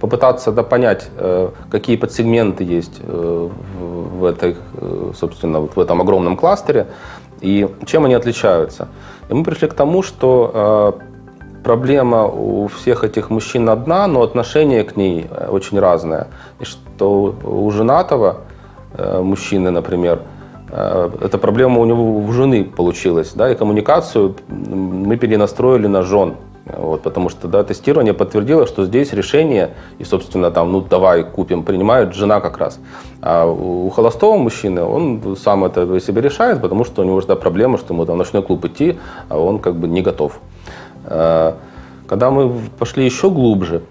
попытаться 0.00 0.52
да, 0.52 0.62
понять, 0.62 1.08
э, 1.16 1.48
какие 1.70 1.96
подсегменты 1.96 2.62
есть 2.62 3.00
э, 3.00 3.48
в, 3.80 4.24
этой, 4.24 4.56
собственно, 5.18 5.58
вот 5.58 5.74
в 5.74 5.80
этом 5.80 6.00
огромном 6.00 6.36
кластере 6.36 6.86
и 7.40 7.68
чем 7.84 8.04
они 8.04 8.14
отличаются. 8.14 8.88
И 9.28 9.34
мы 9.34 9.42
пришли 9.42 9.66
к 9.68 9.74
тому, 9.74 10.02
что 10.02 11.00
проблема 11.64 12.26
у 12.26 12.68
всех 12.68 13.02
этих 13.02 13.28
мужчин 13.28 13.68
одна, 13.68 14.06
но 14.06 14.22
отношение 14.22 14.84
к 14.84 14.96
ней 14.96 15.26
очень 15.48 15.80
разное. 15.80 16.28
И 16.60 16.64
что 16.64 17.34
у 17.44 17.70
женатого 17.70 18.36
мужчины, 18.96 19.70
например, 19.70 20.20
эта 20.74 21.38
проблема 21.38 21.80
у 21.80 21.84
него 21.84 22.18
у 22.18 22.32
жены 22.32 22.64
получилась, 22.64 23.32
да, 23.34 23.50
и 23.50 23.54
коммуникацию 23.54 24.34
мы 24.48 25.16
перенастроили 25.16 25.86
на 25.86 26.02
жен. 26.02 26.34
Вот, 26.66 27.02
потому 27.02 27.28
что 27.28 27.46
да, 27.46 27.62
тестирование 27.62 28.14
подтвердило, 28.14 28.66
что 28.66 28.86
здесь 28.86 29.12
решение, 29.12 29.74
и, 29.98 30.04
собственно, 30.04 30.50
там, 30.50 30.72
ну, 30.72 30.80
давай 30.80 31.22
купим, 31.22 31.62
принимает 31.62 32.14
жена 32.14 32.40
как 32.40 32.56
раз. 32.56 32.78
А 33.20 33.46
у 33.46 33.90
холостого 33.90 34.38
мужчины 34.38 34.82
он 34.82 35.36
сам 35.36 35.64
это 35.64 36.00
себе 36.00 36.22
решает, 36.22 36.62
потому 36.62 36.84
что 36.84 37.02
у 37.02 37.04
него 37.04 37.20
всегда 37.20 37.36
проблема, 37.36 37.76
что 37.76 37.92
ему 37.92 38.06
там 38.06 38.14
в 38.16 38.18
ночной 38.18 38.42
клуб 38.42 38.64
идти, 38.64 38.98
а 39.28 39.38
он 39.38 39.58
как 39.58 39.76
бы 39.76 39.88
не 39.88 40.00
готов. 40.00 40.40
А, 41.04 41.56
когда 42.06 42.30
мы 42.30 42.50
пошли 42.78 43.04
еще 43.04 43.28
глубже, 43.28 43.82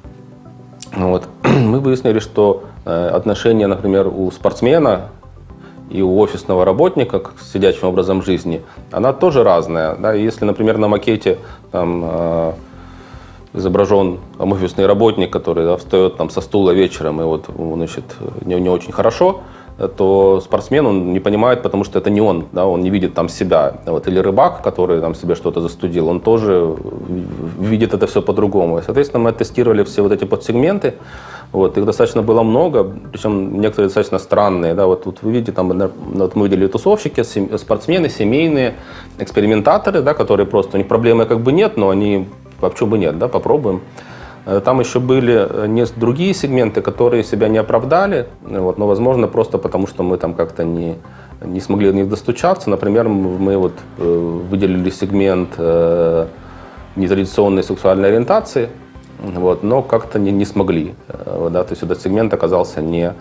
вот, 0.95 1.27
мы 1.43 1.79
выяснили, 1.79 2.17
что 2.17 2.63
э, 2.85 3.07
отношения, 3.09 3.67
например, 3.67 4.07
у 4.07 4.31
спортсмена 4.31 5.09
и 5.89 6.01
у 6.01 6.17
офисного 6.19 6.65
работника 6.65 7.21
с 7.39 7.51
сидячим 7.51 7.87
образом 7.87 8.23
жизни, 8.23 8.61
она 8.91 9.13
тоже 9.13 9.43
разная. 9.43 9.95
Да? 9.95 10.13
Если, 10.13 10.45
например, 10.45 10.77
на 10.77 10.87
макете 10.87 11.37
там, 11.71 12.03
э, 12.05 12.53
изображен 13.53 14.19
там, 14.37 14.51
офисный 14.51 14.85
работник, 14.85 15.31
который 15.31 15.65
да, 15.65 15.77
встает 15.77 16.17
там, 16.17 16.29
со 16.29 16.41
стула 16.41 16.71
вечером, 16.71 17.21
и 17.21 17.23
вот 17.23 17.45
значит, 17.55 18.05
не, 18.45 18.55
не 18.55 18.69
очень 18.69 18.91
хорошо, 18.91 19.41
то 19.77 20.41
спортсмен 20.41 20.85
он 20.85 21.13
не 21.13 21.19
понимает, 21.19 21.63
потому 21.63 21.83
что 21.83 21.99
это 21.99 22.09
не 22.09 22.21
он, 22.21 22.45
да, 22.51 22.65
он 22.65 22.81
не 22.81 22.89
видит 22.89 23.13
там 23.13 23.29
себя. 23.29 23.77
Вот, 23.85 24.07
или 24.07 24.19
рыбак, 24.19 24.61
который 24.61 25.01
там 25.01 25.15
себе 25.15 25.35
что-то 25.35 25.61
застудил, 25.61 26.09
он 26.09 26.19
тоже 26.19 26.75
видит 27.59 27.93
это 27.93 28.07
все 28.07 28.21
по-другому. 28.21 28.81
Соответственно, 28.81 29.23
мы 29.23 29.31
тестировали 29.31 29.83
все 29.83 30.01
вот 30.01 30.11
эти 30.11 30.25
подсегменты, 30.25 30.93
вот, 31.51 31.77
их 31.77 31.85
достаточно 31.85 32.23
было 32.23 32.43
много, 32.43 32.83
причем 33.11 33.61
некоторые 33.61 33.87
достаточно 33.87 34.19
странные. 34.19 34.73
Да, 34.73 34.87
вот, 34.87 35.05
вот 35.05 35.19
вы 35.21 35.31
видите, 35.31 35.51
там, 35.51 35.69
вот 35.69 36.35
мы 36.35 36.47
видели 36.47 36.67
тусовщики, 36.67 37.23
спортсмены, 37.57 38.09
семейные, 38.09 38.73
экспериментаторы, 39.19 40.01
да, 40.01 40.13
которые 40.13 40.47
просто, 40.47 40.77
у 40.77 40.79
них 40.79 40.87
проблемы 40.87 41.25
как 41.25 41.41
бы 41.41 41.51
нет, 41.51 41.77
но 41.77 41.89
они, 41.89 42.27
а 42.61 42.69
почему 42.69 42.89
бы 42.89 42.97
нет, 42.97 43.17
да, 43.19 43.27
попробуем. 43.27 43.81
Э, 44.45 44.61
там 44.63 44.79
еще 44.79 44.99
были 44.99 45.47
э, 45.49 45.67
другие 45.95 46.33
сегменты, 46.33 46.81
которые 46.81 47.23
себя 47.23 47.47
не 47.47 47.57
оправдали, 47.57 48.27
вот, 48.41 48.77
но, 48.77 48.87
возможно, 48.87 49.27
просто 49.27 49.57
потому, 49.57 49.87
что 49.87 50.03
мы 50.03 50.17
там 50.17 50.33
как-то 50.33 50.63
не, 50.63 50.95
не 51.41 51.61
смогли 51.61 51.89
них 51.93 52.09
достучаться. 52.09 52.69
Например, 52.69 53.07
мы 53.07 53.57
вот 53.57 53.73
э, 53.97 54.39
выделили 54.49 54.89
сегмент 54.89 55.57
нетрадиционной 56.95 57.63
сексуальной 57.63 58.09
ориентации, 58.09 58.69
вот, 59.19 59.63
но 59.63 59.81
как-то 59.81 60.19
не, 60.19 60.31
не 60.31 60.45
смогли. 60.45 60.93
Да, 61.07 61.63
то 61.63 61.71
есть 61.71 61.83
этот 61.83 62.01
сегмент 62.01 62.33
оказался 62.33 62.81
не, 62.81 63.13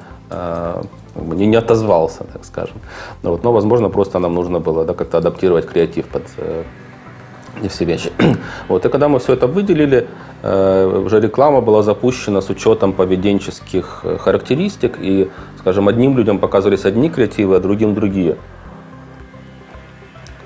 не, 1.15 1.47
не 1.47 1.57
отозвался, 1.57 2.25
так 2.25 2.45
скажем. 2.45 2.77
Вот, 3.23 3.45
но, 3.45 3.53
возможно, 3.53 3.89
просто 3.89 4.19
нам 4.19 4.35
нужно 4.35 4.61
было 4.61 4.85
да, 4.85 4.93
как-то 4.95 5.19
адаптировать 5.19 5.67
креатив 5.67 6.07
под, 6.07 6.25
не 7.61 7.69
все 7.69 7.85
вещи. 7.85 8.13
Вот, 8.69 8.87
и 8.87 8.89
когда 8.89 9.09
мы 9.09 9.19
все 9.19 9.35
это 9.35 9.47
выделили, 9.47 10.07
э, 10.43 11.03
уже 11.05 11.21
реклама 11.21 11.61
была 11.61 11.83
запущена 11.83 12.41
с 12.41 12.51
учетом 12.51 12.93
поведенческих 12.93 14.01
э, 14.05 14.19
характеристик, 14.19 14.99
и, 15.01 15.31
скажем, 15.59 15.89
одним 15.89 16.17
людям 16.17 16.39
показывались 16.39 16.85
одни 16.85 17.11
креативы, 17.11 17.57
а 17.57 17.61
другим 17.61 17.95
другие. 17.95 18.37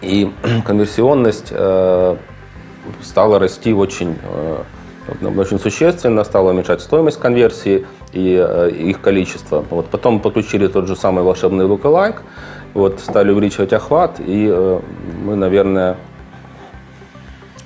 И 0.02 0.32
конверсионность 0.64 1.48
э, 1.50 2.16
стала 3.02 3.38
расти 3.38 3.72
очень, 3.72 4.16
очень 5.36 5.58
существенно, 5.58 6.24
стала 6.24 6.50
уменьшать 6.50 6.80
стоимость 6.80 7.18
конверсии 7.18 7.84
и 8.12 8.88
их 8.90 9.00
количество. 9.00 9.64
Вот 9.70 9.86
потом 9.86 10.20
подключили 10.20 10.68
тот 10.68 10.86
же 10.86 10.94
самый 10.94 11.24
волшебный 11.24 11.64
lookalike, 11.64 12.18
вот, 12.74 13.00
стали 13.00 13.32
увеличивать 13.32 13.72
охват, 13.72 14.20
и 14.24 14.78
мы, 15.24 15.34
наверное, 15.34 15.96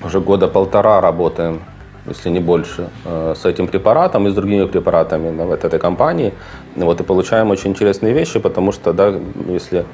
уже 0.05 0.21
года 0.21 0.49
полтора 0.49 1.01
работаем, 1.01 1.61
если 2.07 2.31
не 2.31 2.41
больше, 2.41 2.89
э, 3.05 3.35
с 3.37 3.45
этим 3.45 3.67
препаратом 3.67 4.27
и 4.27 4.31
с 4.31 4.35
другими 4.35 4.65
препаратами 4.65 5.37
да, 5.37 5.45
вот 5.45 5.65
этой 5.65 5.79
компании. 5.79 6.33
Вот, 6.77 7.01
и 7.01 7.05
получаем 7.05 7.51
очень 7.51 7.71
интересные 7.71 8.13
вещи, 8.13 8.39
потому 8.39 8.73
что, 8.73 8.93
да, 8.93 9.15
если 9.49 9.85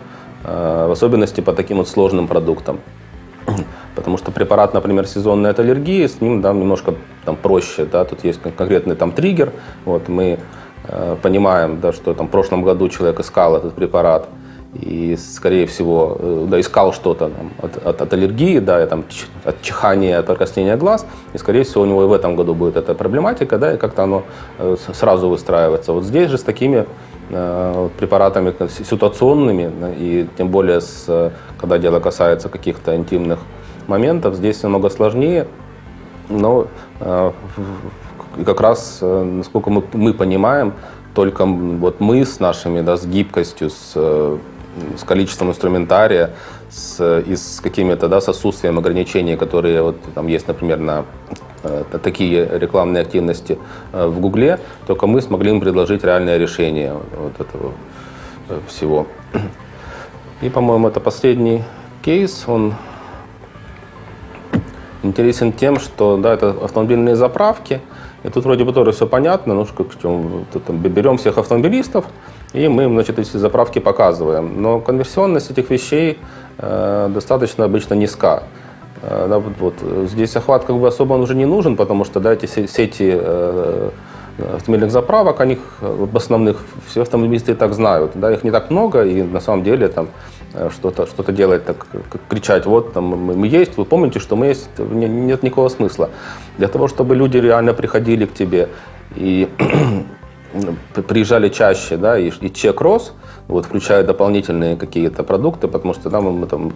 э, 0.45 0.87
в 0.89 0.91
особенности 0.93 1.41
по 1.41 1.53
таким 1.53 1.79
вот 1.79 1.89
сложным 1.89 2.29
продуктам. 2.29 2.81
Потому 3.95 4.19
что 4.19 4.31
препарат, 4.31 4.75
например, 4.75 5.07
сезонной 5.07 5.51
от 5.51 5.61
аллергии, 5.61 6.07
с 6.07 6.21
ним 6.21 6.43
да, 6.43 6.53
немножко 6.53 6.95
там, 7.25 7.37
проще. 7.37 7.85
Да, 7.85 8.05
тут 8.05 8.25
есть 8.25 8.41
конкретный 8.43 8.95
там, 8.95 9.13
триггер. 9.13 9.53
Вот, 9.85 10.09
мы 10.09 10.39
э, 10.85 11.17
понимаем, 11.23 11.81
да, 11.81 11.93
что 11.93 12.13
там, 12.15 12.27
в 12.27 12.31
прошлом 12.31 12.63
году 12.63 12.89
человек 12.89 13.21
искал 13.21 13.57
этот 13.57 13.75
препарат, 13.75 14.29
и, 14.81 15.16
скорее 15.16 15.66
всего, 15.66 16.16
э, 16.18 16.47
да, 16.49 16.61
искал 16.61 16.93
что-то 16.93 17.31
от, 17.61 17.77
от, 17.85 18.01
от 18.03 18.12
аллергии, 18.12 18.59
да, 18.59 18.87
там, 18.87 19.05
от 19.45 19.62
чихания, 19.62 20.18
от 20.18 20.27
прокоснения 20.27 20.77
глаз, 20.77 21.07
и, 21.33 21.39
скорее 21.39 21.64
всего, 21.64 21.83
у 21.83 21.87
него 21.87 22.05
и 22.05 22.07
в 22.07 22.12
этом 22.12 22.37
году 22.37 22.55
будет 22.55 22.77
эта 22.77 22.95
проблематика, 22.95 23.59
да, 23.59 23.74
и 23.74 23.77
как-то 23.77 24.05
оно 24.05 24.22
э, 24.59 24.77
сразу 24.93 25.29
выстраивается. 25.29 25.93
Вот 25.93 26.05
здесь 26.05 26.31
же 26.31 26.39
с 26.39 26.43
такими 26.43 26.87
э, 27.31 27.89
препаратами 27.99 28.55
ситуационными, 28.68 29.70
и 29.99 30.27
тем 30.37 30.49
более, 30.49 30.81
с, 30.81 31.33
когда 31.59 31.79
дело 31.79 32.01
касается 32.01 32.49
каких-то 32.49 32.97
интимных 32.97 33.41
моментов, 33.87 34.35
здесь 34.35 34.62
намного 34.62 34.91
сложнее, 34.91 35.47
но 36.29 36.66
как 38.45 38.61
раз, 38.61 38.99
насколько 39.01 39.70
мы, 39.70 39.85
мы 39.93 40.12
понимаем, 40.12 40.72
только 41.16 41.47
вот 41.47 41.99
мы 42.01 42.27
с 42.27 42.41
нашими, 42.41 42.83
да, 42.83 42.99
с 42.99 43.07
гибкостью, 43.07 43.70
с 43.70 44.39
с 44.97 45.05
количеством 45.05 45.51
инструментария, 45.51 46.31
с, 46.70 47.20
и 47.20 47.37
с 47.37 47.61
какими-то 47.61 48.09
да, 48.09 48.20
с 48.20 48.29
отсутствием 48.29 48.79
ограничений, 48.79 49.37
которые 49.37 49.83
вот, 49.83 49.97
там 50.14 50.27
есть, 50.27 50.49
например, 50.49 50.79
на 50.79 51.05
э, 51.62 51.85
такие 52.03 52.49
рекламные 52.59 53.03
активности 53.03 53.59
э, 53.93 54.07
в 54.07 54.20
Гугле, 54.20 54.59
только 54.87 55.07
мы 55.07 55.22
смогли 55.22 55.51
им 55.51 55.61
предложить 55.61 56.05
реальное 56.05 56.39
решение 56.39 56.95
вот 57.16 57.41
этого 57.41 57.72
э, 58.49 58.61
всего. 58.68 59.07
И, 60.43 60.51
по-моему, 60.51 60.89
это 60.89 61.01
последний 61.01 61.62
кейс. 62.03 62.45
Он 62.47 62.74
интересен 65.03 65.53
тем, 65.53 65.79
что 65.81 66.18
да, 66.18 66.35
это 66.35 66.51
автомобильные 66.51 67.16
заправки. 67.16 67.81
И 68.22 68.29
тут 68.29 68.45
вроде 68.45 68.64
бы 68.64 68.72
тоже 68.72 68.93
все 68.93 69.07
понятно. 69.07 69.55
Ну, 69.55 69.64
как, 69.64 69.95
тут, 69.95 70.64
там, 70.64 70.79
берем 70.79 71.16
всех 71.16 71.39
автомобилистов, 71.39 72.05
и 72.57 72.69
мы 72.69 72.85
им 72.85 72.95
значит, 72.95 73.19
эти 73.19 73.37
заправки 73.37 73.79
показываем. 73.79 74.63
Но 74.63 74.81
конверсионность 74.81 75.51
этих 75.51 75.71
вещей 75.71 76.19
э, 76.59 77.11
достаточно 77.13 77.65
обычно 77.67 77.95
низка. 77.95 78.45
Э, 79.03 79.41
вот, 79.61 79.75
вот, 79.83 80.09
здесь 80.09 80.35
охват 80.37 80.65
как 80.65 80.77
бы 80.77 80.89
особо 80.89 81.15
он 81.15 81.21
уже 81.21 81.35
не 81.35 81.45
нужен, 81.45 81.77
потому 81.77 82.05
что 82.05 82.19
да, 82.19 82.33
эти 82.33 82.47
сети 82.47 83.13
э, 83.13 83.91
автомобильных 84.55 84.91
заправок, 84.91 85.41
они 85.41 85.59
в 85.81 86.17
основных 86.17 86.65
все 86.87 87.03
автомобилисты 87.03 87.53
и 87.53 87.55
так 87.55 87.75
знают. 87.75 88.13
Да, 88.15 88.33
их 88.33 88.43
не 88.43 88.51
так 88.51 88.71
много, 88.71 89.05
и 89.05 89.23
на 89.23 89.41
самом 89.41 89.63
деле 89.63 89.89
там 89.89 90.09
э, 90.55 90.71
что-то 90.73 91.07
что 91.07 91.31
делать, 91.33 91.67
так, 91.67 91.87
кричать, 92.31 92.65
вот 92.65 92.95
там 92.95 93.05
мы 93.05 93.47
есть, 93.47 93.77
вы 93.77 93.85
помните, 93.85 94.19
что 94.19 94.35
мы 94.35 94.47
есть, 94.47 94.71
нет 94.79 95.43
никакого 95.43 95.69
смысла. 95.69 96.09
Для 96.57 96.69
того, 96.69 96.89
чтобы 96.89 97.15
люди 97.15 97.37
реально 97.37 97.75
приходили 97.75 98.25
к 98.25 98.33
тебе 98.33 98.71
и 99.15 99.49
приезжали 101.09 101.49
чаще, 101.49 101.97
да, 101.97 102.19
и, 102.19 102.31
и 102.41 102.53
чек 102.53 102.81
рос, 102.81 103.13
вот, 103.49 103.67
включая 103.67 104.05
дополнительные 104.05 104.77
какие-то 104.77 105.23
продукты, 105.23 105.69
потому 105.69 105.95
что 105.95 106.11
там 106.11 106.25
мы 106.25 106.47
там 106.47 106.73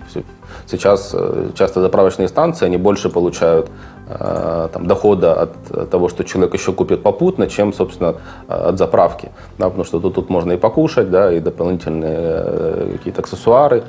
сейчас 0.66 1.10
э, 1.14 1.50
часто 1.54 1.80
заправочные 1.80 2.28
станции, 2.28 2.66
они 2.66 2.76
больше 2.76 3.10
получают 3.10 3.68
э, 4.08 4.68
там, 4.72 4.86
дохода 4.86 5.42
от 5.42 5.90
того, 5.90 6.08
что 6.08 6.24
человек 6.24 6.54
еще 6.54 6.72
купит 6.72 7.02
попутно, 7.02 7.46
чем, 7.46 7.72
собственно, 7.72 8.16
от 8.48 8.78
заправки. 8.78 9.30
Да, 9.58 9.66
потому 9.66 9.84
что 9.84 10.00
тут, 10.00 10.14
тут 10.14 10.30
можно 10.30 10.52
и 10.52 10.56
покушать, 10.56 11.10
да, 11.10 11.32
и 11.32 11.40
дополнительные 11.40 12.18
э, 12.20 12.88
какие-то 12.92 13.20
аксессуары, 13.20 13.84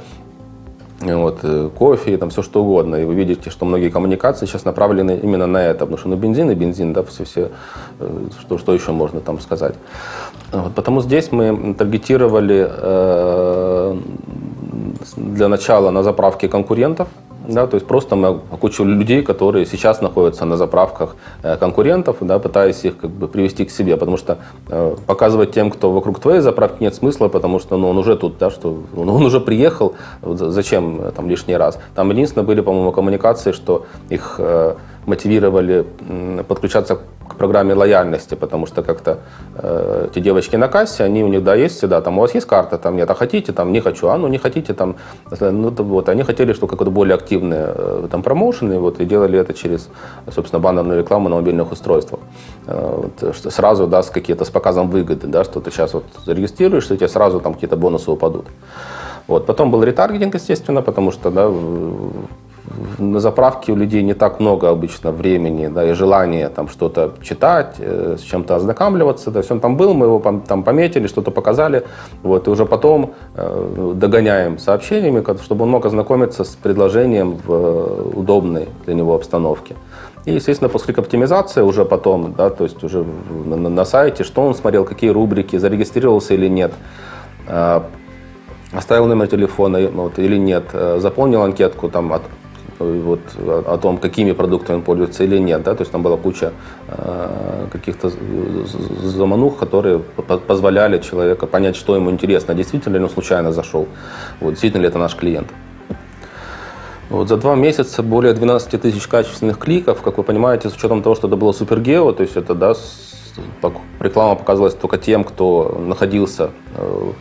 вот, 1.02 1.40
э, 1.44 1.70
кофе, 1.78 2.18
там 2.18 2.30
все 2.30 2.42
что 2.42 2.64
угодно. 2.64 2.96
И 2.96 3.06
вы 3.06 3.16
видите, 3.16 3.50
что 3.50 3.66
многие 3.66 3.90
коммуникации 3.90 4.46
сейчас 4.46 4.66
направлены 4.66 5.20
именно 5.24 5.48
на 5.48 5.58
это, 5.58 5.80
потому 5.80 5.98
что 5.98 6.10
ну, 6.10 6.16
бензин 6.16 6.52
и 6.52 6.56
бензин, 6.56 6.94
да, 6.94 7.04
все, 7.04 7.24
все 7.24 7.50
э, 8.00 8.28
что, 8.40 8.58
что 8.58 8.74
еще 8.74 8.92
можно 8.92 9.20
там 9.20 9.40
сказать. 9.40 9.76
Вот, 10.52 10.74
потому 10.74 11.02
здесь 11.02 11.32
мы 11.32 11.74
таргетировали 11.74 12.68
э, 12.70 13.98
для 15.18 15.48
начала 15.48 15.92
на 15.92 16.04
заправке 16.04 16.48
конкурентов, 16.48 17.08
да, 17.54 17.68
то 17.68 17.76
есть 17.76 17.88
просто 17.88 18.16
мы 18.16 18.40
кучу 18.60 18.84
людей, 18.84 19.22
которые 19.24 19.66
сейчас 19.66 20.02
находятся 20.02 20.46
на 20.46 20.58
заправках 20.58 21.16
э, 21.44 21.58
конкурентов, 21.58 22.18
да, 22.22 22.40
пытаясь 22.40 22.84
их 22.86 22.98
как 22.98 23.10
бы 23.10 23.28
привести 23.28 23.66
к 23.66 23.72
себе, 23.72 23.98
потому 23.98 24.18
что 24.18 24.38
э, 24.70 24.96
показывать 25.06 25.52
тем, 25.52 25.72
кто 25.72 25.92
вокруг 25.92 26.20
твоей 26.20 26.42
заправки, 26.42 26.84
нет 26.84 26.96
смысла, 26.96 27.28
потому 27.28 27.60
что 27.60 27.78
ну, 27.78 27.90
он 27.90 27.98
уже 27.98 28.16
тут, 28.16 28.38
да, 28.38 28.50
что 28.50 28.84
он, 28.96 29.10
он 29.10 29.24
уже 29.24 29.40
приехал, 29.40 29.94
зачем 30.22 31.02
э, 31.02 31.12
там 31.12 31.30
лишний 31.30 31.58
раз. 31.58 31.80
Там 31.96 32.10
единственное 32.12 32.46
были, 32.46 32.62
по-моему, 32.62 32.92
коммуникации, 32.92 33.52
что 33.52 33.86
их 34.10 34.40
мотивировали 35.06 35.86
подключаться 36.48 37.00
к 37.32 37.36
программе 37.36 37.74
лояльности, 37.74 38.36
потому 38.36 38.66
что 38.68 38.84
как-то 38.84 39.20
э, 39.56 40.08
эти 40.12 40.20
девочки 40.20 40.58
на 40.58 40.68
кассе, 40.68 41.04
они 41.04 41.24
у 41.24 41.28
них, 41.28 41.44
да, 41.44 41.56
есть 41.56 41.78
всегда, 41.78 42.02
там, 42.02 42.18
у 42.18 42.22
вас 42.22 42.36
есть 42.36 42.48
карта, 42.48 42.78
там, 42.78 42.96
нет, 42.98 43.10
а 43.10 43.16
хотите, 43.16 43.54
там, 43.54 43.72
не 43.72 43.80
хочу, 43.80 44.08
а, 44.08 44.18
ну, 44.18 44.28
не 44.28 44.38
хотите, 44.38 44.74
там, 44.74 44.96
ну, 45.40 45.70
вот, 45.70 46.10
они 46.10 46.24
хотели, 46.24 46.54
что 46.54 46.68
какое-то 46.68 46.92
более 46.92 47.16
активные 47.16 47.74
э, 47.76 48.08
там 48.12 48.22
промоушены, 48.22 48.80
вот, 48.80 49.00
и 49.00 49.06
делали 49.06 49.40
это 49.40 49.54
через, 49.54 49.90
собственно, 50.32 50.60
баннерную 50.60 51.00
рекламу 51.00 51.30
на 51.30 51.36
мобильных 51.36 51.72
устройствах. 51.72 52.20
Э, 52.68 53.04
вот, 53.04 53.36
что 53.36 53.50
сразу 53.50 53.88
даст 53.88 54.12
какие-то 54.12 54.46
с 54.46 54.50
показом 54.50 54.90
выгоды, 54.90 55.28
да, 55.28 55.44
что 55.44 55.62
ты 55.62 55.72
сейчас 55.72 55.94
вот 55.94 56.04
зарегистрируешься, 56.26 56.94
и 56.94 56.98
тебе 56.98 57.08
сразу 57.08 57.40
там 57.40 57.54
какие-то 57.54 57.78
бонусы 57.78 58.12
упадут. 58.12 58.46
Вот. 59.28 59.46
Потом 59.46 59.72
был 59.72 59.84
ретаргетинг, 59.84 60.36
естественно, 60.36 60.82
потому 60.82 61.12
что 61.12 61.32
да, 61.32 61.50
на 62.98 63.20
заправке 63.20 63.72
у 63.72 63.76
людей 63.76 64.04
не 64.04 64.14
так 64.14 64.40
много 64.40 64.70
обычно 64.70 65.12
времени 65.12 65.68
да, 65.68 65.90
и 65.90 65.94
желания 65.94 66.50
там 66.50 66.68
что-то 66.68 67.14
читать, 67.22 67.76
э, 67.80 68.18
с 68.20 68.22
чем-то 68.22 68.56
ознакомливаться. 68.56 69.32
То 69.32 69.40
есть 69.40 69.52
он 69.52 69.60
там 69.60 69.78
был, 69.78 69.94
мы 69.94 70.06
его 70.06 70.42
там 70.48 70.64
пометили, 70.64 71.08
что-то 71.08 71.32
показали, 71.32 71.84
вот, 72.24 72.48
и 72.48 72.52
уже 72.52 72.66
потом 72.66 73.14
э, 73.36 73.94
догоняем 73.96 74.58
сообщениями, 74.60 75.24
чтобы 75.44 75.64
он 75.64 75.70
мог 75.70 75.86
ознакомиться 75.86 76.44
с 76.44 76.56
предложением 76.56 77.38
в 77.46 77.52
э, 77.52 78.12
удобной 78.16 78.70
для 78.86 78.94
него 78.94 79.16
обстановке. 79.16 79.76
И, 80.26 80.34
естественно, 80.34 80.70
после 80.70 80.94
оптимизации 80.94 81.62
уже 81.62 81.84
потом, 81.84 82.34
да, 82.38 82.50
то 82.50 82.64
есть 82.64 82.84
уже 82.84 83.04
на, 83.46 83.58
на 83.58 83.86
сайте, 83.86 84.24
что 84.24 84.42
он 84.44 84.54
смотрел, 84.54 84.86
какие 84.86 85.10
рубрики, 85.10 85.58
зарегистрировался 85.58 86.36
или 86.36 86.48
нет, 86.48 86.72
э, 87.48 87.82
оставил 88.72 89.08
номер 89.08 89.28
телефона 89.28 89.80
вот, 89.92 90.20
или 90.20 90.38
нет, 90.38 90.66
э, 90.74 91.00
заполнил 91.00 91.42
анкетку 91.42 91.90
там, 91.90 92.14
от, 92.14 92.22
вот, 92.82 93.20
о 93.68 93.78
том, 93.78 93.98
какими 93.98 94.32
продуктами 94.32 94.78
он 94.78 94.84
пользуется 94.84 95.24
или 95.24 95.38
нет. 95.38 95.64
Да? 95.64 95.74
То 95.74 95.82
есть 95.82 95.92
там 95.92 96.04
была 96.04 96.18
куча 96.18 96.52
э, 96.88 97.68
каких-то 97.72 98.12
заманух, 99.04 99.58
которые 99.58 100.00
позволяли 100.48 101.00
человеку 101.00 101.48
понять, 101.48 101.76
что 101.76 101.96
ему 101.96 102.12
интересно, 102.12 102.54
действительно 102.54 102.98
ли 102.98 103.04
он 103.04 103.10
случайно 103.10 103.52
зашел, 103.52 103.88
вот, 104.40 104.52
действительно 104.52 104.82
ли 104.82 104.88
это 104.88 105.00
наш 105.00 105.16
клиент. 105.16 105.48
Вот 107.10 107.28
за 107.28 107.36
два 107.36 107.56
месяца 107.56 108.04
более 108.04 108.34
12 108.34 108.82
тысяч 108.82 109.06
качественных 109.08 109.58
кликов, 109.58 110.02
как 110.02 110.18
вы 110.18 110.24
понимаете, 110.24 110.70
с 110.70 110.76
учетом 110.76 111.04
того, 111.04 111.16
что 111.16 111.28
это 111.28 111.36
было 111.36 111.52
супергео, 111.52 112.14
то 112.14 112.24
есть 112.24 112.38
это 112.38 112.56
да, 112.56 112.74
реклама 114.00 114.36
показалась 114.36 114.74
только 114.74 114.98
тем, 114.98 115.24
кто 115.24 115.78
находился 115.86 116.52
э, 116.76 117.12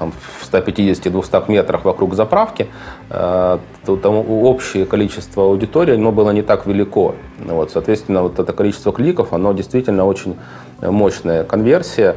там, 0.00 0.12
в 0.12 0.50
150-200 0.50 1.52
метрах 1.52 1.84
вокруг 1.84 2.14
заправки, 2.14 2.66
э, 3.10 3.58
то 3.86 3.96
там 3.96 4.16
общее 4.16 4.86
количество 4.86 5.44
аудитории 5.44 5.94
оно 5.94 6.10
было 6.10 6.30
не 6.30 6.42
так 6.42 6.66
велико. 6.66 7.14
Вот, 7.38 7.70
соответственно, 7.70 8.22
вот 8.22 8.38
это 8.38 8.54
количество 8.54 8.92
кликов, 8.92 9.34
оно 9.34 9.52
действительно 9.52 10.06
очень 10.06 10.36
мощная 10.80 11.44
конверсия. 11.44 12.16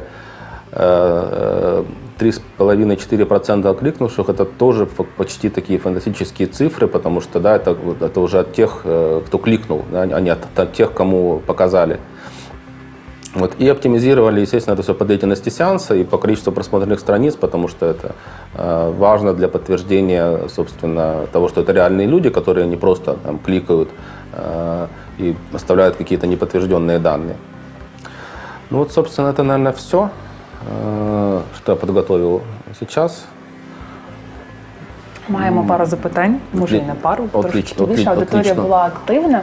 3,5-4% 0.72 3.70
э, 3.70 3.74
кликнувших 3.78 4.28
это 4.28 4.44
тоже 4.44 4.88
почти 5.16 5.50
такие 5.50 5.78
фантастические 5.78 6.48
цифры, 6.48 6.88
потому 6.88 7.20
что 7.20 7.38
да, 7.38 7.54
это, 7.54 7.76
это 8.00 8.20
уже 8.20 8.40
от 8.40 8.54
тех, 8.54 8.80
э, 8.84 9.20
кто 9.26 9.38
кликнул, 9.38 9.84
да, 9.92 10.02
а 10.02 10.20
не 10.20 10.30
от, 10.30 10.40
от 10.56 10.72
тех, 10.72 10.92
кому 10.92 11.40
показали. 11.46 12.00
Вот, 13.35 13.53
и 13.59 13.69
оптимизировали, 13.69 14.41
естественно, 14.41 14.73
это 14.73 14.81
все 14.81 14.93
по 14.93 15.05
деятельности 15.05 15.49
сеанса 15.49 15.93
и 15.93 16.03
по 16.03 16.17
количеству 16.17 16.51
просмотренных 16.51 16.99
страниц, 16.99 17.35
потому 17.35 17.67
что 17.67 17.85
это 17.85 18.15
э, 18.55 18.93
важно 18.97 19.33
для 19.33 19.47
подтверждения, 19.47 20.47
собственно, 20.47 21.27
того, 21.31 21.47
что 21.47 21.61
это 21.61 21.71
реальные 21.71 22.07
люди, 22.07 22.29
которые 22.29 22.65
не 22.65 22.75
просто 22.75 23.13
там, 23.13 23.37
кликают 23.37 23.89
э, 24.33 24.87
и 25.19 25.35
оставляют 25.53 25.95
какие-то 25.95 26.25
неподтвержденные 26.25 26.97
данные. 26.97 27.35
Ну 28.71 28.79
вот, 28.79 28.91
собственно, 28.91 29.29
это, 29.29 29.43
наверное, 29.43 29.73
все, 29.73 30.09
э, 30.67 31.41
что 31.55 31.71
я 31.71 31.75
подготовил 31.75 32.41
сейчас. 32.79 33.25
Маємо 35.29 35.65
пару 35.67 35.85
запитань, 35.85 36.39
може 36.53 36.77
і 36.77 36.81
не 36.81 36.93
пару, 36.93 37.27
трошки 37.27 37.85
більше 37.85 38.09
аудиторія 38.09 38.53
була 38.53 38.85
активна. 38.85 39.41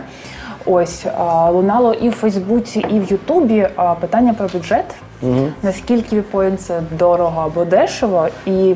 Ось 0.65 1.05
лунало 1.49 1.93
і 1.93 2.09
в 2.09 2.11
Фейсбуці, 2.11 2.85
і 2.89 2.99
в 2.99 3.11
Ютубі 3.11 3.67
питання 3.99 4.33
про 4.33 4.47
бюджет. 4.47 4.85
Угу. 5.21 5.47
Наскільки 5.63 6.15
Віпоін 6.15 6.57
це 6.57 6.81
дорого 6.99 7.41
або 7.41 7.65
дешево, 7.65 8.27
і 8.45 8.75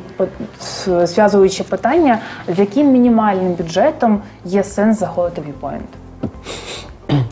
зв'язуючи 1.04 1.64
питання, 1.64 2.20
з 2.56 2.60
яким 2.60 2.92
мінімальним 2.92 3.54
бюджетом 3.54 4.22
є 4.46 4.64
сенс 4.64 5.00
заходити 5.00 5.42
в 5.42 5.46
Viewpoint? 5.46 5.82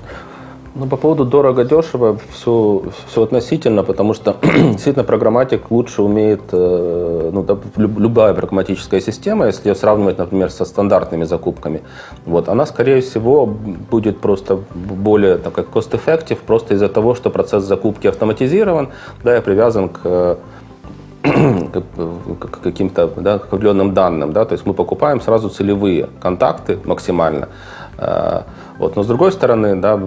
Ну, 0.76 0.88
по 0.88 0.97
поводу 0.97 1.24
дорого-дешево 1.24 2.17
все, 2.32 2.82
все 3.07 3.21
относительно, 3.21 3.84
потому 3.84 4.15
что 4.15 4.38
действительно 4.41 5.03
программатик 5.03 5.69
лучше 5.69 6.01
умеет, 6.01 6.41
э, 6.51 7.30
ну, 7.32 7.45
любая 7.76 8.34
прагматическая 8.34 8.99
система, 8.99 9.45
если 9.45 9.69
ее 9.69 9.76
сравнивать, 9.76 10.17
например, 10.17 10.49
со 10.49 10.65
стандартными 10.65 11.26
закупками, 11.26 11.84
вот, 12.26 12.49
она, 12.49 12.65
скорее 12.65 13.01
всего, 13.01 13.45
будет 13.45 14.19
просто 14.19 14.59
более 14.74 15.38
так, 15.38 15.53
как 15.53 15.67
cost-effective, 15.67 16.39
просто 16.43 16.74
из-за 16.74 16.89
того, 16.89 17.13
что 17.13 17.30
процесс 17.30 17.65
закупки 17.65 18.07
автоматизирован, 18.07 18.89
да, 19.24 19.38
и 19.38 19.41
привязан 19.41 19.89
к 19.89 20.39
к 21.24 22.61
каким-то 22.61 23.07
да, 23.07 23.36
определенным 23.36 23.93
данным. 23.93 24.34
Да? 24.34 24.43
То 24.43 24.53
есть 24.53 24.65
мы 24.65 24.74
покупаем 24.74 25.21
сразу 25.21 25.49
целевые 25.49 26.09
контакты 26.19 26.80
максимально. 26.84 27.47
Э, 27.97 28.43
вот. 28.77 28.95
Но 28.95 29.03
с 29.03 29.07
другой 29.07 29.31
стороны, 29.31 29.75
да, 29.75 29.99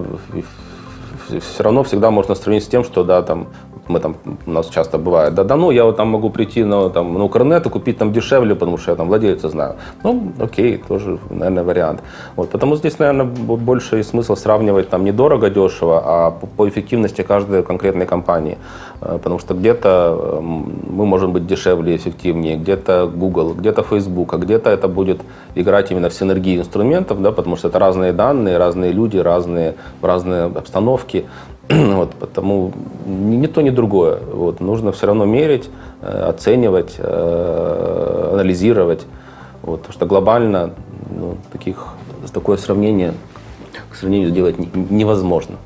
все 1.29 1.63
равно 1.63 1.83
всегда 1.83 2.11
можно 2.11 2.35
сравнить 2.35 2.65
с 2.65 2.69
тем, 2.69 2.85
что 2.85 3.05
да, 3.05 3.23
там, 3.23 3.49
мы 3.89 4.01
там, 4.01 4.17
у 4.47 4.51
нас 4.51 4.69
часто 4.69 4.99
бывает, 4.99 5.35
да, 5.35 5.45
да 5.45 5.57
ну, 5.57 5.71
я 5.71 5.85
вот 5.85 5.97
там 5.97 6.09
могу 6.09 6.31
прийти 6.31 6.65
на, 6.65 6.91
там, 6.91 7.15
на 7.15 7.25
Укрнет 7.25 7.67
и 7.67 7.71
купить 7.71 7.99
там 7.99 8.13
дешевле, 8.13 8.55
потому 8.55 8.79
что 8.79 8.91
я 8.91 8.97
там 8.97 9.09
владельца 9.09 9.49
знаю. 9.49 9.75
Ну, 10.03 10.33
окей, 10.39 10.83
тоже, 10.89 11.19
наверное, 11.31 11.65
вариант. 11.65 12.03
Вот, 12.37 12.51
потому 12.51 12.77
здесь, 12.77 12.99
наверное, 12.99 13.27
больше 13.27 14.03
смысл 14.03 14.37
сравнивать 14.37 14.89
там 14.89 15.05
недорого, 15.05 15.51
дешево, 15.51 16.03
а 16.05 16.31
по, 16.31 16.47
по 16.47 16.69
эффективности 16.69 17.23
каждой 17.23 17.63
конкретной 17.63 18.07
компании. 18.07 18.59
Э, 19.01 19.19
потому 19.23 19.39
что 19.39 19.55
где-то 19.55 20.39
эм, 20.39 20.73
мы 20.91 21.07
можем 21.07 21.33
быть 21.33 21.47
дешевле 21.47 21.95
и 21.95 21.97
эффективнее, 21.97 22.57
где-то 22.57 23.11
Google, 23.15 23.55
где-то 23.55 23.83
Facebook, 23.83 24.35
а 24.35 24.37
где-то 24.39 24.71
это 24.71 24.89
будет 24.89 25.21
играть 25.55 25.91
именно 25.91 26.09
в 26.09 26.15
синергии 26.15 26.59
инструментов, 26.59 27.23
да, 27.23 27.33
потому 27.33 27.57
что 27.57 27.69
это 27.69 27.79
разные 27.79 28.13
данные, 28.13 28.59
разные 28.59 28.93
люди, 28.93 29.19
разные, 29.19 29.75
разные 30.03 30.45
обстановки. 30.45 31.27
Вот, 31.69 32.15
потому 32.15 32.73
ни, 33.07 33.47
то, 33.47 33.61
ни 33.63 33.71
другое. 33.71 34.19
Вот, 34.33 34.61
нужно 34.61 34.93
все 34.93 35.07
равно 35.07 35.25
мерить, 35.25 35.69
э, 36.03 36.29
оценивать, 36.29 36.95
э, 36.99 38.31
анализировать. 38.33 39.07
Вот, 39.63 39.81
потому 39.81 39.93
что 39.93 40.07
глобально 40.07 40.71
ну, 41.11 41.37
таких, 41.53 41.87
такое 42.33 42.57
сравнение, 42.57 43.15
к 43.91 43.97
сравнению 43.97 44.31
сделать 44.31 44.57
невозможно. 44.75 45.57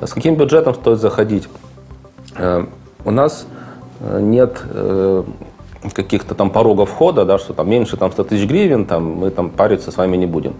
С 0.00 0.12
каким 0.12 0.36
бюджетом 0.36 0.74
стоит 0.74 1.00
заходить? 1.00 1.48
Э, 2.36 2.66
у 3.04 3.10
нас 3.10 3.46
нет 4.00 4.62
каких-то 5.94 6.34
там 6.34 6.50
порогов 6.50 6.90
входа, 6.90 7.24
да, 7.24 7.38
что 7.38 7.52
там 7.52 7.68
меньше 7.68 7.96
там 7.96 8.12
100 8.12 8.24
тысяч 8.24 8.48
гривен, 8.48 8.84
там, 8.84 9.04
мы 9.04 9.30
там 9.30 9.50
париться 9.50 9.90
с 9.90 9.96
вами 9.96 10.16
не 10.16 10.26
будем. 10.26 10.54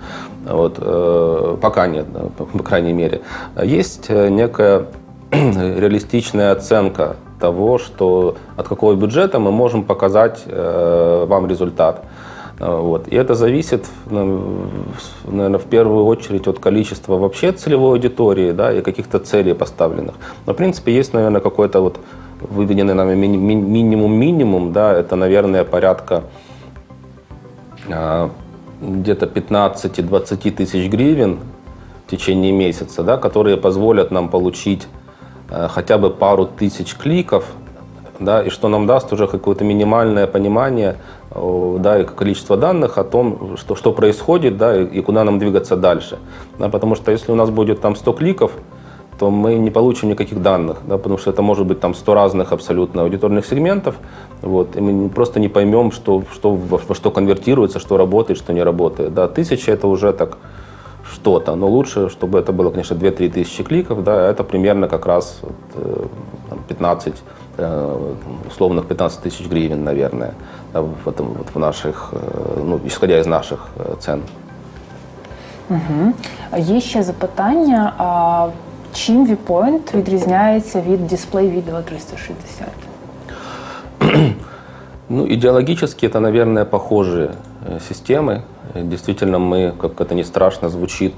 Вот, 0.45 0.79
э, 0.79 1.57
пока 1.61 1.87
нет, 1.87 2.07
по, 2.37 2.45
по 2.45 2.63
крайней 2.63 2.93
мере. 2.93 3.23
Есть 3.63 4.07
э, 4.09 4.29
некая 4.29 4.87
реалистичная 5.31 6.53
оценка 6.53 7.17
того, 7.41 7.79
что 7.79 8.37
от 8.57 8.69
какого 8.69 8.95
бюджета 8.95 9.39
мы 9.39 9.53
можем 9.53 9.85
показать 9.85 10.43
э, 10.47 11.25
вам 11.29 11.47
результат. 11.47 12.05
Вот. 12.59 13.09
И 13.09 13.15
это 13.15 13.35
зависит, 13.35 13.85
наверное, 14.11 15.59
в 15.59 15.65
первую 15.65 16.07
очередь 16.07 16.49
от 16.49 16.59
количества 16.59 17.19
вообще 17.19 17.53
целевой 17.53 17.91
аудитории 17.91 18.53
да, 18.53 18.73
и 18.73 18.81
каких-то 18.81 19.19
целей 19.19 19.53
поставленных. 19.53 20.15
Но, 20.47 20.55
в 20.55 20.57
принципе, 20.57 20.95
есть, 20.95 21.13
наверное, 21.13 21.43
какой-то 21.43 21.81
вот 21.83 22.01
выведенный 22.41 22.95
нами 22.95 23.15
минимум-минимум, 23.15 24.73
да, 24.73 24.93
это, 24.93 25.17
наверное, 25.17 25.65
порядка 25.65 26.25
э, 27.89 28.29
где-то 28.81 29.27
15-20 29.27 30.51
тысяч 30.51 30.91
гривен 30.91 31.39
в 32.07 32.11
течение 32.11 32.53
месяца, 32.53 33.03
да, 33.03 33.17
которые 33.17 33.57
позволят 33.57 34.11
нам 34.11 34.29
получить 34.29 34.87
э, 35.51 35.69
хотя 35.69 35.99
бы 35.99 36.11
пару 36.11 36.47
тысяч 36.47 36.95
кликов, 36.95 37.45
да, 38.21 38.43
и 38.43 38.51
что 38.51 38.69
нам 38.69 38.87
даст 38.87 39.13
уже 39.13 39.27
какое-то 39.27 39.65
минимальное 39.65 40.27
понимание 40.27 40.97
да, 41.35 42.01
и 42.01 42.05
количество 42.05 42.57
данных 42.57 42.99
о 42.99 43.05
том, 43.05 43.57
что, 43.57 43.75
что 43.75 43.93
происходит 43.93 44.57
да, 44.57 44.77
и, 44.81 44.85
и 44.87 45.01
куда 45.03 45.25
нам 45.25 45.39
двигаться 45.39 45.77
дальше. 45.77 46.19
Да, 46.59 46.69
потому 46.69 46.95
что 46.95 47.13
если 47.13 47.31
у 47.33 47.35
нас 47.35 47.51
будет 47.51 47.81
там 47.81 47.95
100 47.95 48.13
кликов, 48.15 48.53
то 49.19 49.31
мы 49.31 49.55
не 49.55 49.71
получим 49.71 50.09
никаких 50.09 50.43
данных, 50.43 50.77
да, 50.87 50.97
потому 50.97 51.19
что 51.19 51.31
это 51.31 51.43
может 51.43 51.67
быть 51.67 51.81
там 51.81 51.95
100 51.95 52.15
разных 52.15 52.53
абсолютно 52.53 53.03
аудиторных 53.03 53.47
сегментов, 53.47 53.95
вот, 54.43 54.77
и 54.77 54.81
мы 54.81 55.09
просто 55.09 55.41
не 55.41 55.49
поймем, 55.49 55.93
что, 55.93 56.23
что, 56.33 56.51
во, 56.51 56.81
во 56.89 56.95
что 56.95 57.11
конвертируется, 57.11 57.79
что 57.79 57.97
работает, 57.97 58.39
что 58.39 58.53
не 58.53 58.65
работает. 58.65 59.15
Да. 59.15 59.29
Тысяча 59.29 59.73
это 59.73 59.87
уже 59.87 60.13
так 60.13 60.39
что-то, 61.13 61.55
но 61.55 61.69
лучше, 61.69 62.09
чтобы 62.09 62.39
это 62.39 62.53
было, 62.53 62.71
конечно, 62.71 62.95
2-3 62.95 63.31
тысячи 63.31 63.63
кликов, 63.63 64.03
да, 64.03 64.31
это 64.31 64.45
примерно 64.45 64.89
как 64.89 65.07
раз 65.07 65.39
вот, 65.43 65.53
э, 65.75 66.07
там, 66.51 66.59
15, 66.69 67.15
э, 67.59 68.13
условных 68.49 68.87
15 68.87 69.23
тысяч 69.23 69.47
гривен, 69.49 69.85
наверное, 69.85 70.35
да, 70.73 70.83
в, 70.83 71.09
этом, 71.09 71.27
вот 71.39 71.47
в 71.55 71.59
наших, 71.59 72.13
э, 72.13 72.63
ну, 72.65 72.81
исходя 72.85 73.19
из 73.19 73.27
наших 73.27 73.69
цен. 74.01 74.23
Угу. 75.71 76.13
Є 76.57 76.81
ще 76.81 77.03
запитання. 77.03 77.93
А 78.92 78.96
чим 78.96 79.28
Viewpoint 79.28 79.96
відрізняється 79.96 80.82
від 80.82 81.08
дисплей 81.08 81.50
відео 81.50 81.82
360? 81.82 82.68
Ну, 85.10 85.28
идеологически 85.28 86.08
это, 86.08 86.20
наверное, 86.20 86.66
похожие 86.66 87.30
системы. 87.90 88.42
Действительно, 88.76 89.40
мы, 89.40 89.74
как 89.82 90.00
это 90.00 90.16
не 90.16 90.24
страшно 90.24 90.70
звучит, 90.70 91.14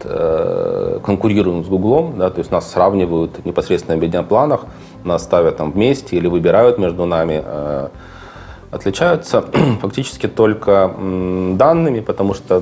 конкурируем 1.03 1.63
с 1.63 1.67
Гуглом, 1.67 2.13
да, 2.17 2.29
то 2.29 2.41
есть 2.41 2.51
нас 2.51 2.71
сравнивают 2.71 3.45
непосредственно 3.45 3.97
в 3.97 4.01
медиапланах, 4.01 4.65
нас 5.03 5.23
ставят 5.23 5.57
там 5.57 5.71
вместе 5.71 6.17
или 6.17 6.27
выбирают 6.27 6.79
между 6.79 7.05
нами 7.05 7.43
отличаются 8.70 9.44
фактически 9.80 10.26
только 10.28 10.92
данными, 11.54 12.00
потому 12.00 12.34
что 12.34 12.60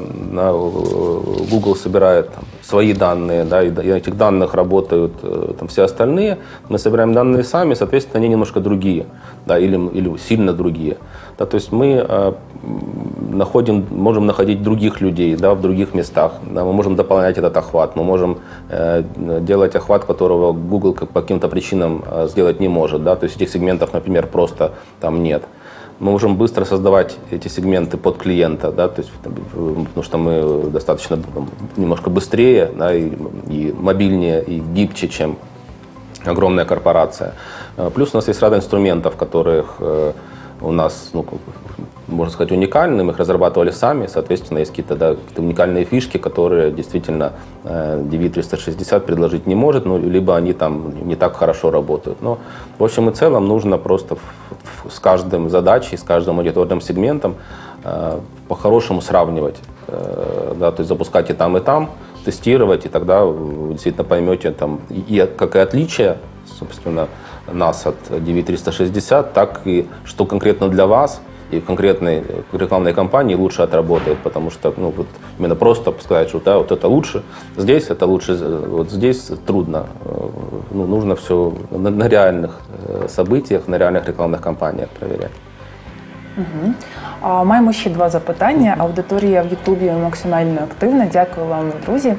Google 1.50 1.74
собирает 1.74 2.32
там, 2.32 2.44
свои 2.62 2.92
данные, 2.92 3.44
да, 3.44 3.62
и 3.62 3.70
на 3.70 3.80
этих 3.80 4.16
данных 4.16 4.54
работают 4.54 5.12
э, 5.22 5.54
там, 5.58 5.68
все 5.68 5.82
остальные. 5.82 6.38
Мы 6.68 6.78
собираем 6.78 7.12
данные 7.12 7.44
сами, 7.44 7.74
соответственно, 7.74 8.18
они 8.18 8.28
немножко 8.28 8.60
другие, 8.60 9.06
да, 9.46 9.58
или, 9.58 9.76
или 9.76 10.16
сильно 10.18 10.52
другие. 10.52 10.96
Да, 11.38 11.46
то 11.46 11.56
есть 11.56 11.72
мы 11.72 12.04
э, 12.08 12.32
находим, 13.30 13.86
можем 13.90 14.26
находить 14.26 14.62
других 14.62 15.00
людей 15.00 15.36
да, 15.36 15.54
в 15.54 15.60
других 15.60 15.94
местах, 15.94 16.32
да, 16.50 16.64
мы 16.64 16.72
можем 16.72 16.96
дополнять 16.96 17.36
этот 17.36 17.56
охват, 17.56 17.96
мы 17.96 18.04
можем 18.04 18.38
э, 18.68 19.02
делать 19.40 19.74
охват, 19.74 20.04
которого 20.04 20.52
Google 20.52 20.94
по 20.94 21.20
каким-то 21.20 21.48
причинам 21.48 22.04
э, 22.06 22.28
сделать 22.28 22.60
не 22.60 22.68
может. 22.68 23.02
Да, 23.02 23.16
то 23.16 23.24
есть 23.24 23.36
этих 23.36 23.50
сегментов, 23.50 23.92
например, 23.92 24.28
просто 24.28 24.72
там 25.00 25.22
нет 25.22 25.42
мы 25.98 26.10
можем 26.12 26.36
быстро 26.36 26.64
создавать 26.64 27.16
эти 27.30 27.48
сегменты 27.48 27.96
под 27.96 28.18
клиента, 28.18 28.70
да, 28.70 28.88
то 28.88 29.00
есть, 29.00 29.12
потому 29.22 30.02
что 30.02 30.18
мы 30.18 30.70
достаточно 30.70 31.18
немножко 31.76 32.10
быстрее 32.10 32.70
да, 32.76 32.94
и, 32.94 33.12
и 33.48 33.74
мобильнее, 33.78 34.42
и 34.42 34.58
гибче, 34.58 35.08
чем 35.08 35.38
огромная 36.24 36.64
корпорация. 36.64 37.34
Э, 37.76 37.90
плюс 37.94 38.10
у 38.12 38.18
нас 38.18 38.28
есть 38.28 38.40
ряд 38.42 38.54
инструментов, 38.54 39.16
которых 39.16 39.76
э, 39.78 40.12
у 40.60 40.72
нас, 40.72 41.10
ну, 41.12 41.24
можно 42.08 42.32
сказать, 42.32 42.52
уникальны, 42.52 43.02
мы 43.02 43.12
их 43.12 43.18
разрабатывали 43.18 43.70
сами, 43.70 44.06
соответственно, 44.06 44.58
есть 44.58 44.70
какие-то 44.70 44.94
да, 44.94 45.14
какие 45.14 45.44
уникальные 45.44 45.84
фишки, 45.84 46.18
которые 46.18 46.70
действительно 46.70 47.32
э, 47.64 48.02
DV360 48.04 49.00
предложить 49.00 49.46
не 49.46 49.54
может, 49.54 49.84
ну, 49.86 49.98
либо 49.98 50.36
они 50.36 50.52
там 50.52 51.06
не 51.06 51.16
так 51.16 51.36
хорошо 51.36 51.70
работают. 51.70 52.22
Но, 52.22 52.38
в 52.78 52.84
общем 52.84 53.08
и 53.10 53.12
целом, 53.12 53.48
нужно 53.48 53.78
просто 53.78 54.18
с 54.88 55.00
каждым 55.00 55.50
задачей, 55.50 55.96
с 55.96 56.02
каждым 56.02 56.38
аудиторным 56.38 56.80
сегментом 56.80 57.36
э, 57.82 58.18
по-хорошему 58.48 59.00
сравнивать, 59.00 59.56
э, 59.88 60.54
да, 60.58 60.70
то 60.70 60.80
есть 60.80 60.88
запускать 60.88 61.30
и 61.30 61.32
там, 61.32 61.56
и 61.56 61.60
там, 61.60 61.90
тестировать, 62.24 62.86
и 62.86 62.88
тогда 62.88 63.24
вы 63.24 63.72
действительно 63.72 64.04
поймете, 64.04 64.52
там, 64.52 64.80
и, 64.90 65.28
как 65.36 65.56
и 65.56 65.58
отличия, 65.58 66.18
собственно, 66.58 67.08
нас 67.52 67.86
от 67.86 67.96
DV360, 68.10 69.32
так 69.32 69.62
и 69.64 69.86
что 70.04 70.24
конкретно 70.24 70.68
для 70.68 70.86
вас 70.86 71.20
и 71.51 71.59
конкретной 71.59 72.23
рекламной 72.53 72.93
кампании 72.93 73.35
лучше 73.35 73.61
отработает, 73.61 74.17
потому 74.19 74.51
что 74.51 74.73
ну, 74.77 74.93
вот 74.95 75.07
именно 75.37 75.55
просто 75.55 75.93
сказать, 76.01 76.29
что 76.29 76.39
да, 76.39 76.57
вот 76.57 76.71
это 76.71 76.87
лучше, 76.87 77.23
здесь 77.57 77.89
это 77.89 78.05
лучше, 78.05 78.35
вот 78.69 78.89
здесь 78.89 79.31
трудно. 79.45 79.85
Ну, 80.71 80.87
нужно 80.87 81.15
все 81.15 81.53
на, 81.71 81.89
на 81.89 82.07
реальных 82.07 82.61
э, 82.87 83.07
событиях, 83.09 83.67
на 83.67 83.77
реальних 83.77 84.07
рекламних 84.07 84.41
кампаніях 84.41 84.89
проверять. 84.89 85.31
Угу. 86.37 86.73
А, 87.21 87.43
Маємо 87.43 87.73
ще 87.73 87.89
два 87.89 88.09
запитання. 88.09 88.75
Аудиторія 88.77 89.41
в 89.41 89.47
Ютубі 89.47 89.91
максимально 89.91 90.61
активна. 90.61 91.07
Дякую 91.13 91.47
вам, 91.47 91.71
друзі. 91.85 92.15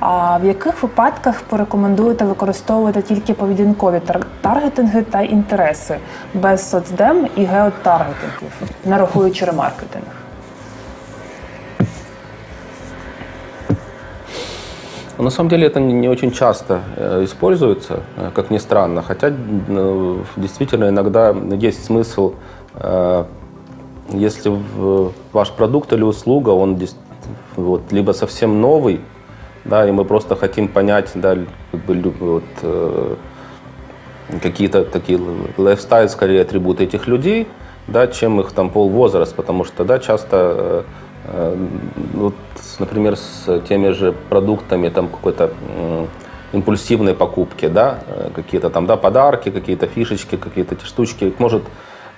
А 0.00 0.38
в 0.38 0.44
яких 0.44 0.82
випадках 0.82 1.40
порекомендуєте 1.40 2.24
використовувати 2.24 3.02
тільки 3.02 3.34
поведінкові 3.34 4.00
таргетинги 4.40 5.02
та 5.02 5.20
інтереси 5.20 5.96
без 6.34 6.70
соцдем 6.70 7.28
і 7.36 7.44
геотаргетингів, 7.44 8.52
не 8.84 8.98
рахуючи 8.98 9.44
ремаркетинг? 9.44 10.04
На 15.20 15.30
самом 15.30 15.50
деле 15.50 15.66
это 15.66 15.80
не 15.80 16.08
очень 16.08 16.32
часто 16.32 16.80
э, 16.96 17.24
используется, 17.24 18.00
э, 18.16 18.30
как 18.34 18.50
ни 18.50 18.58
странно, 18.58 19.02
хотя 19.02 19.30
ну, 19.68 20.24
действительно 20.36 20.88
иногда 20.88 21.34
есть 21.52 21.90
смысл, 21.90 22.34
э, 22.74 23.24
если 24.12 24.52
ваш 25.32 25.50
продукт 25.50 25.92
или 25.92 26.02
услуга, 26.02 26.50
он 26.50 26.78
вот, 27.56 27.92
либо 27.92 28.12
совсем 28.12 28.60
новый, 28.60 29.00
да, 29.65 29.87
и 29.87 29.91
мы 29.91 30.05
просто 30.05 30.35
хотим 30.35 30.67
понять, 30.67 31.11
да, 31.15 31.37
как 31.71 31.81
бы, 31.81 32.13
вот, 32.19 32.43
э, 32.61 33.15
какие-то 34.41 34.85
такие 34.85 35.19
лайфстайл, 35.57 36.07
скорее, 36.09 36.41
атрибуты 36.41 36.83
этих 36.83 37.07
людей, 37.07 37.47
да, 37.87 38.07
чем 38.07 38.39
их 38.39 38.51
там 38.51 38.69
полвозраст, 38.69 39.35
потому 39.35 39.63
что, 39.63 39.83
да, 39.83 39.99
часто, 39.99 40.55
э, 40.57 40.83
э 41.25 41.67
вот, 42.13 42.35
например, 42.79 43.17
с 43.17 43.61
теми 43.67 43.89
же 43.89 44.13
продуктами, 44.29 44.89
там, 44.89 45.07
какой-то 45.07 45.51
э, 45.77 46.05
импульсивной 46.53 47.15
покупки, 47.15 47.67
да, 47.67 47.99
э, 48.07 48.29
какие-то 48.35 48.69
там, 48.69 48.85
да, 48.85 48.97
подарки, 48.97 49.49
какие-то 49.49 49.87
фишечки, 49.87 50.37
какие-то 50.37 50.75
эти 50.75 50.85
штучки, 50.85 51.33
может, 51.39 51.63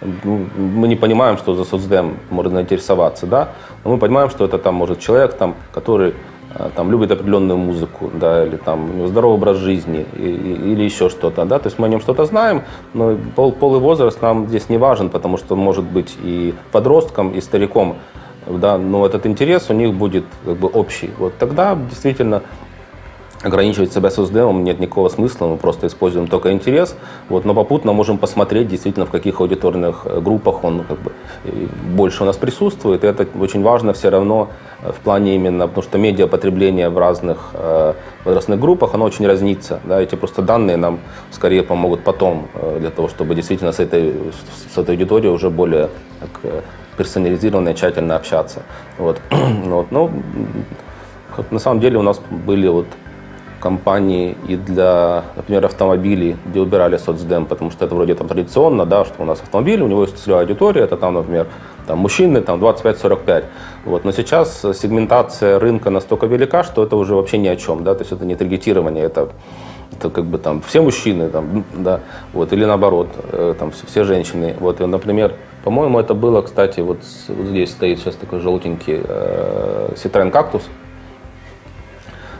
ну, 0.01 0.45
мы 0.55 0.87
не 0.87 0.95
понимаем, 0.95 1.37
что 1.37 1.55
за 1.55 1.63
соцдем 1.63 2.17
можно 2.29 2.55
заинтересоваться, 2.55 3.25
да, 3.25 3.49
но 3.83 3.91
мы 3.91 3.97
понимаем, 3.97 4.29
что 4.29 4.45
это 4.45 4.57
там 4.57 4.75
может 4.75 4.99
человек, 4.99 5.33
там, 5.33 5.55
который 5.73 6.13
там, 6.75 6.91
любит 6.91 7.11
определенную 7.11 7.57
музыку, 7.57 8.11
да, 8.13 8.45
или 8.45 8.57
там 8.57 8.89
у 8.89 8.93
него 8.93 9.07
здоровый 9.07 9.37
образ 9.37 9.57
жизни, 9.57 10.05
и, 10.15 10.71
или 10.73 10.83
еще 10.83 11.09
что-то, 11.09 11.45
да, 11.45 11.59
то 11.59 11.67
есть 11.67 11.79
мы 11.79 11.87
о 11.87 11.89
нем 11.89 12.01
что-то 12.01 12.25
знаем, 12.25 12.63
но 12.93 13.17
пол, 13.35 13.51
пол 13.51 13.75
и 13.75 13.79
возраст 13.79 14.21
нам 14.21 14.47
здесь 14.47 14.69
не 14.69 14.77
важен, 14.77 15.09
потому 15.09 15.37
что 15.37 15.55
он 15.55 15.61
может 15.61 15.85
быть 15.85 16.15
и 16.23 16.53
подростком, 16.71 17.31
и 17.31 17.41
стариком, 17.41 17.97
да, 18.47 18.77
но 18.77 19.05
этот 19.05 19.25
интерес 19.25 19.69
у 19.69 19.73
них 19.73 19.93
будет 19.93 20.25
как 20.45 20.57
бы 20.57 20.67
общий. 20.67 21.09
Вот 21.17 21.33
тогда 21.37 21.75
действительно 21.75 22.41
ограничивать 23.43 23.93
себя 23.93 24.09
соцдемом 24.09 24.63
нет 24.63 24.79
никакого 24.79 25.09
смысла, 25.09 25.47
мы 25.47 25.57
просто 25.57 25.87
используем 25.87 26.27
только 26.27 26.51
интерес, 26.51 26.95
вот, 27.29 27.45
но 27.45 27.53
попутно 27.53 27.93
можем 27.93 28.17
посмотреть 28.17 28.67
действительно, 28.67 29.05
в 29.05 29.11
каких 29.11 29.39
аудиторных 29.39 30.01
э, 30.05 30.19
группах 30.19 30.63
он 30.63 30.83
как 30.83 30.99
бы, 30.99 31.11
больше 31.95 32.23
у 32.23 32.25
нас 32.25 32.35
присутствует, 32.37 33.03
и 33.03 33.07
это 33.07 33.27
очень 33.39 33.61
важно 33.61 33.93
все 33.93 34.09
равно 34.09 34.49
э, 34.81 34.91
в 34.91 34.95
плане 34.95 35.35
именно, 35.35 35.67
потому 35.67 35.83
что 35.83 35.97
медиапотребление 35.99 36.89
в 36.89 36.97
разных 36.97 37.51
э, 37.53 37.93
возрастных 38.25 38.59
группах, 38.59 38.95
оно 38.95 39.05
очень 39.05 39.27
разнится, 39.27 39.79
да, 39.83 40.01
эти 40.01 40.15
просто 40.15 40.41
данные 40.41 40.77
нам 40.77 40.99
скорее 41.31 41.61
помогут 41.61 42.03
потом 42.03 42.47
э, 42.55 42.77
для 42.79 42.89
того, 42.89 43.07
чтобы 43.07 43.35
действительно 43.35 43.71
с 43.71 43.79
этой, 43.79 44.15
с 44.73 44.77
этой 44.77 44.95
аудиторией 44.95 45.31
уже 45.31 45.51
более 45.51 45.89
так, 46.19 46.29
э, 46.41 46.61
персонализированно 46.97 47.69
и 47.69 47.75
тщательно 47.75 48.15
общаться, 48.15 48.63
вот, 48.97 49.21
вот, 49.29 49.91
ну, 49.91 50.09
на 51.51 51.59
самом 51.59 51.79
деле 51.79 51.99
у 51.99 52.01
нас 52.01 52.19
были 52.31 52.67
вот 52.67 52.87
компании 53.59 54.35
и 54.47 54.55
для, 54.55 55.23
например, 55.35 55.65
автомобилей, 55.65 56.37
где 56.45 56.59
убирали 56.59 56.97
соцдем, 56.97 57.45
потому 57.45 57.71
что 57.71 57.85
это 57.85 57.95
вроде 57.95 58.15
там 58.15 58.27
традиционно, 58.27 58.85
да, 58.85 59.05
что 59.05 59.23
у 59.23 59.25
нас 59.25 59.41
автомобиль, 59.41 59.81
у 59.81 59.87
него 59.87 60.03
есть 60.03 60.17
целевая 60.17 60.43
аудитория, 60.43 60.81
это 60.81 60.97
там, 60.97 61.13
например, 61.13 61.47
там 61.87 61.99
мужчины, 61.99 62.41
там 62.41 62.63
25-45. 62.63 63.45
Вот. 63.85 64.05
Но 64.05 64.11
сейчас 64.11 64.61
сегментация 64.61 65.59
рынка 65.59 65.89
настолько 65.89 66.27
велика, 66.27 66.63
что 66.63 66.83
это 66.83 66.95
уже 66.95 67.15
вообще 67.15 67.37
ни 67.37 67.47
о 67.47 67.55
чем, 67.55 67.83
да, 67.83 67.93
то 67.95 68.01
есть 68.01 68.11
это 68.11 68.25
не 68.25 68.35
таргетирование, 68.35 69.05
это 69.05 69.29
это 69.93 70.09
как 70.09 70.25
бы 70.25 70.37
там 70.37 70.61
все 70.61 70.81
мужчины, 70.81 71.29
там, 71.29 71.63
да, 71.73 72.01
вот, 72.33 72.53
или 72.53 72.65
наоборот, 72.65 73.07
э, 73.31 73.55
там 73.57 73.71
все 73.71 74.03
женщины. 74.03 74.55
Вот, 74.59 74.81
и, 74.81 74.85
например, 74.85 75.33
по-моему, 75.63 75.99
это 75.99 76.13
было, 76.13 76.41
кстати, 76.41 76.81
вот, 76.81 76.99
вот 77.27 77.47
здесь 77.47 77.71
стоит 77.71 77.99
сейчас 77.99 78.15
такой 78.15 78.39
желтенький 78.39 79.01
э, 79.03 79.93
Citroen 79.95 80.31
Cactus, 80.31 80.63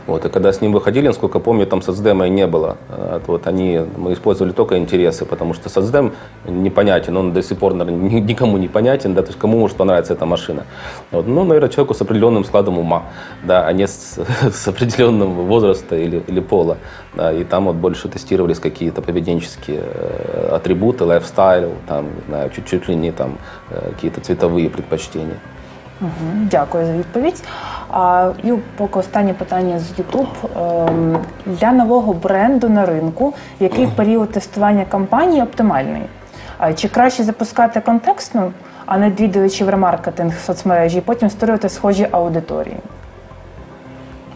вот, 0.08 0.24
и 0.24 0.28
когда 0.30 0.52
с 0.52 0.60
ним 0.62 0.72
выходили, 0.72 1.06
насколько 1.06 1.38
помню, 1.38 1.66
там 1.66 1.82
соцдема 1.82 2.28
не 2.28 2.46
было. 2.46 2.78
Вот, 3.26 3.46
они, 3.46 3.80
мы 3.96 4.14
использовали 4.14 4.52
только 4.52 4.78
интересы, 4.78 5.26
потому 5.26 5.52
что 5.52 5.68
соцдем 5.68 6.12
непонятен, 6.46 7.16
он 7.16 7.32
до 7.32 7.42
сих 7.42 7.58
пор 7.58 7.74
наверное, 7.74 8.20
никому 8.20 8.56
не 8.56 8.68
понятен, 8.68 9.14
да, 9.14 9.20
то 9.20 9.28
есть 9.28 9.38
кому 9.38 9.58
может 9.58 9.76
понравиться 9.76 10.14
эта 10.14 10.24
машина. 10.24 10.64
Вот, 11.10 11.26
ну, 11.26 11.44
наверное, 11.44 11.68
человеку 11.68 11.92
с 11.92 12.00
определенным 12.00 12.44
складом 12.44 12.78
ума, 12.78 13.02
да, 13.44 13.66
а 13.66 13.72
не 13.74 13.86
с, 13.86 14.18
с 14.52 14.68
определенным 14.68 15.46
возраста 15.46 15.94
или, 15.94 16.22
или 16.26 16.40
пола. 16.40 16.78
Да, 17.14 17.32
и 17.32 17.44
там 17.44 17.66
вот 17.66 17.76
больше 17.76 18.08
тестировались 18.08 18.60
какие-то 18.60 19.02
поведенческие 19.02 19.82
э, 19.84 20.48
атрибуты, 20.52 21.04
лайфстайл, 21.04 21.72
там, 21.86 22.06
не 22.06 22.22
знаю, 22.28 22.50
чуть-чуть 22.50 22.88
ли 22.88 22.94
не 22.94 23.12
там 23.12 23.38
э, 23.70 23.90
какие-то 23.90 24.22
цветовые 24.22 24.70
предпочтения. 24.70 25.38
Угу, 26.01 26.47
Дякую 26.51 26.85
за 26.85 26.93
відповідь. 26.93 27.43
А, 27.91 28.31
і 28.43 28.53
поки 28.77 28.99
останнє 28.99 29.33
питання 29.33 29.79
з 29.79 29.99
YouTube. 29.99 30.27
Ем, 30.87 31.17
Для 31.45 31.71
нового 31.71 32.13
бренду 32.13 32.69
на 32.69 32.85
ринку, 32.85 33.33
який 33.59 33.87
період 33.87 34.31
тестування 34.31 34.85
кампанії 34.85 35.41
оптимальний? 35.41 36.01
А 36.57 36.73
Чи 36.73 36.87
краще 36.87 37.23
запускати 37.23 37.81
контекстну, 37.81 38.51
а 38.85 38.97
не 38.97 39.09
відвідувачі 39.09 39.63
в 39.63 39.69
ремаркетинг 39.69 40.33
в 40.37 40.45
соцмережі, 40.45 40.97
і 40.97 41.01
потім 41.01 41.29
створювати 41.29 41.69
схожі 41.69 42.07
аудиторії? 42.11 42.77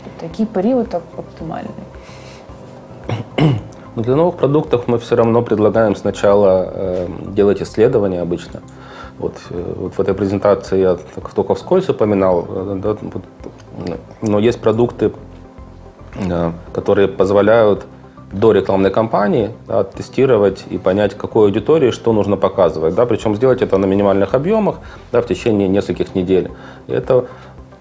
Тобто 0.03 0.25
який 0.25 0.45
період 0.45 1.01
оптимальний? 1.17 1.71
Ну, 3.95 4.03
Для 4.03 4.15
новых 4.15 4.37
продуктов 4.37 4.83
мы 4.87 4.97
все 4.97 5.15
равно 5.15 5.43
предлагаем 5.43 5.95
сначала 5.95 6.71
э, 6.75 7.07
делать 7.33 7.61
исследования 7.61 8.21
обычно. 8.21 8.59
Вот, 9.18 9.34
э, 9.50 9.74
вот 9.76 9.94
в 9.94 10.00
этой 10.00 10.14
презентации 10.14 10.80
я 10.80 10.96
только 11.34 11.54
вскользь 11.54 11.88
упоминал, 11.88 12.46
э, 12.48 12.80
да, 12.82 12.96
но 14.20 14.38
есть 14.38 14.60
продукты, 14.60 15.12
э, 16.16 16.52
которые 16.72 17.08
позволяют 17.08 17.86
до 18.32 18.52
рекламной 18.52 18.90
кампании 18.90 19.50
да, 19.68 19.84
тестировать 19.84 20.64
и 20.70 20.78
понять, 20.78 21.14
какой 21.16 21.46
аудитории 21.46 21.90
что 21.90 22.12
нужно 22.12 22.36
показывать. 22.36 22.94
Да, 22.94 23.04
причем 23.06 23.36
сделать 23.36 23.62
это 23.62 23.76
на 23.76 23.86
минимальных 23.86 24.34
объемах 24.34 24.76
да, 25.12 25.20
в 25.20 25.26
течение 25.26 25.68
нескольких 25.68 26.14
недель. 26.14 26.50
И 26.86 26.92
это 26.92 27.26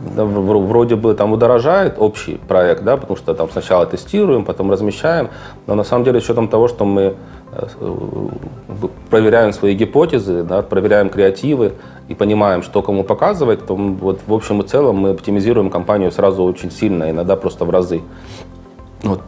вроде 0.00 0.96
бы 0.96 1.14
там 1.14 1.32
удорожает 1.32 1.96
общий 1.98 2.40
проект, 2.48 2.82
да, 2.82 2.96
потому 2.96 3.16
что 3.16 3.34
там 3.34 3.50
сначала 3.50 3.86
тестируем, 3.86 4.44
потом 4.44 4.70
размещаем, 4.70 5.28
но 5.66 5.74
на 5.74 5.84
самом 5.84 6.04
деле 6.04 6.20
с 6.20 6.24
учетом 6.24 6.48
того, 6.48 6.68
что 6.68 6.84
мы 6.84 7.02
э, 7.52 7.66
э, 7.80 7.96
проверяем 9.10 9.52
свои 9.52 9.74
гипотезы, 9.74 10.42
да, 10.42 10.62
проверяем 10.62 11.10
креативы 11.10 11.72
и 12.08 12.14
понимаем, 12.14 12.62
что 12.62 12.82
кому 12.82 13.04
показывать, 13.04 13.66
то 13.66 13.76
вот 13.76 14.20
в 14.26 14.32
общем 14.32 14.62
и 14.62 14.66
целом 14.66 14.96
мы 14.96 15.10
оптимизируем 15.10 15.70
компанию 15.70 16.10
сразу 16.10 16.42
очень 16.44 16.70
сильно, 16.70 17.10
иногда 17.10 17.36
просто 17.36 17.64
в 17.64 17.70
разы. 17.70 18.00
Вот, 19.02 19.20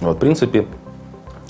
вот, 0.00 0.16
в 0.16 0.18
принципе, 0.20 0.66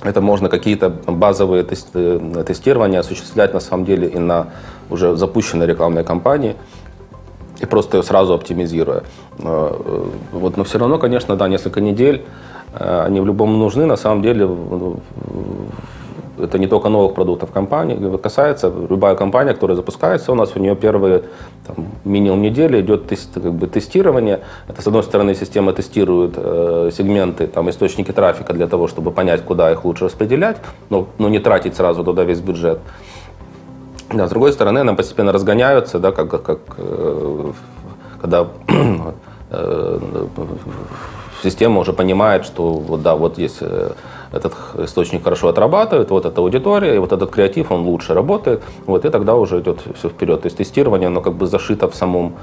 это 0.03 0.23
можно 0.23 0.49
какие-то 0.49 0.89
базовые 0.89 1.65
тес- 1.65 1.87
э, 1.93 2.45
тестирования 2.47 3.01
осуществлять 3.01 3.53
на 3.53 3.61
самом 3.61 3.85
деле 3.85 4.09
и 4.09 4.19
на 4.19 4.47
уже 4.89 5.17
запущенной 5.17 5.67
рекламной 5.67 6.05
кампании 6.05 6.57
и 7.61 7.67
просто 7.67 7.99
ее 7.99 8.03
сразу 8.03 8.35
оптимизируя. 8.35 9.03
Э, 9.39 9.43
э, 9.45 10.05
Вот, 10.33 10.57
но 10.57 10.65
все 10.65 10.79
равно, 10.79 10.99
конечно, 10.99 11.37
да, 11.37 11.49
несколько 11.49 11.81
недель 11.81 12.25
э, 12.75 13.03
они 13.07 13.21
в 13.21 13.27
любом 13.27 13.59
нужны. 13.59 13.87
На 13.87 13.97
самом 13.97 14.23
деле 14.23 14.49
это 16.43 16.59
не 16.59 16.67
только 16.67 16.89
новых 16.89 17.15
продуктов 17.15 17.51
компании, 17.51 18.17
касается 18.17 18.73
любая 18.89 19.15
компания, 19.15 19.53
которая 19.53 19.77
запускается, 19.77 20.33
у 20.33 20.35
нас 20.35 20.53
у 20.57 20.59
нее 20.59 20.75
первые 20.75 21.23
там, 21.67 21.87
минимум 22.05 22.43
недели 22.43 22.81
идет 22.81 23.13
тест- 23.13 23.35
как 23.35 23.53
бы, 23.53 23.67
тестирование. 23.67 24.41
Это, 24.69 24.81
с 24.83 24.87
одной 24.87 25.03
стороны, 25.03 25.35
система 25.35 25.73
тестирует 25.73 26.35
э, 26.37 26.91
сегменты, 26.93 27.47
там, 27.47 27.69
источники 27.69 28.13
трафика 28.13 28.53
для 28.53 28.67
того, 28.67 28.89
чтобы 28.89 29.11
понять, 29.11 29.43
куда 29.43 29.71
их 29.71 29.85
лучше 29.85 30.07
распределять, 30.07 30.57
но, 30.89 31.07
но 31.19 31.29
не 31.29 31.39
тратить 31.39 31.77
сразу 31.77 32.05
туда 32.05 32.25
весь 32.25 32.41
бюджет. 32.41 32.79
Да, 34.13 34.27
с 34.27 34.31
другой 34.31 34.53
стороны, 34.53 34.81
они 34.81 34.97
постепенно 34.97 35.33
разгоняются, 35.33 35.99
да, 35.99 36.11
как, 36.11 36.43
как, 36.43 36.59
э, 36.79 37.53
когда 38.21 38.49
э, 39.51 39.99
система 41.43 41.81
уже 41.81 41.93
понимает, 41.93 42.45
что 42.45 42.73
вот, 42.73 43.03
да, 43.03 43.15
вот 43.15 43.39
есть 43.39 43.59
э, 43.61 43.93
этот 44.33 44.55
источник 44.79 45.23
хорошо 45.23 45.49
отрабатывает, 45.49 46.11
вот 46.11 46.27
эта 46.27 46.41
аудитория, 46.41 46.97
и 46.97 46.99
вот 46.99 47.13
этот 47.13 47.31
креатив, 47.31 47.71
он 47.71 47.83
лучше 47.83 48.15
работает, 48.15 48.63
вот, 48.87 49.05
и 49.05 49.11
тогда 49.11 49.37
уже 49.37 49.61
идет 49.61 49.81
все 49.95 50.09
вперед. 50.09 50.43
То 50.43 50.47
есть 50.47 50.57
тестирование, 50.57 51.07
оно 51.07 51.21
как 51.21 51.35
бы 51.35 51.47
зашито 51.47 51.89
в 51.89 51.95
самом, 51.95 52.35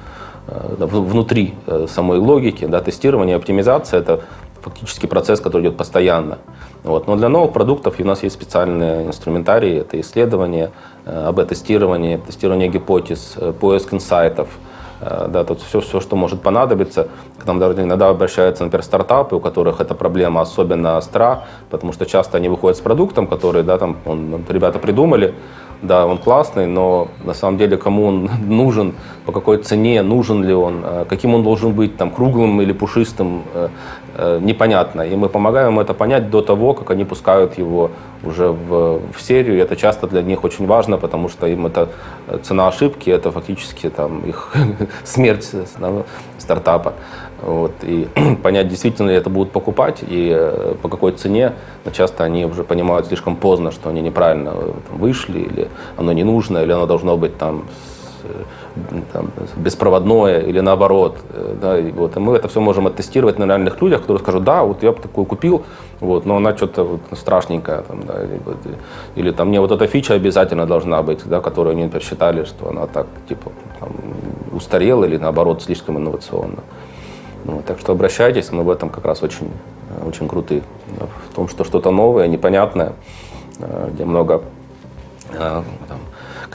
э, 0.48 0.76
внутри 0.80 1.56
э, 1.66 1.88
самой 1.90 2.20
логики, 2.20 2.66
да, 2.66 2.80
тестирование, 2.80 3.36
оптимизация– 3.36 4.00
это 4.02 4.22
фактически 4.62 5.06
процесс, 5.06 5.40
который 5.40 5.64
идет 5.64 5.78
постоянно. 5.78 6.40
Вот. 6.84 7.08
Но 7.08 7.16
для 7.16 7.30
новых 7.30 7.54
продуктов 7.54 7.96
у 8.00 8.04
нас 8.04 8.24
есть 8.24 8.36
специальные 8.36 9.08
инструментарии, 9.08 9.80
это 9.80 10.00
исследование, 10.00 10.66
э, 10.66 10.97
АБ-тестирование, 11.08 12.18
тестирование 12.18 12.70
гипотез, 12.70 13.36
э, 13.38 13.54
поиск 13.54 13.94
инсайтов, 13.94 14.48
Э, 15.00 15.28
Да, 15.30 15.44
тут 15.44 15.62
все, 15.62 15.80
все, 15.80 16.00
что 16.00 16.16
может 16.16 16.42
понадобиться. 16.42 17.08
К 17.38 17.46
нам 17.46 17.60
даже 17.60 17.82
иногда 17.82 18.10
обращаются, 18.10 18.64
например, 18.64 18.84
стартапы, 18.84 19.36
у 19.36 19.40
которых 19.40 19.80
эта 19.82 19.94
проблема 19.94 20.42
особенно 20.42 20.98
остра, 20.98 21.44
потому 21.70 21.94
что 21.94 22.06
часто 22.06 22.38
они 22.38 22.50
выходят 22.50 22.78
с 22.78 22.82
продуктом, 22.82 23.28
который, 23.28 23.64
да, 23.64 23.78
там, 23.78 23.98
он, 24.06 24.44
ребята 24.50 24.80
придумали, 24.80 25.34
да, 25.82 26.08
он 26.08 26.18
классный, 26.18 26.66
но 26.66 27.08
на 27.24 27.34
самом 27.34 27.58
деле 27.58 27.78
кому 27.78 28.06
он 28.08 28.30
нужен, 28.48 28.96
по 29.26 29.32
какой 29.32 29.58
цене, 29.58 30.02
нужен 30.02 30.44
ли 30.44 30.54
он, 30.54 30.84
э, 30.84 31.06
каким 31.08 31.36
он 31.36 31.44
должен 31.44 31.74
быть, 31.74 31.98
там, 31.98 32.10
круглым 32.10 32.62
или 32.62 32.74
пушистым, 32.74 33.44
э, 33.54 33.68
э, 34.07 34.07
непонятно. 34.42 35.02
И 35.02 35.16
мы 35.16 35.30
помогаем 35.30 35.74
им 35.74 35.80
это 35.80 35.94
понять 35.94 36.30
до 36.30 36.42
того, 36.42 36.74
как 36.74 36.92
они 36.92 37.06
пускают 37.06 37.58
его 37.58 37.92
уже 38.24 38.50
в, 38.50 39.02
в 39.14 39.22
серию. 39.22 39.58
И 39.58 39.60
это 39.60 39.76
часто 39.76 40.08
для 40.08 40.22
них 40.22 40.44
очень 40.44 40.66
важно, 40.66 40.98
потому 40.98 41.30
что 41.30 41.48
им 41.48 41.66
это 41.66 41.90
э, 42.28 42.40
цена 42.44 42.68
ошибки, 42.68 43.10
это 43.10 43.32
фактически 43.32 43.90
там, 43.90 44.22
их 44.22 44.54
смерть 45.04 45.52
стартапа. 46.38 46.94
Вот. 47.42 47.74
И 47.84 48.08
понять, 48.44 48.68
действительно 48.68 49.10
ли 49.10 49.16
это 49.16 49.30
будут 49.30 49.52
покупать 49.52 50.00
и 50.02 50.32
э, 50.34 50.76
по 50.82 50.90
какой 50.90 51.12
цене, 51.12 51.54
но 51.86 51.92
часто 51.92 52.24
они 52.24 52.46
уже 52.46 52.64
понимают 52.64 53.08
слишком 53.08 53.36
поздно, 53.36 53.72
что 53.72 53.90
они 53.90 54.02
неправильно 54.02 54.52
э, 54.54 54.74
там, 54.90 54.98
вышли, 55.00 55.40
или 55.40 55.68
оно 55.98 56.12
не 56.14 56.24
нужно, 56.24 56.60
или 56.60 56.72
оно 56.72 56.86
должно 56.86 57.18
быть 57.18 57.38
там, 57.38 57.66
э, 58.24 58.44
там, 59.14 59.32
беспроводное, 59.56 60.40
или 60.40 60.60
наоборот. 60.62 61.18
э, 61.34 61.56
Да, 61.62 61.80
и, 61.80 61.92
вот, 61.92 62.18
и 62.18 62.20
мы 62.20 62.36
это 62.36 62.48
все 62.48 62.60
можем 62.62 62.88
оттестировать 62.88 63.40
на 63.40 63.46
реальных 63.46 63.82
людях, 63.82 64.02
которые 64.02 64.20
скажут, 64.22 64.44
да, 64.44 64.64
вот 64.64 64.84
я 64.84 64.92
бы 64.92 65.02
такую 65.02 65.26
купил, 65.26 65.64
вот, 66.00 66.26
но 66.26 66.38
она 66.38 66.56
что-то 66.56 66.84
вот 66.84 67.02
страшненькая, 67.12 67.82
там, 67.82 68.06
да, 68.06 68.24
или, 68.24 68.40
или 69.16 69.32
там 69.32 69.50
мне 69.50 69.60
вот 69.60 69.72
эта 69.72 69.88
фича 69.88 70.14
обязательно 70.14 70.66
должна 70.66 71.02
быть, 71.02 71.20
да, 71.26 71.42
которую 71.42 71.72
они 71.72 71.84
например, 71.84 72.04
считали, 72.04 72.44
что 72.46 72.70
она 72.70 72.88
так, 72.88 73.08
типа, 73.30 73.52
там, 73.80 73.90
устарела 74.52 75.06
или 75.06 75.18
наоборот 75.18 75.64
слишком 75.64 75.98
инновационна. 75.98 76.64
Ну, 77.46 77.62
так 77.66 77.80
что 77.80 77.94
обращайтесь, 77.94 78.52
мы 78.52 78.64
в 78.64 78.70
этом 78.70 78.90
как 78.90 79.06
раз 79.06 79.24
очень, 79.24 79.50
э, 79.90 80.08
очень 80.08 80.28
круты. 80.28 80.62
В 81.32 81.36
том, 81.36 81.48
что 81.48 81.64
что-то 81.64 81.92
новое, 81.92 82.28
непонятное, 82.28 82.94
э, 83.60 83.90
где 83.94 84.06
много 84.06 84.42
там, 85.88 86.00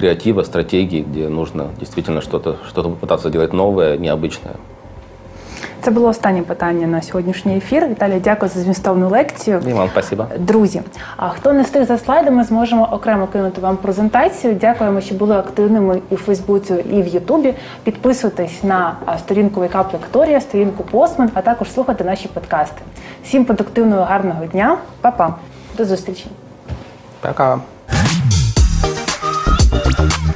креатива, 0.02 0.42
стратегий, 0.42 1.02
где 1.02 1.28
нужно 1.28 1.68
действительно 1.78 2.20
что-то 2.22 2.56
что 2.68 2.82
попытаться 2.82 3.30
делать 3.30 3.52
новое, 3.52 3.96
необычное. 3.96 4.56
Це 5.82 5.90
було 5.90 6.08
останнє 6.08 6.42
питання 6.42 6.86
на 6.86 7.02
сьогоднішній 7.02 7.56
ефір. 7.56 7.88
Віталій, 7.88 8.20
дякую 8.24 8.50
за 8.54 8.60
змістовну 8.60 9.08
лекцію. 9.08 9.60
И 9.66 9.72
вам 9.72 9.88
спасибо. 9.92 10.26
Друзі, 10.38 10.82
а 11.16 11.28
хто 11.28 11.52
не 11.52 11.62
встиг 11.62 11.84
за 11.84 11.98
слайдами, 11.98 12.44
зможемо 12.44 12.88
окремо 12.92 13.26
кинути 13.26 13.60
вам 13.60 13.76
презентацію. 13.76 14.54
Дякуємо, 14.54 15.00
що 15.00 15.14
були 15.14 15.36
активними 15.36 16.00
і 16.10 16.14
в 16.14 16.18
Фейсбуці, 16.18 16.74
і 16.74 17.02
в 17.02 17.06
Ютубі. 17.08 17.54
Підписуйтесь 17.84 18.62
на 18.62 18.96
сторінку 19.18 19.60
Wake 19.60 19.84
Up 20.12 20.40
сторінку 20.40 20.84
Postman, 20.92 21.28
а 21.34 21.42
також 21.42 21.72
слухайте 21.72 22.04
наші 22.04 22.28
подкасти. 22.28 22.82
Всім 23.24 23.44
продуктивного 23.44 24.04
гарного 24.04 24.46
дня, 24.46 24.78
Па-па. 25.00 25.34
До 25.76 25.84
зустрічі. 25.84 26.26
Пока. 27.20 27.60
Thank 29.94 30.26
you. 30.26 30.31